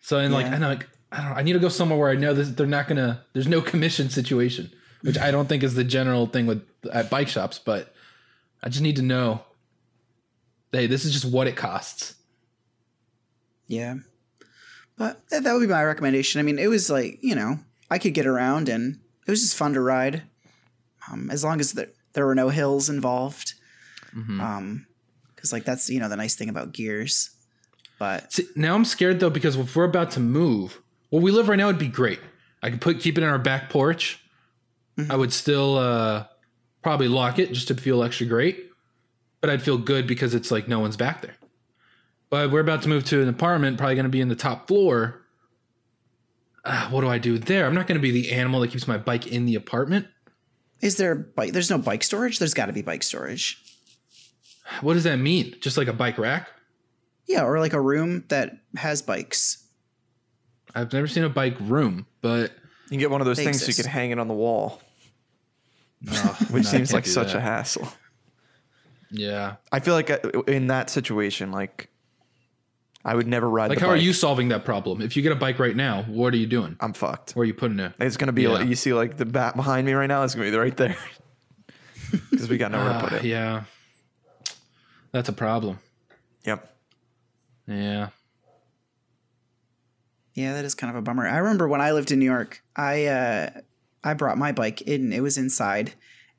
So 0.00 0.16
and 0.16 0.32
like 0.32 0.46
Yeah. 0.46 0.54
I 0.54 0.58
know, 0.58 0.68
like 0.68 0.88
I 1.12 1.16
don't 1.18 1.26
know, 1.26 1.36
I 1.36 1.42
need 1.42 1.52
to 1.52 1.58
go 1.58 1.68
somewhere 1.68 1.98
where 1.98 2.08
I 2.08 2.14
know 2.14 2.32
this, 2.32 2.48
they're 2.48 2.66
not 2.66 2.88
gonna. 2.88 3.26
There's 3.34 3.46
no 3.46 3.60
commission 3.60 4.08
situation, 4.08 4.72
which 5.02 5.18
I 5.18 5.30
don't 5.30 5.50
think 5.50 5.62
is 5.62 5.74
the 5.74 5.84
general 5.84 6.26
thing 6.26 6.46
with 6.46 6.62
at 6.90 7.10
bike 7.10 7.28
shops. 7.28 7.58
But 7.58 7.92
I 8.62 8.70
just 8.70 8.80
need 8.80 8.96
to 8.96 9.02
know. 9.02 9.42
Hey, 10.72 10.86
this 10.86 11.04
is 11.04 11.12
just 11.12 11.26
what 11.26 11.46
it 11.46 11.56
costs. 11.56 12.14
Yeah. 13.66 13.96
But 14.96 15.28
that, 15.28 15.44
that 15.44 15.52
would 15.52 15.60
be 15.60 15.66
my 15.66 15.84
recommendation. 15.84 16.38
I 16.38 16.42
mean, 16.42 16.58
it 16.58 16.68
was 16.68 16.88
like, 16.88 17.18
you 17.20 17.34
know, 17.34 17.58
I 17.90 17.98
could 17.98 18.14
get 18.14 18.26
around 18.26 18.70
and 18.70 18.98
it 19.26 19.30
was 19.30 19.42
just 19.42 19.56
fun 19.56 19.74
to 19.74 19.82
ride. 19.82 20.22
Um, 21.12 21.30
as 21.30 21.44
long 21.44 21.60
as 21.60 21.72
there, 21.72 21.88
there 22.16 22.26
were 22.26 22.34
no 22.34 22.48
hills 22.48 22.88
involved. 22.88 23.54
Um, 24.40 24.86
cause 25.36 25.52
like 25.52 25.64
that's, 25.64 25.90
you 25.90 26.00
know, 26.00 26.08
the 26.08 26.16
nice 26.16 26.34
thing 26.34 26.48
about 26.48 26.72
gears. 26.72 27.30
But 27.98 28.32
See, 28.32 28.46
now 28.56 28.74
I'm 28.74 28.86
scared 28.86 29.20
though 29.20 29.28
because 29.30 29.56
if 29.56 29.76
we're 29.76 29.84
about 29.84 30.10
to 30.12 30.20
move, 30.20 30.80
where 31.10 31.20
we 31.20 31.30
live 31.30 31.48
right 31.50 31.56
now 31.56 31.66
would 31.66 31.78
be 31.78 31.88
great. 31.88 32.18
I 32.62 32.70
could 32.70 32.80
put 32.80 33.00
keep 33.00 33.18
it 33.18 33.22
in 33.22 33.28
our 33.28 33.38
back 33.38 33.68
porch. 33.68 34.24
I 35.10 35.16
would 35.16 35.30
still 35.30 35.76
uh, 35.76 36.24
probably 36.82 37.08
lock 37.08 37.38
it 37.38 37.52
just 37.52 37.68
to 37.68 37.74
feel 37.74 38.02
extra 38.02 38.26
great, 38.26 38.70
but 39.42 39.50
I'd 39.50 39.60
feel 39.60 39.76
good 39.76 40.06
because 40.06 40.34
it's 40.34 40.50
like 40.50 40.68
no 40.68 40.80
one's 40.80 40.96
back 40.96 41.20
there. 41.20 41.36
But 42.30 42.50
we're 42.50 42.60
about 42.60 42.80
to 42.82 42.88
move 42.88 43.04
to 43.04 43.20
an 43.20 43.28
apartment, 43.28 43.76
probably 43.76 43.94
going 43.94 44.04
to 44.04 44.10
be 44.10 44.22
in 44.22 44.28
the 44.28 44.34
top 44.34 44.66
floor. 44.66 45.20
Ah, 46.64 46.88
what 46.90 47.02
do 47.02 47.08
I 47.08 47.18
do 47.18 47.36
there? 47.36 47.66
I'm 47.66 47.74
not 47.74 47.86
going 47.86 48.00
to 48.00 48.02
be 48.02 48.10
the 48.10 48.32
animal 48.32 48.60
that 48.60 48.70
keeps 48.70 48.88
my 48.88 48.96
bike 48.96 49.26
in 49.26 49.44
the 49.44 49.54
apartment. 49.54 50.06
Is 50.80 50.96
there 50.96 51.14
bike? 51.14 51.52
There's 51.52 51.70
no 51.70 51.78
bike 51.78 52.02
storage. 52.04 52.38
There's 52.38 52.54
got 52.54 52.66
to 52.66 52.72
be 52.72 52.82
bike 52.82 53.02
storage. 53.02 53.62
What 54.80 54.94
does 54.94 55.04
that 55.04 55.16
mean? 55.16 55.54
Just 55.60 55.76
like 55.76 55.88
a 55.88 55.92
bike 55.92 56.18
rack? 56.18 56.48
Yeah. 57.26 57.44
Or 57.44 57.58
like 57.60 57.72
a 57.72 57.80
room 57.80 58.24
that 58.28 58.52
has 58.76 59.02
bikes. 59.02 59.64
I've 60.74 60.92
never 60.92 61.06
seen 61.06 61.24
a 61.24 61.28
bike 61.28 61.56
room, 61.60 62.06
but 62.20 62.50
You 62.84 62.90
can 62.90 62.98
get 62.98 63.10
one 63.10 63.20
of 63.20 63.26
those 63.26 63.38
things 63.38 63.60
so 63.62 63.68
you 63.68 63.74
can 63.74 63.86
hang 63.86 64.10
it 64.10 64.18
on 64.18 64.28
the 64.28 64.34
wall, 64.34 64.82
no, 66.02 66.12
which 66.50 66.64
no, 66.64 66.70
seems 66.70 66.92
like 66.92 67.06
such 67.06 67.28
that. 67.28 67.38
a 67.38 67.40
hassle. 67.40 67.88
yeah. 69.10 69.56
I 69.72 69.80
feel 69.80 69.94
like 69.94 70.10
uh, 70.10 70.18
in 70.46 70.66
that 70.66 70.90
situation, 70.90 71.50
like 71.52 71.88
I 73.08 73.14
would 73.14 73.28
never 73.28 73.48
ride. 73.48 73.68
Like, 73.70 73.78
the 73.78 73.84
how 73.84 73.90
are 73.92 73.96
you 73.96 74.12
solving 74.12 74.48
that 74.48 74.64
problem? 74.64 75.00
If 75.00 75.16
you 75.16 75.22
get 75.22 75.30
a 75.30 75.36
bike 75.36 75.60
right 75.60 75.76
now, 75.76 76.02
what 76.08 76.34
are 76.34 76.38
you 76.38 76.46
doing? 76.48 76.76
I'm 76.80 76.92
fucked. 76.92 77.36
Where 77.36 77.44
are 77.44 77.46
you 77.46 77.54
putting 77.54 77.78
it? 77.78 77.92
It's 78.00 78.16
gonna 78.16 78.32
be 78.32 78.42
Yeah. 78.42 78.48
like 78.48 78.66
you 78.66 78.74
see 78.74 78.92
like 78.94 79.16
the 79.16 79.24
bat 79.24 79.54
behind 79.54 79.86
me 79.86 79.92
right 79.92 80.08
now. 80.08 80.24
It's 80.24 80.34
gonna 80.34 80.50
be 80.50 80.56
right 80.56 80.76
there 80.76 80.96
because 82.30 82.48
we 82.48 82.58
got 82.58 82.72
nowhere 82.72 82.94
to 82.94 82.98
put 83.08 83.12
it. 83.12 83.24
yeah, 83.36 83.62
that's 85.12 85.28
a 85.28 85.32
problem. 85.32 85.78
Yep. 86.44 86.68
Yeah, 87.68 88.08
Yeah, 90.34 90.52
that 90.54 90.64
is 90.64 90.74
kind 90.74 90.90
of 90.90 90.96
a 90.96 91.02
bummer. 91.02 91.26
I 91.26 91.38
remember 91.38 91.66
when 91.68 91.80
I 91.80 91.92
lived 91.92 92.10
in 92.12 92.18
New 92.18 92.24
York, 92.26 92.62
I 92.76 93.06
uh, 93.06 93.50
I 94.04 94.14
brought 94.14 94.36
my 94.38 94.52
bike 94.52 94.82
in. 94.82 95.12
It 95.12 95.20
was 95.22 95.38
inside, 95.38 95.94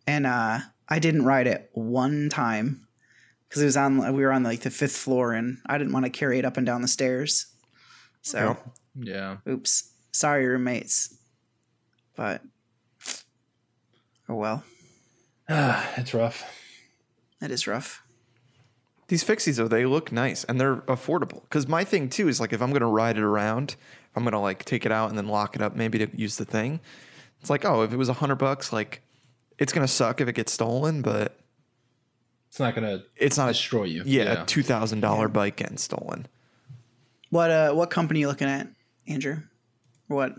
and 0.05 0.26
uh, 0.28 0.59
I 0.88 0.99
didn't 0.99 1.26
ride 1.26 1.47
it 1.47 1.70
one 1.74 2.30
time 2.30 2.86
because 3.47 3.61
it 3.61 3.65
was 3.65 3.77
on. 3.77 3.97
We 4.15 4.23
were 4.23 4.31
on 4.31 4.43
like 4.43 4.61
the 4.61 4.69
fifth 4.71 4.95
floor, 4.97 5.33
and 5.33 5.57
I 5.65 5.77
didn't 5.77 5.93
want 5.93 6.05
to 6.05 6.09
carry 6.11 6.39
it 6.39 6.45
up 6.45 6.57
and 6.57 6.65
down 6.65 6.81
the 6.81 6.87
stairs. 6.87 7.47
So, 8.21 8.57
Yep. 8.97 9.07
yeah. 9.07 9.37
oops, 9.51 9.91
sorry, 10.11 10.45
roommates. 10.47 11.15
But 12.15 12.41
oh 14.29 14.35
well, 14.35 14.63
Ah, 15.49 15.89
it's 15.97 16.13
rough. 16.13 16.43
It 17.41 17.51
is 17.51 17.67
rough. 17.67 18.03
These 19.07 19.23
fixies 19.23 19.55
though, 19.55 19.67
they 19.69 19.85
look 19.85 20.11
nice 20.11 20.43
and 20.43 20.59
they're 20.59 20.77
affordable. 20.77 21.41
Because 21.43 21.67
my 21.67 21.83
thing 21.85 22.09
too 22.09 22.27
is 22.27 22.39
like 22.41 22.51
if 22.51 22.61
I'm 22.61 22.73
gonna 22.73 22.87
ride 22.89 23.17
it 23.17 23.23
around, 23.23 23.71
if 24.09 24.17
I'm 24.17 24.23
gonna 24.23 24.41
like 24.41 24.65
take 24.65 24.85
it 24.85 24.91
out 24.91 25.09
and 25.09 25.17
then 25.17 25.27
lock 25.27 25.55
it 25.55 25.61
up, 25.61 25.75
maybe 25.75 25.99
to 25.99 26.09
use 26.17 26.35
the 26.37 26.45
thing. 26.45 26.79
It's 27.39 27.49
like, 27.49 27.63
oh, 27.63 27.83
if 27.83 27.93
it 27.93 27.97
was 27.97 28.09
a 28.09 28.13
hundred 28.13 28.35
bucks, 28.35 28.73
like 28.73 29.01
it's 29.59 29.71
gonna 29.71 29.87
suck 29.87 30.19
if 30.19 30.27
it 30.27 30.33
gets 30.33 30.51
stolen, 30.51 31.01
but 31.01 31.39
It's 32.58 32.60
not 32.60 32.74
gonna 32.74 33.03
it's 33.16 33.38
not 33.38 33.49
a 33.49 33.53
destroy 33.53 33.84
you. 33.84 34.01
yeah, 34.03 34.41
a 34.41 34.45
two 34.47 34.64
thousand 34.64 35.01
dollar 35.01 35.28
bike 35.28 35.58
getting 35.58 35.78
stolen. 35.78 36.26
What 37.30 37.51
uh, 37.51 37.74
what 37.74 37.91
company 37.91 38.22
you 38.22 38.28
looking 38.28 38.47
at, 38.47 38.68
Andrew? 39.08 39.43
What? 40.08 40.34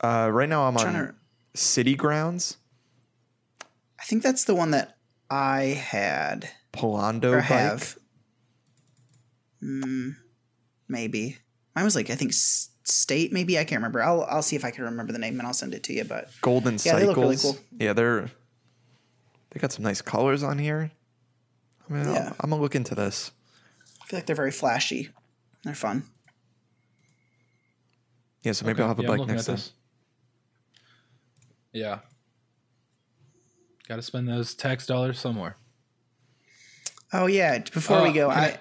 Uh, 0.00 0.30
right 0.32 0.48
now 0.48 0.66
I'm 0.66 0.74
Trying 0.74 0.96
on 0.96 1.06
to. 1.06 1.14
City 1.54 1.94
Grounds, 1.94 2.56
I 4.00 4.02
think 4.02 4.24
that's 4.24 4.42
the 4.46 4.56
one 4.56 4.72
that 4.72 4.96
I 5.30 5.60
had. 5.80 6.50
Polando 6.72 7.26
or 7.34 7.36
bike. 7.36 7.44
have. 7.44 7.96
Mm, 9.62 10.16
maybe 10.88 11.38
mine 11.76 11.84
was 11.84 11.94
like 11.94 12.10
I 12.10 12.16
think 12.16 12.32
state. 12.32 13.32
Maybe 13.32 13.60
I 13.60 13.62
can't 13.62 13.78
remember. 13.78 14.02
I'll 14.02 14.24
I'll 14.24 14.42
see 14.42 14.56
if 14.56 14.64
I 14.64 14.72
can 14.72 14.82
remember 14.82 15.12
the 15.12 15.20
name 15.20 15.38
and 15.38 15.46
I'll 15.46 15.54
send 15.54 15.72
it 15.72 15.84
to 15.84 15.92
you. 15.92 16.02
But 16.02 16.30
Golden 16.40 16.78
Yeah, 16.82 16.94
they 16.96 17.06
Cycles. 17.06 17.06
look 17.06 17.16
really 17.16 17.36
cool. 17.36 17.56
Yeah, 17.78 17.92
they're 17.92 18.22
they 19.50 19.60
got 19.60 19.70
some 19.70 19.84
nice 19.84 20.02
colors 20.02 20.42
on 20.42 20.58
here. 20.58 20.90
I 21.92 21.96
mean, 22.04 22.14
Yeah. 22.14 22.28
I'll, 22.28 22.36
I'm 22.40 22.50
gonna 22.50 22.62
look 22.62 22.74
into 22.74 22.94
this. 22.94 23.30
I 24.02 24.06
feel 24.06 24.18
like 24.18 24.26
they're 24.26 24.36
very 24.36 24.50
flashy. 24.50 25.10
They're 25.64 25.74
fun. 25.74 26.04
Yeah, 28.42 28.52
so 28.52 28.66
maybe 28.66 28.82
I'll 28.82 28.88
have 28.88 28.98
a 28.98 29.02
Yeah, 29.02 29.08
bike 29.08 29.26
next 29.26 29.42
at 29.42 29.46
time. 29.46 29.54
this. 29.56 29.72
Yeah. 31.72 31.98
Got 33.88 33.96
to 33.96 34.02
spend 34.02 34.28
those 34.28 34.54
tax 34.54 34.86
dollars 34.86 35.18
somewhere. 35.18 35.56
Oh 37.12 37.26
yeah. 37.26 37.58
Before 37.58 37.98
Uh, 37.98 38.02
we 38.04 38.12
go, 38.12 38.30
I, 38.30 38.34
I- 38.40 38.60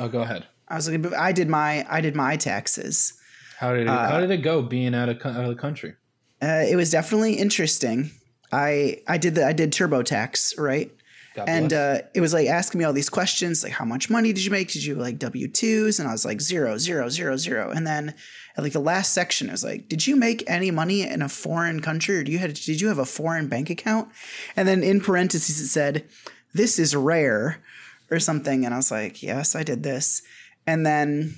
Oh, 0.00 0.08
go 0.08 0.20
ahead. 0.20 0.46
I 0.68 0.76
was 0.76 0.88
looking. 0.88 1.12
I 1.14 1.32
did 1.32 1.48
my 1.48 1.84
I 1.90 2.00
did 2.00 2.14
my 2.14 2.36
taxes. 2.36 3.14
How 3.58 3.72
did 3.72 3.82
it, 3.82 3.88
Uh, 3.88 4.08
how 4.08 4.20
did 4.20 4.30
it 4.30 4.42
go 4.42 4.62
being 4.62 4.94
out 4.94 5.08
of 5.08 5.16
out 5.26 5.42
of 5.42 5.48
the 5.48 5.56
country? 5.60 5.94
Uh, 6.40 6.62
it 6.68 6.76
was 6.76 6.90
definitely 6.90 7.34
interesting. 7.34 8.10
I 8.52 9.02
I 9.08 9.18
did 9.18 9.34
the 9.34 9.44
I 9.46 9.52
did 9.52 9.72
TurboTax 9.72 10.58
right. 10.60 10.92
God 11.38 11.48
and 11.48 11.72
uh, 11.72 11.98
it 12.14 12.20
was 12.20 12.32
like 12.32 12.48
asking 12.48 12.78
me 12.78 12.84
all 12.84 12.92
these 12.92 13.08
questions 13.08 13.62
like 13.62 13.72
how 13.72 13.84
much 13.84 14.10
money 14.10 14.32
did 14.32 14.44
you 14.44 14.50
make? 14.50 14.72
Did 14.72 14.84
you 14.84 14.96
like 14.96 15.18
w2s 15.18 16.00
and 16.00 16.08
i 16.08 16.12
was 16.12 16.24
like 16.24 16.40
zero 16.40 16.78
zero 16.78 17.08
zero 17.08 17.36
zero. 17.36 17.70
And 17.70 17.86
then 17.86 18.14
at 18.56 18.64
like 18.64 18.72
the 18.72 18.80
last 18.80 19.14
section 19.14 19.48
it 19.48 19.52
was 19.52 19.62
like 19.64 19.88
did 19.88 20.06
you 20.06 20.16
make 20.16 20.42
any 20.48 20.70
money 20.70 21.02
in 21.02 21.22
a 21.22 21.28
foreign 21.28 21.80
country 21.80 22.16
or 22.18 22.24
do 22.24 22.32
you 22.32 22.38
had 22.38 22.54
did 22.54 22.80
you 22.80 22.88
have 22.88 22.98
a 22.98 23.04
foreign 23.04 23.46
bank 23.48 23.70
account? 23.70 24.08
And 24.56 24.66
then 24.66 24.82
in 24.82 25.00
parentheses 25.00 25.60
it 25.60 25.68
said 25.68 26.08
this 26.54 26.78
is 26.78 26.96
rare 26.96 27.62
or 28.10 28.18
something. 28.18 28.64
And 28.64 28.74
i 28.74 28.76
was 28.76 28.90
like 28.90 29.22
yes 29.22 29.54
i 29.54 29.62
did 29.62 29.82
this. 29.84 30.22
And 30.66 30.84
then 30.84 31.36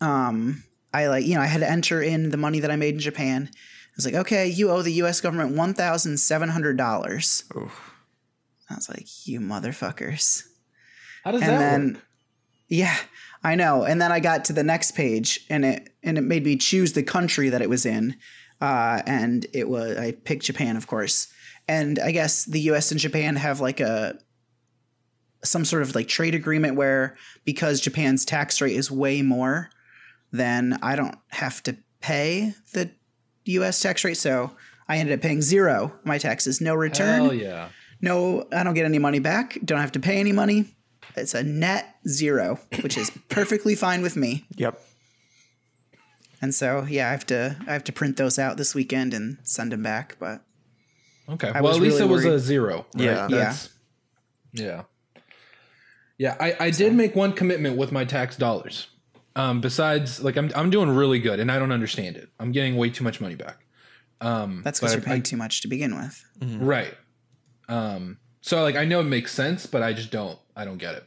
um 0.00 0.62
i 0.92 1.06
like 1.06 1.24
you 1.24 1.34
know 1.34 1.40
i 1.40 1.46
had 1.46 1.60
to 1.60 1.70
enter 1.70 2.02
in 2.02 2.30
the 2.30 2.36
money 2.36 2.60
that 2.60 2.70
i 2.70 2.76
made 2.76 2.94
in 2.94 3.00
japan. 3.00 3.48
I 3.52 3.96
was 3.96 4.04
like 4.04 4.14
okay 4.14 4.46
you 4.46 4.70
owe 4.70 4.82
the 4.82 4.92
us 4.92 5.20
government 5.20 5.56
$1700 5.56 7.44
I 8.70 8.74
was 8.74 8.88
like, 8.88 9.26
you 9.26 9.40
motherfuckers. 9.40 10.44
how 11.24 11.32
does 11.32 11.42
And 11.42 11.50
that 11.50 11.58
then, 11.58 11.92
work? 11.94 12.02
yeah, 12.68 12.96
I 13.42 13.54
know. 13.54 13.84
And 13.84 14.00
then 14.00 14.12
I 14.12 14.20
got 14.20 14.44
to 14.46 14.52
the 14.52 14.62
next 14.62 14.92
page 14.92 15.40
and 15.50 15.64
it, 15.64 15.90
and 16.02 16.16
it 16.18 16.22
made 16.22 16.44
me 16.44 16.56
choose 16.56 16.92
the 16.92 17.02
country 17.02 17.48
that 17.48 17.62
it 17.62 17.68
was 17.70 17.84
in. 17.86 18.16
Uh, 18.60 19.02
and 19.06 19.46
it 19.52 19.68
was, 19.68 19.96
I 19.96 20.12
picked 20.12 20.44
Japan, 20.44 20.76
of 20.76 20.86
course. 20.86 21.32
And 21.66 21.98
I 21.98 22.10
guess 22.12 22.44
the 22.44 22.60
US 22.72 22.90
and 22.90 23.00
Japan 23.00 23.36
have 23.36 23.60
like 23.60 23.80
a, 23.80 24.18
some 25.42 25.64
sort 25.64 25.82
of 25.82 25.94
like 25.94 26.06
trade 26.08 26.34
agreement 26.34 26.76
where 26.76 27.16
because 27.44 27.80
Japan's 27.80 28.24
tax 28.24 28.60
rate 28.60 28.76
is 28.76 28.90
way 28.90 29.22
more, 29.22 29.70
then 30.32 30.78
I 30.82 30.96
don't 30.96 31.16
have 31.28 31.62
to 31.64 31.76
pay 32.00 32.54
the 32.72 32.90
US 33.46 33.80
tax 33.80 34.04
rate. 34.04 34.16
So 34.18 34.54
I 34.88 34.98
ended 34.98 35.14
up 35.18 35.22
paying 35.22 35.40
zero 35.40 35.92
my 36.04 36.18
taxes, 36.18 36.60
no 36.60 36.74
return. 36.74 37.22
Hell 37.22 37.34
yeah. 37.34 37.68
No, 38.00 38.46
I 38.52 38.62
don't 38.64 38.74
get 38.74 38.84
any 38.86 38.98
money 38.98 39.18
back. 39.18 39.58
Don't 39.64 39.80
have 39.80 39.92
to 39.92 40.00
pay 40.00 40.18
any 40.18 40.32
money. 40.32 40.64
It's 41.16 41.34
a 41.34 41.42
net 41.42 41.96
zero, 42.08 42.58
which 42.82 42.96
is 42.96 43.10
perfectly 43.28 43.74
fine 43.74 44.00
with 44.02 44.16
me. 44.16 44.46
Yep. 44.56 44.80
And 46.42 46.54
so, 46.54 46.86
yeah, 46.88 47.08
I 47.08 47.10
have 47.10 47.26
to 47.26 47.56
I 47.66 47.72
have 47.72 47.84
to 47.84 47.92
print 47.92 48.16
those 48.16 48.38
out 48.38 48.56
this 48.56 48.74
weekend 48.74 49.12
and 49.12 49.38
send 49.42 49.72
them 49.72 49.82
back. 49.82 50.16
But 50.18 50.42
Okay. 51.28 51.48
I 51.48 51.60
well, 51.60 51.72
was 51.72 51.76
at 51.76 51.82
least 51.82 51.94
really 52.00 52.04
it 52.10 52.12
was 52.14 52.24
worried. 52.24 52.34
a 52.34 52.38
zero. 52.38 52.86
Right? 52.94 53.04
Yeah. 53.04 53.26
That's- 53.28 53.68
Yeah. 54.52 54.82
Yeah. 56.18 56.36
I, 56.40 56.56
I 56.58 56.70
did 56.70 56.94
make 56.94 57.14
one 57.14 57.32
commitment 57.32 57.76
with 57.76 57.92
my 57.92 58.04
tax 58.04 58.36
dollars. 58.36 58.88
Um, 59.36 59.60
besides, 59.60 60.22
like 60.22 60.36
I'm 60.36 60.50
I'm 60.56 60.70
doing 60.70 60.90
really 60.90 61.20
good, 61.20 61.38
and 61.38 61.52
I 61.52 61.58
don't 61.60 61.70
understand 61.72 62.16
it. 62.16 62.28
I'm 62.40 62.50
getting 62.52 62.76
way 62.76 62.90
too 62.90 63.04
much 63.04 63.20
money 63.20 63.36
back. 63.36 63.58
Um, 64.20 64.62
that's 64.64 64.80
because 64.80 64.92
you're 64.94 65.02
paying 65.02 65.20
I- 65.20 65.22
too 65.22 65.36
much 65.36 65.60
to 65.62 65.68
begin 65.68 65.94
with. 65.96 66.24
Right. 66.42 66.94
Um, 67.70 68.18
so 68.40 68.62
like 68.62 68.76
I 68.76 68.84
know 68.84 69.00
it 69.00 69.04
makes 69.04 69.32
sense, 69.32 69.64
but 69.64 69.82
I 69.82 69.92
just 69.92 70.10
don't 70.10 70.38
I 70.56 70.64
don't 70.64 70.78
get 70.78 70.96
it. 70.96 71.04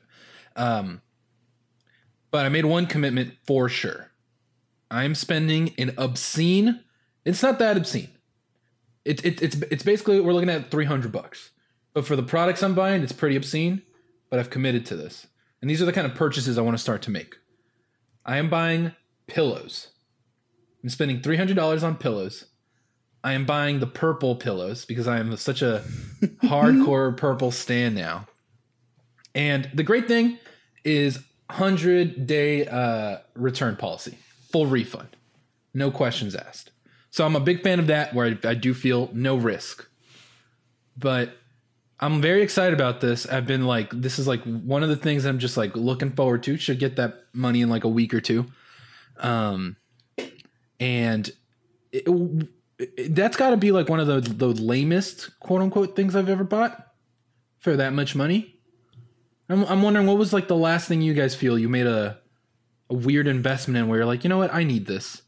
Um, 0.56 1.02
but 2.32 2.46
I 2.46 2.50
made 2.50 2.66
one 2.66 2.88
commitment 2.88 3.34
for 3.46 3.70
sure. 3.70 4.12
I'm 4.90 5.14
spending 5.14 5.74
an 5.78 5.94
obscene. 5.98 6.80
It's 7.26 7.44
not 7.44 7.60
that 7.60 7.78
obscene. 7.78 8.10
It, 9.06 9.24
it, 9.26 9.42
it's 9.42 9.56
it's 9.70 9.84
basically 9.84 10.22
we're 10.22 10.34
looking 10.34 10.50
at 10.50 10.72
300 10.72 11.12
bucks. 11.12 11.52
But 11.94 12.08
for 12.08 12.16
the 12.16 12.24
products 12.24 12.64
I'm 12.64 12.74
buying, 12.74 13.04
it's 13.04 13.12
pretty 13.12 13.36
obscene. 13.36 13.82
But 14.30 14.40
I've 14.40 14.50
committed 14.50 14.86
to 14.88 14.96
this, 14.96 15.28
and 15.62 15.70
these 15.70 15.82
are 15.82 15.86
the 15.86 15.94
kind 15.94 16.08
of 16.08 16.16
purchases 16.16 16.58
I 16.58 16.62
want 16.62 16.76
to 16.76 16.82
start 16.82 17.02
to 17.04 17.12
make. 17.12 17.36
I 18.26 18.38
am 18.38 18.50
buying 18.50 18.94
pillows. 19.28 19.90
I'm 20.82 20.90
spending 20.90 21.22
$300 21.22 21.84
on 21.84 21.98
pillows. 21.98 22.46
I 23.24 23.34
am 23.34 23.46
buying 23.46 23.80
the 23.80 23.88
purple 23.88 24.36
pillows 24.36 24.86
because 24.86 25.08
I 25.08 25.20
am 25.20 25.36
such 25.38 25.62
a 25.62 25.84
hardcore 26.44 27.16
purple 27.16 27.52
stan 27.52 27.96
now. 27.96 28.28
And 29.34 29.70
the 29.74 29.84
great 29.84 30.08
thing 30.08 30.38
is 30.84 31.18
100 31.50 32.28
day 32.28 32.68
uh, 32.68 33.18
return 33.36 33.76
policy, 33.78 34.18
full 34.52 34.66
refund, 34.66 35.16
no 35.74 35.90
questions 35.90 36.36
asked. 36.36 36.72
So 37.12 37.26
I'm 37.26 37.36
a 37.36 37.40
big 37.40 37.62
fan 37.64 37.80
of 37.80 37.88
that 37.88 38.14
where 38.14 38.38
I, 38.44 38.50
I 38.50 38.54
do 38.56 38.74
feel 38.74 39.10
no 39.14 39.36
risk. 39.36 39.88
But 40.98 41.38
I'm 42.00 42.22
very 42.22 42.42
excited 42.42 42.74
about 42.74 43.02
this. 43.02 43.26
I've 43.28 43.46
been 43.48 43.66
like, 43.66 43.90
this 43.92 44.20
is 44.20 44.28
like 44.28 44.44
one 44.44 44.84
of 44.84 44.90
the 44.90 44.96
things 44.96 45.26
I'm 45.26 45.40
just 45.40 45.56
like 45.58 45.76
looking 45.76 46.12
forward 46.12 46.44
to. 46.44 46.58
Should 46.58 46.80
get 46.80 46.98
that 46.98 47.24
money 47.34 47.62
in 47.62 47.70
like 47.70 47.84
a 47.84 47.88
week 47.90 48.14
or 48.14 48.22
two. 48.22 48.46
Um, 49.20 49.78
and 50.80 51.30
it, 51.92 52.08
it- 52.08 52.48
that's 53.10 53.38
got 53.38 53.52
to 53.52 53.58
be 53.58 53.72
like 53.72 53.90
one 53.90 54.00
of 54.00 54.08
the 54.08 54.20
the 54.20 54.48
lamest 54.48 55.40
quote 55.40 55.62
unquote 55.62 55.96
things 55.96 56.16
I've 56.16 56.30
ever 56.30 56.44
bought 56.44 56.88
for 57.60 57.76
that 57.76 57.94
much 57.94 58.16
money. 58.16 58.60
I'm 59.50 59.66
I'm 59.66 59.82
wondering 59.82 60.08
what 60.08 60.18
was 60.18 60.34
like 60.34 60.48
the 60.48 60.56
last 60.56 60.88
thing 60.88 61.02
you 61.02 61.14
guys 61.14 61.36
feel 61.36 61.58
you 61.58 61.70
made 61.70 61.88
a 61.88 62.20
a 62.90 62.94
weird 62.94 63.28
investment 63.28 63.78
in 63.78 63.88
where 63.88 64.00
you're 64.00 64.06
like, 64.06 64.24
you 64.24 64.30
know 64.30 64.38
what, 64.38 64.54
I 64.54 64.64
need 64.64 64.86
this. 64.86 65.22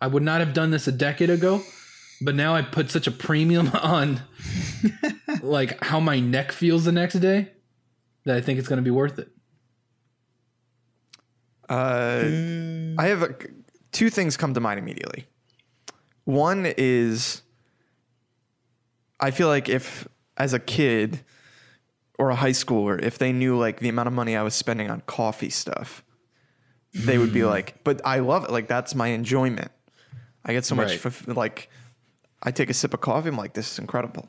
I 0.00 0.06
would 0.06 0.22
not 0.22 0.40
have 0.40 0.52
done 0.52 0.70
this 0.70 0.86
a 0.86 0.92
decade 0.92 1.30
ago, 1.30 1.62
but 2.20 2.34
now 2.34 2.54
I 2.54 2.62
put 2.62 2.90
such 2.90 3.06
a 3.06 3.10
premium 3.10 3.68
on 3.82 4.22
like 5.42 5.82
how 5.84 6.00
my 6.00 6.20
neck 6.20 6.52
feels 6.52 6.84
the 6.84 6.92
next 6.92 7.14
day 7.14 7.52
that 8.24 8.36
I 8.36 8.40
think 8.40 8.58
it's 8.58 8.68
going 8.68 8.78
to 8.78 8.82
be 8.82 8.90
worth 8.90 9.18
it. 9.18 9.28
Uh, 11.68 12.24
I 12.98 13.06
have 13.08 13.22
a, 13.22 13.34
two 13.92 14.08
things 14.10 14.36
come 14.36 14.54
to 14.54 14.60
mind 14.60 14.78
immediately. 14.78 15.26
One 16.28 16.66
is 16.76 17.40
I 19.18 19.30
feel 19.30 19.48
like 19.48 19.70
if 19.70 20.06
as 20.36 20.52
a 20.52 20.58
kid 20.58 21.20
or 22.18 22.28
a 22.28 22.34
high 22.34 22.50
schooler, 22.50 23.00
if 23.02 23.16
they 23.16 23.32
knew 23.32 23.56
like 23.56 23.80
the 23.80 23.88
amount 23.88 24.08
of 24.08 24.12
money 24.12 24.36
I 24.36 24.42
was 24.42 24.54
spending 24.54 24.90
on 24.90 25.00
coffee 25.06 25.48
stuff, 25.48 26.04
they 26.92 27.16
would 27.16 27.32
be 27.32 27.44
like, 27.44 27.82
"But 27.82 28.02
I 28.04 28.18
love 28.18 28.44
it. 28.44 28.50
Like 28.50 28.68
that's 28.68 28.94
my 28.94 29.08
enjoyment. 29.08 29.70
I 30.44 30.52
get 30.52 30.66
so 30.66 30.74
much 30.74 30.88
Right. 30.90 30.98
fulf- 31.12 31.34
like 31.34 31.70
I 32.42 32.50
take 32.50 32.68
a 32.68 32.74
sip 32.74 32.92
of 32.92 33.00
coffee. 33.00 33.30
I'm 33.30 33.36
like, 33.38 33.54
this 33.54 33.72
is 33.72 33.78
incredible. 33.78 34.28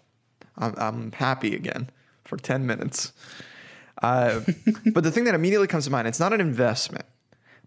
I'm, 0.57 0.73
I'm 0.77 1.11
happy 1.11 1.53
again 1.53 1.89
for 2.23 2.37
ten 2.37 2.65
minutes. 2.65 3.11
Uh, 4.01 4.39
but 4.93 5.03
the 5.03 5.11
thing 5.11 5.25
that 5.25 5.35
immediately 5.35 5.67
comes 5.67 5.83
to 5.83 5.91
mind, 5.91 6.07
it's 6.07 6.19
not 6.21 6.31
an 6.31 6.39
investment, 6.39 7.03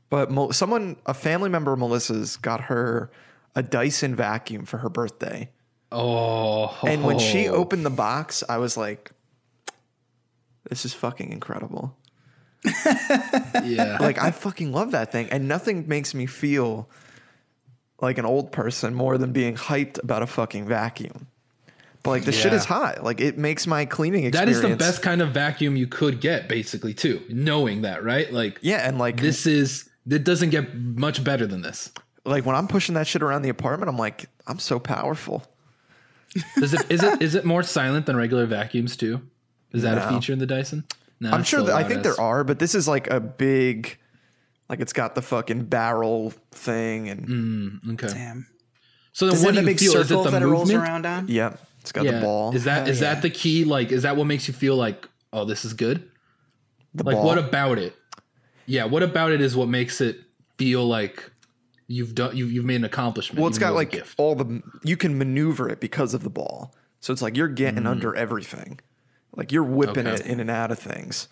but 0.08 0.30
Mel- 0.30 0.52
someone, 0.54 0.96
a 1.04 1.12
family 1.12 1.50
member 1.50 1.74
of 1.74 1.78
Melissa's, 1.78 2.38
got 2.38 2.62
her 2.62 3.10
a 3.54 3.62
Dyson 3.62 4.14
vacuum 4.14 4.64
for 4.64 4.78
her 4.78 4.88
birthday. 4.88 5.50
Oh, 5.90 6.78
And 6.86 7.04
when 7.04 7.18
she 7.18 7.48
opened 7.48 7.84
the 7.84 7.90
box, 7.90 8.42
I 8.48 8.56
was 8.58 8.76
like, 8.76 9.12
this 10.70 10.84
is 10.86 10.94
fucking 10.94 11.30
incredible. 11.32 11.96
yeah, 12.64 13.98
Like, 14.00 14.18
I 14.22 14.30
fucking 14.30 14.72
love 14.72 14.92
that 14.92 15.12
thing. 15.12 15.28
And 15.30 15.48
nothing 15.48 15.88
makes 15.88 16.14
me 16.14 16.26
feel 16.26 16.88
like 18.00 18.18
an 18.18 18.24
old 18.24 18.52
person 18.52 18.94
more 18.94 19.18
than 19.18 19.32
being 19.32 19.54
hyped 19.54 20.02
about 20.02 20.22
a 20.22 20.26
fucking 20.26 20.66
vacuum. 20.66 21.26
But 22.02 22.10
like, 22.10 22.24
the 22.24 22.32
shit 22.32 22.52
is 22.52 22.64
hot. 22.64 23.04
Like, 23.04 23.20
it 23.20 23.38
makes 23.38 23.66
my 23.66 23.84
cleaning 23.84 24.22
that 24.22 24.48
experience. 24.48 24.56
is 24.56 24.70
the 24.70 24.76
best 24.76 25.02
kind 25.02 25.22
of 25.22 25.30
vacuum 25.32 25.76
you 25.76 25.86
could 25.86 26.20
get, 26.20 26.48
basically, 26.48 26.94
too. 26.94 27.22
Knowing 27.28 27.82
that, 27.82 28.02
right? 28.02 28.32
Like, 28.32 28.58
Yeah. 28.60 28.86
And 28.88 28.98
like, 28.98 29.20
this 29.20 29.46
is 29.46 29.88
it 30.08 30.24
doesn't 30.24 30.50
get 30.50 30.74
much 30.74 31.22
better 31.22 31.46
than 31.46 31.62
this. 31.62 31.92
Like 32.24 32.46
when 32.46 32.54
I'm 32.56 32.68
pushing 32.68 32.94
that 32.94 33.06
shit 33.06 33.22
around 33.22 33.42
the 33.42 33.48
apartment, 33.48 33.88
I'm 33.88 33.98
like, 33.98 34.26
I'm 34.46 34.58
so 34.58 34.78
powerful. 34.78 35.44
Is 36.56 36.72
it 36.72 36.90
is 36.90 37.02
it 37.02 37.20
is 37.20 37.34
it 37.34 37.44
more 37.44 37.62
silent 37.62 38.06
than 38.06 38.16
regular 38.16 38.46
vacuums 38.46 38.96
too? 38.96 39.20
Is 39.72 39.82
that 39.82 39.98
a 39.98 40.08
feature 40.08 40.32
in 40.32 40.38
the 40.38 40.46
Dyson? 40.46 40.84
No, 41.20 41.30
I'm 41.30 41.44
sure 41.44 41.62
that 41.62 41.74
I 41.74 41.84
think 41.84 42.02
there 42.02 42.18
are, 42.20 42.42
but 42.44 42.58
this 42.58 42.74
is 42.74 42.88
like 42.88 43.08
a 43.10 43.20
big, 43.20 43.96
like 44.68 44.80
it's 44.80 44.92
got 44.92 45.14
the 45.14 45.22
fucking 45.22 45.64
barrel 45.66 46.30
thing, 46.50 47.08
and 47.08 47.26
Mm, 47.28 47.92
okay. 47.94 48.08
Damn. 48.12 48.46
So 49.12 49.26
then, 49.26 49.34
Does 49.34 49.44
what 49.44 49.50
it 49.50 49.52
do 49.56 49.60
you 49.60 49.66
big 49.66 49.78
feel? 49.78 49.96
Is 49.98 50.10
it 50.10 50.14
the 50.14 50.30
that 50.30 50.42
it 50.42 50.46
rolls 50.46 50.70
around 50.72 51.04
on? 51.06 51.28
yeah, 51.28 51.54
it's 51.80 51.92
got 51.92 52.04
Yeah. 52.04 52.12
the 52.12 52.20
ball. 52.22 52.54
Is 52.56 52.64
that 52.64 52.82
Hell 52.82 52.88
is 52.88 53.00
yeah. 53.00 53.12
that 53.14 53.22
the 53.22 53.30
key? 53.30 53.64
Like, 53.64 53.92
is 53.92 54.02
that 54.02 54.16
what 54.16 54.26
makes 54.26 54.48
you 54.48 54.54
feel 54.54 54.74
like, 54.76 55.06
oh, 55.32 55.44
this 55.44 55.64
is 55.64 55.74
good? 55.74 56.08
the 56.94 57.04
Like, 57.04 57.16
ball. 57.16 57.24
what 57.26 57.38
about 57.38 57.78
it? 57.78 57.94
Yeah, 58.66 58.84
what 58.86 59.02
about 59.02 59.32
it 59.32 59.40
is 59.40 59.54
what 59.56 59.68
makes 59.68 60.00
it 60.00 60.18
feel 60.58 60.86
like 60.86 61.30
you've 61.92 62.14
done 62.14 62.36
you, 62.36 62.46
you've 62.46 62.64
made 62.64 62.76
an 62.76 62.84
accomplishment. 62.84 63.38
well, 63.40 63.48
it's 63.48 63.58
got 63.58 63.74
like 63.74 64.04
all 64.16 64.34
the 64.34 64.62
you 64.82 64.96
can 64.96 65.16
maneuver 65.18 65.68
it 65.68 65.80
because 65.80 66.14
of 66.14 66.22
the 66.22 66.30
ball, 66.30 66.74
so 67.00 67.12
it's 67.12 67.22
like 67.22 67.36
you're 67.36 67.48
getting 67.48 67.86
under 67.86 68.14
everything, 68.16 68.80
like 69.36 69.52
you're 69.52 69.62
whipping 69.64 70.04
Mm. 70.06 70.12
Okay. 70.14 70.24
it 70.24 70.26
in 70.26 70.40
and 70.40 70.50
out 70.50 70.70
of 70.70 70.78
things. 70.78 71.28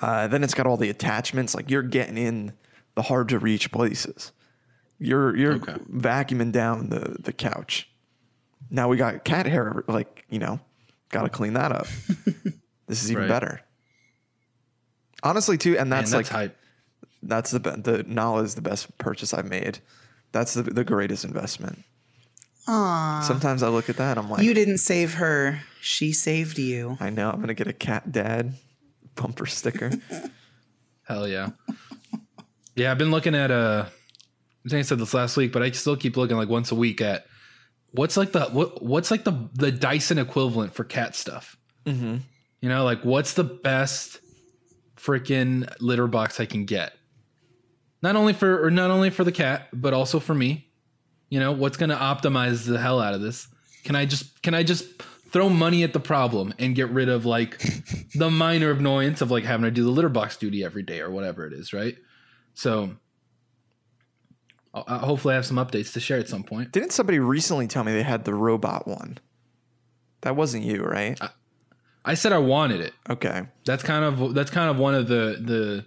Uh, 0.00 0.26
then 0.28 0.42
it's 0.42 0.54
got 0.54 0.66
all 0.66 0.76
the 0.78 0.88
attachments, 0.90 1.54
like 1.54 1.70
you're 1.70 1.82
getting 1.82 2.16
in 2.16 2.52
the 2.94 3.02
hard 3.02 3.28
to 3.28 3.38
reach 3.38 3.70
places. 3.70 4.32
You're 4.98 5.36
you're 5.36 5.54
Okay. 5.54 5.74
vacuuming 5.92 6.52
down 6.52 6.88
the 6.88 7.16
the 7.20 7.32
couch. 7.32 7.88
Now 8.70 8.88
we 8.88 8.96
got 8.96 9.24
cat 9.24 9.46
hair, 9.46 9.84
like 9.88 10.24
you 10.30 10.38
know, 10.38 10.60
got 11.10 11.22
to 11.22 11.28
clean 11.28 11.54
that 11.54 11.72
up. 11.72 11.86
this 12.86 13.02
is 13.02 13.10
even 13.10 13.22
Right. 13.22 13.28
better. 13.28 13.60
Honestly, 15.22 15.58
too, 15.58 15.76
and 15.78 15.90
Man, 15.90 15.98
that's, 16.00 16.10
that's 16.12 16.30
like 16.30 16.34
hype. 16.50 16.56
That's 17.22 17.50
the 17.50 17.60
be- 17.60 17.70
the 17.70 18.04
Nala 18.06 18.42
is 18.42 18.54
the 18.54 18.62
best 18.62 18.96
purchase 18.98 19.34
I've 19.34 19.48
made. 19.48 19.78
That's 20.32 20.54
the 20.54 20.62
the 20.62 20.84
greatest 20.84 21.24
investment. 21.24 21.84
Aw. 22.68 23.24
Sometimes 23.26 23.62
I 23.62 23.68
look 23.68 23.88
at 23.88 23.96
that, 23.96 24.18
I'm 24.18 24.30
like, 24.30 24.42
You 24.42 24.54
didn't 24.54 24.78
save 24.78 25.14
her. 25.14 25.60
She 25.80 26.12
saved 26.12 26.58
you. 26.58 26.96
I 27.00 27.10
know 27.10 27.30
I'm 27.30 27.40
gonna 27.40 27.54
get 27.54 27.66
a 27.66 27.72
cat 27.72 28.12
dad 28.12 28.54
bumper 29.16 29.46
sticker. 29.46 29.90
Hell 31.04 31.26
yeah. 31.26 31.50
Yeah, 32.76 32.90
I've 32.92 32.98
been 32.98 33.10
looking 33.10 33.34
at 33.34 33.50
uh 33.50 33.86
I 34.64 34.68
think 34.68 34.78
I 34.80 34.82
said 34.82 34.98
this 34.98 35.14
last 35.14 35.36
week, 35.36 35.52
but 35.52 35.62
I 35.62 35.70
still 35.70 35.96
keep 35.96 36.16
looking 36.16 36.36
like 36.36 36.48
once 36.48 36.70
a 36.70 36.74
week 36.74 37.00
at 37.00 37.24
what's 37.92 38.16
like 38.16 38.32
the 38.32 38.46
what 38.46 38.82
what's 38.82 39.10
like 39.10 39.24
the 39.24 39.48
the 39.54 39.72
Dyson 39.72 40.18
equivalent 40.18 40.74
for 40.74 40.84
cat 40.84 41.14
stuff. 41.16 41.56
mm-hmm. 41.86 42.18
You 42.60 42.68
know, 42.68 42.84
like 42.84 43.04
what's 43.04 43.32
the 43.32 43.44
best 43.44 44.20
freaking 44.96 45.72
litter 45.80 46.06
box 46.06 46.38
I 46.40 46.44
can 46.44 46.66
get? 46.66 46.92
Not 48.02 48.16
only 48.16 48.32
for 48.32 48.64
or 48.64 48.70
not 48.70 48.90
only 48.90 49.10
for 49.10 49.24
the 49.24 49.32
cat, 49.32 49.68
but 49.72 49.92
also 49.92 50.20
for 50.20 50.34
me. 50.34 50.68
You 51.28 51.38
know, 51.38 51.52
what's 51.52 51.76
going 51.76 51.90
to 51.90 51.96
optimize 51.96 52.66
the 52.66 52.78
hell 52.78 53.00
out 53.00 53.14
of 53.14 53.20
this? 53.20 53.46
Can 53.84 53.94
I 53.94 54.04
just 54.04 54.42
can 54.42 54.54
I 54.54 54.62
just 54.62 55.02
throw 55.30 55.48
money 55.48 55.84
at 55.84 55.92
the 55.92 56.00
problem 56.00 56.52
and 56.58 56.74
get 56.74 56.90
rid 56.90 57.08
of 57.08 57.24
like 57.24 57.58
the 58.14 58.30
minor 58.30 58.72
annoyance 58.72 59.20
of 59.20 59.30
like 59.30 59.44
having 59.44 59.64
to 59.64 59.70
do 59.70 59.84
the 59.84 59.90
litter 59.90 60.08
box 60.08 60.36
duty 60.36 60.64
every 60.64 60.82
day 60.82 61.00
or 61.00 61.10
whatever 61.10 61.46
it 61.46 61.52
is, 61.52 61.72
right? 61.72 61.96
So 62.54 62.96
I'll, 64.74 64.98
hopefully 64.98 65.32
I 65.32 65.36
have 65.36 65.46
some 65.46 65.56
updates 65.56 65.92
to 65.94 66.00
share 66.00 66.18
at 66.18 66.28
some 66.28 66.42
point. 66.42 66.72
Didn't 66.72 66.92
somebody 66.92 67.18
recently 67.18 67.68
tell 67.68 67.84
me 67.84 67.92
they 67.92 68.02
had 68.02 68.24
the 68.24 68.34
robot 68.34 68.86
one? 68.86 69.18
That 70.22 70.36
wasn't 70.36 70.64
you, 70.64 70.82
right? 70.82 71.18
I 72.04 72.14
said 72.14 72.32
I 72.32 72.38
wanted 72.38 72.80
it. 72.80 72.92
Okay. 73.08 73.46
That's 73.64 73.82
kind 73.82 74.04
of 74.04 74.34
that's 74.34 74.50
kind 74.50 74.70
of 74.70 74.78
one 74.78 74.94
of 74.94 75.08
the 75.08 75.40
the 75.40 75.86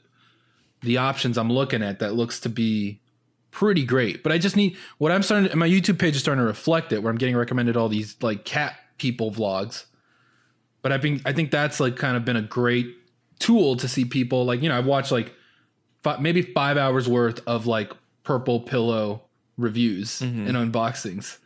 the 0.84 0.98
options 0.98 1.38
I'm 1.38 1.52
looking 1.52 1.82
at 1.82 2.00
that 2.00 2.14
looks 2.14 2.40
to 2.42 2.50
be 2.50 3.00
pretty 3.52 3.86
great. 3.86 4.24
But 4.24 4.32
I 4.32 4.38
just 4.38 4.56
need 4.56 4.78
what 4.98 5.12
I'm 5.12 5.24
starting. 5.24 5.58
My 5.58 5.68
YouTube 5.68 6.00
page 6.00 6.16
is 6.16 6.22
starting 6.22 6.42
to 6.42 6.48
reflect 6.48 6.92
it, 6.92 7.02
where 7.02 7.12
I'm 7.12 7.18
getting 7.18 7.36
recommended 7.36 7.78
all 7.78 7.90
these 7.90 8.16
like 8.22 8.46
cat 8.46 8.76
people 8.98 9.32
vlogs. 9.32 9.86
But 10.82 10.92
I've 10.92 11.02
been, 11.02 11.22
I 11.26 11.32
think 11.34 11.50
that's 11.52 11.80
like 11.80 11.96
kind 11.96 12.18
of 12.18 12.26
been 12.26 12.36
a 12.36 12.42
great 12.42 12.96
tool 13.40 13.76
to 13.76 13.88
see 13.88 14.06
people 14.06 14.46
like 14.46 14.62
you 14.62 14.70
know 14.70 14.78
I've 14.78 14.86
watched 14.86 15.12
like 15.12 15.34
five, 16.04 16.22
maybe 16.22 16.42
five 16.42 16.78
hours 16.78 17.08
worth 17.10 17.42
of 17.48 17.66
like 17.66 17.92
purple 18.24 18.60
pillow 18.62 19.24
reviews 19.58 20.22
and 20.22 20.50
unboxings. 20.50 21.38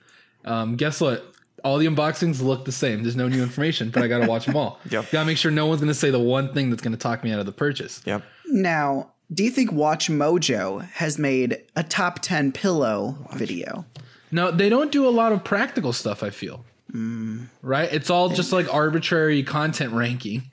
Um, 0.46 0.76
guess 0.76 1.02
what? 1.02 1.34
All 1.64 1.78
the 1.78 1.88
unboxings 1.88 2.42
look 2.42 2.66
the 2.66 2.72
same. 2.72 3.04
There's 3.04 3.16
no 3.16 3.28
new 3.28 3.42
information, 3.42 3.90
but 3.90 4.04
I 4.04 4.08
got 4.08 4.20
to 4.20 4.28
watch 4.28 4.46
them 4.46 4.56
all. 4.56 4.80
Yep. 4.90 5.12
Got 5.12 5.22
to 5.22 5.26
make 5.26 5.38
sure 5.38 5.52
no 5.52 5.66
one's 5.66 5.82
going 5.82 5.90
to 5.90 5.94
say 5.94 6.12
the 6.12 6.20
one 6.20 6.54
thing 6.54 6.70
that's 6.70 6.82
going 6.82 6.94
to 6.94 6.98
talk 7.00 7.24
me 7.24 7.32
out 7.32 7.40
of 7.40 7.46
the 7.46 7.52
purchase. 7.52 8.02
Yep. 8.06 8.24
Now, 8.46 9.12
do 9.32 9.44
you 9.44 9.52
think 9.52 9.72
Watch 9.72 10.10
Mojo 10.10 10.90
has 10.92 11.18
made 11.18 11.64
a 11.76 11.84
top 11.84 12.20
10 12.22 12.52
pillow 12.54 13.18
video? 13.34 13.86
No, 14.32 14.52
they 14.52 14.70
don't 14.70 14.92
do 14.92 15.08
a 15.08 15.10
lot 15.12 15.32
of 15.32 15.44
practical 15.44 15.94
stuff. 15.94 16.24
I 16.24 16.30
feel 16.30 16.66
mm. 16.92 17.48
right. 17.62 17.92
It's 17.92 18.10
all 18.10 18.30
just 18.30 18.52
like 18.52 18.74
arbitrary 18.74 19.44
content 19.44 19.94
ranking. 19.94 20.44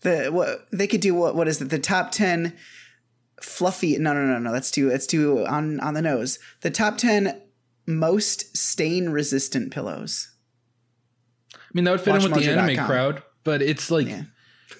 The 0.00 0.28
what 0.32 0.66
they 0.72 0.86
could 0.86 1.00
do 1.00 1.14
what 1.14 1.34
what 1.34 1.48
is 1.48 1.60
it? 1.60 1.70
The 1.70 1.78
top 1.78 2.10
10 2.10 2.56
fluffy 3.40 3.98
No, 3.98 4.12
no, 4.12 4.24
no, 4.24 4.38
no. 4.38 4.52
That's 4.52 4.70
too 4.70 4.88
that's 4.88 5.06
too 5.06 5.44
on 5.46 5.80
on 5.80 5.94
the 5.94 6.02
nose. 6.02 6.38
The 6.60 6.70
top 6.70 6.98
10 6.98 7.40
most 7.86 8.56
stain 8.56 9.10
resistant 9.10 9.72
pillows. 9.72 10.32
I 11.54 11.58
mean, 11.72 11.84
that 11.84 11.92
would 11.92 12.00
fit 12.00 12.14
in 12.16 12.22
with 12.22 12.34
the 12.34 12.40
WatchMojo.com. 12.40 12.68
anime 12.68 12.86
crowd, 12.86 13.22
but 13.44 13.62
it's 13.62 13.90
like, 13.90 14.06
Yeah. 14.06 14.24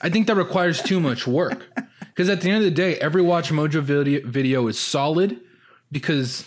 I 0.00 0.10
think 0.10 0.26
that 0.26 0.36
requires 0.36 0.82
too 0.82 1.00
much 1.00 1.26
work. 1.26 1.66
Because 2.12 2.28
at 2.28 2.40
the 2.42 2.50
end 2.50 2.58
of 2.58 2.64
the 2.64 2.70
day, 2.70 2.96
every 2.96 3.22
Watch 3.22 3.50
Mojo 3.50 3.80
video, 3.82 4.20
video 4.26 4.66
is 4.66 4.78
solid 4.78 5.40
because 5.90 6.46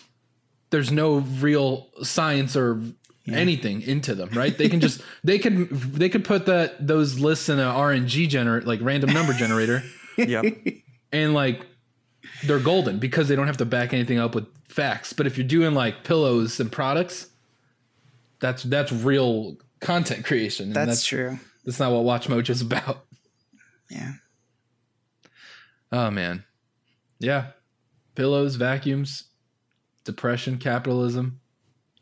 there's 0.70 0.91
no 0.91 1.18
real 1.18 1.89
science 2.03 2.55
or 2.55 2.82
anything 3.28 3.82
into 3.82 4.13
them, 4.13 4.30
right? 4.30 4.55
They 4.55 4.70
can 4.70 4.80
just 4.80 5.01
they 5.24 5.39
could 5.39 5.70
they 5.70 6.09
could 6.09 6.24
put 6.24 6.45
that 6.45 6.86
those 6.86 7.20
lists 7.20 7.49
in 7.49 7.59
a 7.59 7.63
RNG 7.63 8.30
generator, 8.30 8.66
like 8.66 8.80
random 8.82 9.11
number 9.13 9.34
generator, 9.34 9.84
yeah. 10.18 10.43
and 11.11 11.34
like 11.34 11.66
they're 12.43 12.59
golden 12.59 12.99
because 12.99 13.28
they 13.28 13.36
don't 13.36 13.47
have 13.47 13.57
to 13.57 13.66
back 13.66 13.93
anything 13.93 14.20
up 14.20 14.36
with 14.36 14.45
facts. 14.68 15.13
But 15.13 15.28
if 15.28 15.38
you're 15.38 15.47
doing 15.47 15.74
like 15.74 16.03
pillows 16.03 16.59
and 16.59 16.72
products, 16.72 17.28
that's 18.39 18.63
that's 18.63 18.91
real 18.91 19.57
content 19.80 20.26
creation. 20.26 20.68
and 20.68 20.76
That's, 20.76 21.05
true. 21.05 21.39
that's 21.63 21.80
not 21.80 21.91
what 21.91 22.03
Watch 22.03 22.28
Mojo 22.28 22.49
is 22.49 22.61
about. 22.61 23.05
Yeah. 23.89 24.13
Oh 25.91 26.11
man. 26.11 26.43
Yeah. 27.19 27.47
Pillows, 28.15 28.55
vacuums, 28.55 29.25
depression, 30.03 30.57
capitalism, 30.57 31.39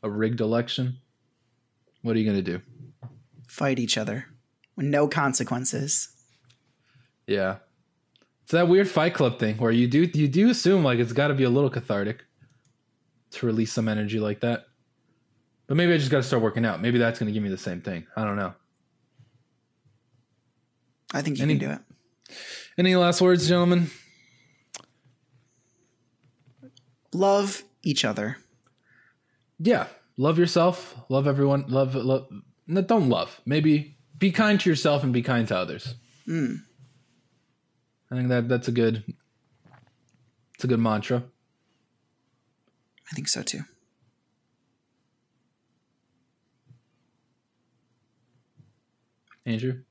a 0.02 0.10
rigged 0.10 0.42
election. 0.42 0.98
What 2.02 2.16
are 2.16 2.20
you 2.20 2.26
going 2.26 2.44
to 2.44 2.52
do? 2.58 2.62
Fight 3.48 3.80
each 3.80 3.98
other 3.98 4.28
with 4.76 4.86
no 4.86 5.08
consequences. 5.08 6.10
Yeah. 7.28 7.58
It's 8.44 8.52
that 8.52 8.68
weird 8.68 8.90
Fight 8.90 9.14
Club 9.14 9.40
thing 9.40 9.58
where 9.58 9.72
you 9.72 9.88
do 9.88 10.10
you 10.14 10.28
do 10.28 10.50
assume 10.50 10.84
like 10.84 11.00
it's 11.00 11.14
got 11.14 11.30
to 11.30 11.34
be 11.34 11.44
a 11.44 11.50
little 11.50 11.70
cathartic 11.70 12.26
to 13.32 13.46
release 13.46 13.72
some 13.72 13.88
energy 13.88 14.20
like 14.20 14.42
that. 14.42 14.66
But 15.68 15.78
maybe 15.78 15.94
I 15.94 15.98
just 15.98 16.12
got 16.12 16.18
to 16.18 16.24
start 16.24 16.44
working 16.44 16.66
out. 16.66 16.82
Maybe 16.82 17.00
that's 17.00 17.20
going 17.20 17.28
to 17.28 17.34
give 17.34 17.42
me 17.42 17.50
the 17.50 17.58
same 17.58 17.80
thing. 17.82 18.06
I 18.18 18.26
don't 18.26 18.36
know. 18.36 18.54
I 21.14 21.22
think 21.22 21.38
you 21.38 21.44
Any- 21.44 21.58
can 21.58 21.70
do 21.70 21.74
it. 21.76 21.80
Any 22.78 22.96
last 22.96 23.22
words, 23.22 23.48
gentlemen? 23.48 23.90
Love 27.14 27.64
each 27.84 28.04
other. 28.06 28.38
yeah 29.60 29.88
love 30.18 30.38
yourself 30.40 30.96
love 31.10 31.28
everyone 31.28 31.66
love 31.68 31.96
love 31.96 32.28
no, 32.68 32.82
don't 32.82 33.10
love 33.10 33.42
maybe 33.46 33.98
be 34.18 34.32
kind 34.32 34.60
to 34.60 34.70
yourself 34.70 35.04
and 35.04 35.12
be 35.14 35.22
kind 35.22 35.48
to 35.48 35.56
others 35.58 35.96
Hmm. 36.26 36.56
i 38.12 38.16
think 38.16 38.30
that 38.30 38.48
that's 38.48 38.68
a 38.68 38.72
good 38.72 39.04
it's 40.56 40.64
a 40.64 40.68
good 40.68 40.80
mantra 40.80 41.24
I 43.12 43.16
think 43.16 43.28
so 43.28 43.42
too. 43.44 43.62
andrew 49.46 49.82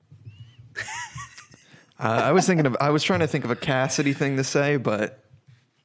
Uh, 2.03 2.09
I 2.25 2.33
was 2.33 2.47
thinking 2.47 2.67
of. 2.67 2.77
I 2.81 2.91
was 2.91 3.03
trying 3.05 3.21
to 3.21 3.27
think 3.29 3.45
of 3.45 3.51
a 3.51 3.57
Cassidy 3.57 4.13
thing 4.13 4.37
to 4.37 4.45
say, 4.45 4.77
but 4.77 5.23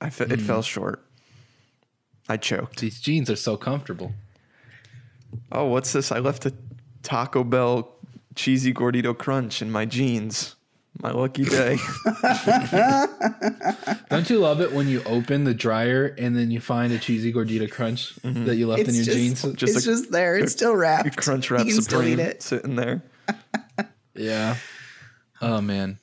I 0.02 0.10
fe- 0.10 0.26
Hmm. 0.26 0.32
it 0.34 0.42
fell 0.42 0.62
short. 0.64 1.04
I 2.30 2.38
choked. 2.38 2.80
these 2.82 3.00
jeans 3.00 3.30
are 3.30 3.38
so 3.38 3.56
comfortable 3.56 4.14
Oh, 5.52 5.66
what's 5.66 5.94
this? 5.94 6.12
I 6.12 6.20
left 6.20 6.46
a 6.46 6.54
Taco 7.04 7.44
Bell 7.46 7.96
cheesy 8.36 8.74
gordito 8.74 9.18
crunch 9.18 9.62
in 9.62 9.72
my 9.72 9.86
jeans. 9.86 10.56
My 11.02 11.12
lucky 11.12 11.44
day. 11.46 11.78
don't 14.10 14.30
you 14.30 14.40
love 14.40 14.62
it 14.62 14.72
when 14.74 14.88
you 14.88 15.04
open 15.06 15.44
the 15.44 15.54
dryer 15.54 16.08
and 16.18 16.36
then 16.36 16.50
you 16.52 16.60
find 16.60 16.92
a 16.92 16.98
cheesy 16.98 17.32
gordita 17.32 17.70
crunch 17.70 18.16
that 18.24 18.56
you 18.56 18.68
left 18.68 18.88
in 18.88 18.96
your 18.96 19.04
jeans 19.06 19.42
Just 19.54 19.76
it's 19.78 19.86
a- 19.86 19.90
just 19.92 20.12
there. 20.12 20.36
It's 20.38 20.52
still 20.54 20.76
wrapped. 20.76 21.16
crunch 21.18 21.52
wrap 21.52 21.66
You 21.66 21.74
can 21.74 21.82
still 21.84 22.02
eat 22.04 22.12
supreme 22.18 22.20
it. 22.20 22.42
sitting 22.42 22.76
there. 22.76 23.04
yeah 24.16 24.56
oh 25.42 25.62
man 25.62 26.00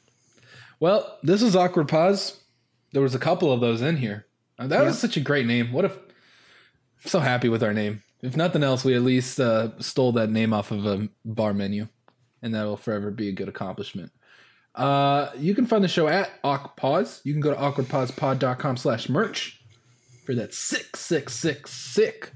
well 0.80 1.18
this 1.22 1.42
is 1.42 1.54
awkward 1.56 1.88
pause. 1.88 2.40
There 2.92 3.02
was 3.02 3.14
a 3.14 3.18
couple 3.18 3.52
of 3.52 3.60
those 3.60 3.82
in 3.82 3.96
here. 3.96 4.26
That 4.58 4.84
was 4.84 4.98
such 4.98 5.16
a 5.16 5.20
great 5.20 5.46
name. 5.46 5.72
What 5.72 5.84
if 5.84 5.96
i'm 5.96 7.10
so 7.10 7.20
happy 7.20 7.48
with 7.48 7.62
our 7.62 7.74
name. 7.74 8.02
If 8.22 8.36
nothing 8.36 8.62
else 8.62 8.84
we 8.84 8.94
at 8.94 9.02
least 9.02 9.38
uh, 9.40 9.78
stole 9.80 10.12
that 10.12 10.30
name 10.30 10.52
off 10.52 10.70
of 10.70 10.86
a 10.86 11.08
bar 11.24 11.52
menu 11.52 11.88
and 12.42 12.54
that 12.54 12.64
will 12.64 12.76
forever 12.76 13.10
be 13.10 13.28
a 13.28 13.32
good 13.32 13.48
accomplishment. 13.48 14.12
Uh, 14.74 15.30
you 15.38 15.54
can 15.54 15.66
find 15.66 15.84
the 15.84 15.88
show 15.88 16.08
at 16.08 16.42
awkpause. 16.42 17.20
You 17.24 17.32
can 17.32 17.40
go 17.40 17.50
to 17.50 17.56
awkwardpausepod.com 17.56 18.76
slash 18.76 19.08
merch 19.08 19.60
for 20.24 20.34
that 20.34 20.52
sick 20.54 20.96
sick 20.96 21.28
sick 21.30 21.66
sick 21.66 22.32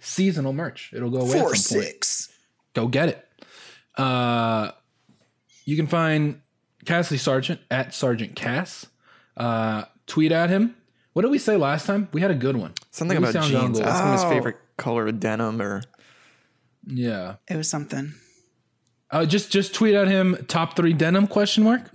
seasonal 0.00 0.52
merch. 0.52 0.92
It'll 0.94 1.10
go 1.10 1.20
away 1.20 1.38
Four 1.40 1.50
at 1.52 1.56
some 1.56 1.78
point. 1.78 1.86
six. 1.88 2.28
go 2.74 2.88
get 2.88 3.08
it. 3.10 3.28
Uh, 3.96 4.72
you 5.64 5.76
can 5.76 5.86
find 5.86 6.40
Cassidy 6.84 7.18
Sargent 7.18 7.60
at 7.70 7.94
Sergeant 7.94 8.34
Cass. 8.36 8.86
Uh, 9.36 9.84
tweet 10.06 10.32
at 10.32 10.50
him. 10.50 10.76
What 11.12 11.22
did 11.22 11.30
we 11.30 11.38
say 11.38 11.56
last 11.56 11.86
time? 11.86 12.08
We 12.12 12.20
had 12.20 12.30
a 12.30 12.34
good 12.34 12.56
one. 12.56 12.72
Something 12.90 13.18
We 13.18 13.24
about 13.24 13.32
sound 13.32 13.46
jeans. 13.50 13.78
jungle. 13.78 13.84
Ask 13.84 14.04
him 14.04 14.12
his 14.12 14.24
Oh. 14.24 14.28
favorite 14.30 14.56
color 14.76 15.06
of 15.06 15.20
denim 15.20 15.60
or 15.62 15.82
Yeah. 16.86 17.36
It 17.48 17.56
was 17.56 17.68
something. 17.68 18.14
Uh, 19.10 19.24
just 19.24 19.50
just 19.52 19.74
tweet 19.74 19.94
at 19.94 20.08
him 20.08 20.36
top 20.48 20.74
three 20.76 20.92
denim 20.92 21.26
question 21.28 21.62
mark. 21.64 21.90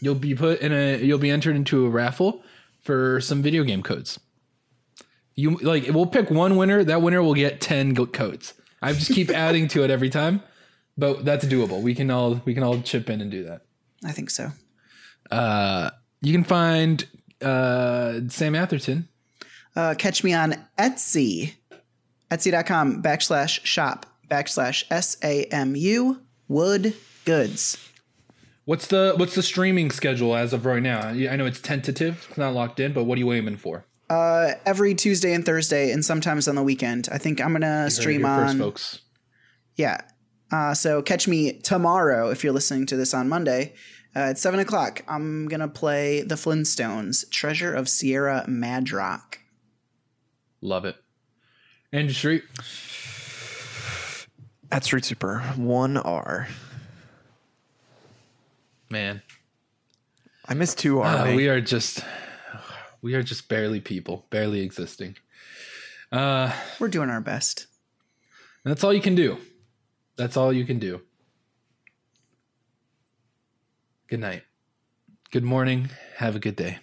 You'll 0.00 0.14
be 0.14 0.34
put 0.34 0.60
in 0.60 0.72
a 0.72 1.02
you'll 1.02 1.18
be 1.18 1.28
entered 1.28 1.54
into 1.56 1.84
a 1.84 1.90
raffle 1.90 2.42
for 2.82 3.20
some 3.20 3.42
video 3.42 3.62
game 3.64 3.82
codes. 3.82 4.18
You 5.34 5.56
like 5.56 5.86
we'll 5.92 6.06
pick 6.06 6.30
one 6.30 6.56
winner. 6.56 6.82
That 6.82 7.02
winner 7.02 7.22
will 7.22 7.34
get 7.34 7.60
ten 7.60 7.92
go- 7.92 8.06
codes. 8.06 8.54
I 8.80 8.94
just 8.94 9.12
keep 9.12 9.28
adding 9.44 9.68
to 9.68 9.82
it 9.84 9.90
every 9.90 10.08
time, 10.08 10.42
but 10.96 11.26
that's 11.26 11.44
doable. 11.44 11.82
We 11.82 11.94
can 11.94 12.10
all 12.10 12.40
we 12.46 12.54
can 12.54 12.62
all 12.62 12.80
chip 12.80 13.10
in 13.10 13.20
and 13.20 13.30
do 13.30 13.44
that. 13.44 13.65
I 14.04 14.12
think 14.12 14.30
so. 14.30 14.52
Uh, 15.30 15.90
you 16.20 16.32
can 16.32 16.44
find 16.44 17.06
uh, 17.42 18.20
Sam 18.28 18.54
Atherton. 18.54 19.08
Uh, 19.74 19.94
catch 19.96 20.24
me 20.24 20.32
on 20.32 20.54
Etsy. 20.78 21.54
Etsy.com 22.30 23.02
backslash 23.02 23.64
shop 23.64 24.06
backslash 24.28 24.84
S 24.90 25.16
A 25.22 25.44
M 25.44 25.76
U 25.76 26.20
wood 26.48 26.94
goods. 27.24 27.78
What's 28.64 28.88
the 28.88 29.14
what's 29.16 29.36
the 29.36 29.42
streaming 29.42 29.90
schedule 29.92 30.34
as 30.34 30.52
of 30.52 30.66
right 30.66 30.82
now? 30.82 31.08
I 31.08 31.36
know 31.36 31.46
it's 31.46 31.60
tentative, 31.60 32.26
it's 32.28 32.38
not 32.38 32.52
locked 32.52 32.80
in, 32.80 32.92
but 32.92 33.04
what 33.04 33.16
are 33.16 33.20
you 33.20 33.32
aiming 33.32 33.58
for? 33.58 33.84
Uh, 34.10 34.52
every 34.64 34.94
Tuesday 34.94 35.32
and 35.34 35.44
Thursday, 35.44 35.90
and 35.92 36.04
sometimes 36.04 36.48
on 36.48 36.54
the 36.54 36.62
weekend. 36.62 37.08
I 37.12 37.18
think 37.18 37.40
I'm 37.40 37.52
gonna 37.52 37.90
stream 37.90 38.24
on. 38.24 38.46
first, 38.46 38.58
folks. 38.58 38.98
Yeah. 39.76 40.00
Uh, 40.50 40.74
so 40.74 41.02
catch 41.02 41.26
me 41.26 41.52
tomorrow 41.60 42.30
if 42.30 42.44
you're 42.44 42.52
listening 42.52 42.86
to 42.86 42.96
this 42.96 43.12
on 43.12 43.28
Monday 43.28 43.74
uh, 44.14 44.20
at 44.30 44.38
seven 44.38 44.60
o'clock. 44.60 45.02
I'm 45.08 45.48
gonna 45.48 45.68
play 45.68 46.22
the 46.22 46.36
Flintstones, 46.36 47.28
Treasure 47.30 47.74
of 47.74 47.88
Sierra 47.88 48.44
Madrock. 48.48 49.36
Love 50.60 50.84
it. 50.84 50.96
Andrew 51.92 52.14
Street. 52.14 52.44
at 54.70 54.84
Street 54.84 55.04
Super 55.04 55.40
one 55.56 55.96
R. 55.96 56.48
Man, 58.88 59.22
I 60.48 60.54
miss 60.54 60.74
two 60.74 61.00
R. 61.00 61.06
uh, 61.28 61.34
we 61.34 61.48
are 61.48 61.60
just 61.60 62.04
we 63.02 63.14
are 63.14 63.22
just 63.22 63.48
barely 63.48 63.80
people, 63.80 64.26
barely 64.30 64.60
existing. 64.60 65.16
Uh, 66.12 66.52
We're 66.78 66.86
doing 66.88 67.10
our 67.10 67.20
best. 67.20 67.66
and 68.64 68.70
that's 68.70 68.84
all 68.84 68.92
you 68.94 69.00
can 69.00 69.16
do. 69.16 69.38
That's 70.16 70.36
all 70.36 70.52
you 70.52 70.64
can 70.64 70.78
do. 70.78 71.02
Good 74.08 74.20
night. 74.20 74.44
Good 75.30 75.44
morning. 75.44 75.90
Have 76.16 76.36
a 76.36 76.38
good 76.38 76.56
day. 76.56 76.78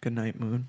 Good 0.00 0.12
night, 0.12 0.38
Moon. 0.38 0.68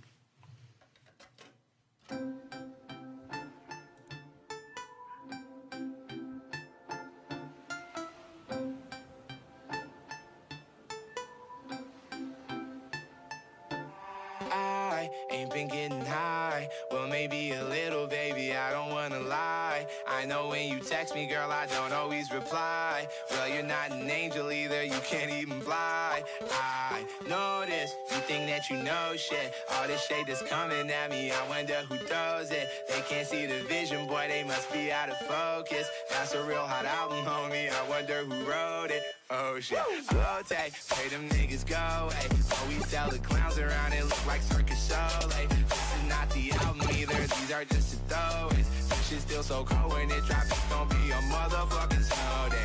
You 28.74 28.84
know 28.84 29.15
shit. 29.15 29.53
All 29.71 29.88
this 29.88 30.05
shade 30.05 30.26
that's 30.28 30.41
coming 30.41 30.89
at 30.89 31.09
me. 31.09 31.32
I 31.32 31.47
wonder 31.49 31.82
who 31.89 31.97
throws 31.97 32.51
it. 32.51 32.67
They 32.89 33.01
can't 33.07 33.28
see 33.28 33.45
the 33.45 33.61
vision, 33.63 34.07
boy. 34.07 34.26
They 34.28 34.43
must 34.43 34.71
be 34.74 34.91
out 34.91 35.09
of 35.09 35.17
focus. 35.28 35.88
That's 36.09 36.34
a 36.34 36.43
real 36.43 36.65
hot 36.65 36.86
album, 36.86 37.24
homie. 37.26 37.69
I 37.69 37.89
wonder 37.89 38.24
who 38.26 38.49
wrote 38.49 38.91
it. 38.91 39.03
Oh 39.30 39.59
shit. 39.59 39.80
Flow 40.09 40.39
take, 40.47 40.74
pay 40.89 41.07
them 41.09 41.30
niggas 41.30 41.65
go. 41.65 41.78
Oh, 41.78 42.65
we 42.67 42.76
sell 42.86 43.09
the 43.09 43.19
clowns 43.19 43.57
around. 43.57 43.93
It 43.93 44.03
look 44.05 44.28
like 44.28 44.41
circus 44.41 44.88
show. 44.88 45.30
Hey, 45.30 45.45
this 45.47 45.95
is 45.95 46.09
not 46.09 46.30
the 46.32 46.51
album 46.65 46.88
either. 46.93 47.13
These 47.13 47.51
are 47.51 47.65
just 47.65 48.07
the 48.07 48.15
throwaways. 48.15 48.89
This 48.89 49.09
shit 49.09 49.21
still 49.21 49.43
so 49.43 49.63
cold 49.63 49.93
when 49.93 50.09
it 50.09 50.26
drops. 50.26 50.51
It's 50.51 50.69
gonna 50.69 50.89
be 50.89 51.11
a 51.11 51.21
motherfucking 51.32 52.03
snow 52.03 52.49
day. 52.49 52.62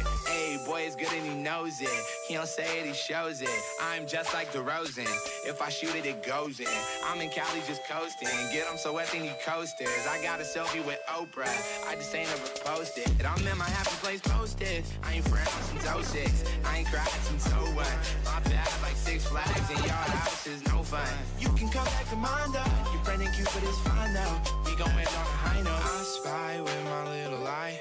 Boy, 0.65 0.83
is 0.83 0.97
good 0.97 1.13
and 1.13 1.27
he 1.27 1.35
knows 1.35 1.81
it. 1.81 1.89
He 2.27 2.35
don't 2.35 2.47
say 2.47 2.81
it, 2.81 2.87
he 2.87 2.93
shows 2.93 3.43
it. 3.43 3.49
I'm 3.81 4.07
just 4.07 4.33
like 4.35 4.53
DeRozan. 4.53 5.09
If 5.47 5.61
I 5.63 5.69
shoot 5.69 5.95
it, 5.95 6.07
it 6.07 6.23
goes 6.23 6.61
in. 6.61 6.67
I'm 7.05 7.21
in 7.21 7.31
Cali 7.31 7.61
just 7.67 7.85
coasting. 7.87 8.29
Get 8.53 8.67
him 8.67 8.77
so 8.77 8.95
wet, 8.95 9.09
then 9.13 9.23
he 9.23 9.33
coasters. 9.45 10.07
I 10.09 10.23
got 10.23 10.41
a 10.41 10.45
selfie 10.45 10.85
with 10.85 11.01
Oprah. 11.09 11.49
I 11.89 11.95
just 11.95 12.15
ain't 12.15 12.29
never 12.29 12.49
posted. 12.65 13.25
I'm 13.25 13.47
in 13.47 13.59
my 13.59 13.65
happy 13.65 13.97
place 14.03 14.21
posted. 14.21 14.85
I 15.03 15.15
ain't 15.15 15.29
friends 15.29 15.51
since 15.51 16.09
06. 16.09 16.45
I 16.65 16.79
ain't 16.79 16.89
cried 16.89 17.09
since 17.09 17.47
01. 17.53 17.75
My 17.75 18.41
bad, 18.45 18.69
like 18.83 18.97
six 18.97 19.27
flags 19.27 19.71
in 19.71 19.79
your 19.85 19.93
house 19.93 20.47
is 20.47 20.65
no 20.67 20.83
fun. 20.83 21.09
You 21.39 21.49
can 21.51 21.69
come 21.69 21.85
back 21.87 22.09
to 22.11 22.17
mine 22.17 22.53
though. 22.53 22.93
Your 22.93 23.03
friend 23.05 23.23
and 23.23 23.35
Cupid 23.35 23.63
is 23.65 23.79
fine 23.81 24.15
though. 24.15 24.37
We 24.65 24.77
gon' 24.77 24.91
end 24.91 25.09
on 25.09 25.27
a 25.27 25.39
high 25.45 25.63
note. 25.63 25.83
I 25.83 26.03
spy 26.03 26.61
with 26.61 26.85
my 26.85 27.11
little 27.11 27.47
eye. 27.47 27.81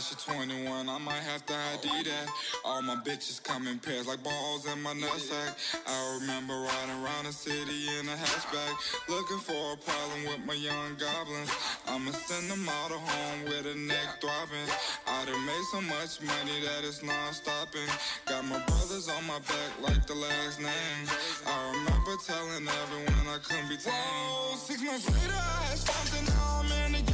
Said 0.00 0.18
she 0.18 0.32
21, 0.32 0.88
I 0.88 0.98
might 0.98 1.20
have 1.28 1.44
to 1.44 1.52
ID 1.52 2.08
that. 2.08 2.28
All 2.64 2.80
my 2.80 2.96
bitches 2.96 3.42
come 3.42 3.66
in 3.66 3.78
pairs 3.78 4.06
like 4.06 4.22
balls 4.22 4.64
in 4.64 4.80
my 4.80 4.94
nutsack. 4.94 5.52
I 5.86 6.18
remember 6.18 6.54
riding 6.54 7.04
around 7.04 7.26
the 7.26 7.32
city 7.32 7.84
in 7.98 8.08
a 8.08 8.16
hatchback, 8.16 9.08
looking 9.10 9.36
for 9.36 9.74
a 9.74 9.76
problem 9.76 10.24
with 10.24 10.46
my 10.46 10.54
young 10.54 10.96
goblins. 10.96 11.52
I'ma 11.86 12.12
send 12.12 12.50
them 12.50 12.66
all 12.66 12.88
to 12.88 12.96
home 12.96 13.44
with 13.44 13.66
a 13.66 13.76
neck 13.76 14.22
throbbing. 14.22 14.72
I 15.06 15.26
done 15.26 15.44
made 15.44 15.64
so 15.70 15.82
much 15.82 16.22
money 16.22 16.64
that 16.64 16.80
it's 16.82 17.02
non-stopping. 17.02 17.88
Got 18.24 18.46
my 18.46 18.60
brothers 18.64 19.10
on 19.10 19.26
my 19.26 19.38
back 19.40 19.70
like 19.82 20.06
the 20.06 20.14
last 20.14 20.60
name. 20.60 21.02
I 21.44 21.76
remember 21.76 22.16
telling 22.24 22.64
everyone 22.64 23.26
I 23.28 23.38
couldn't 23.44 23.68
be 23.68 23.76
tamed. 23.76 23.92
Whoa, 23.92 24.56
six 24.56 24.80
months 24.80 25.12
later 25.12 25.36
I 25.36 25.60
had 25.68 25.76
something, 25.76 26.24
now 26.24 26.64
I'm 26.64 26.72
in 26.86 27.04
the 27.04 27.09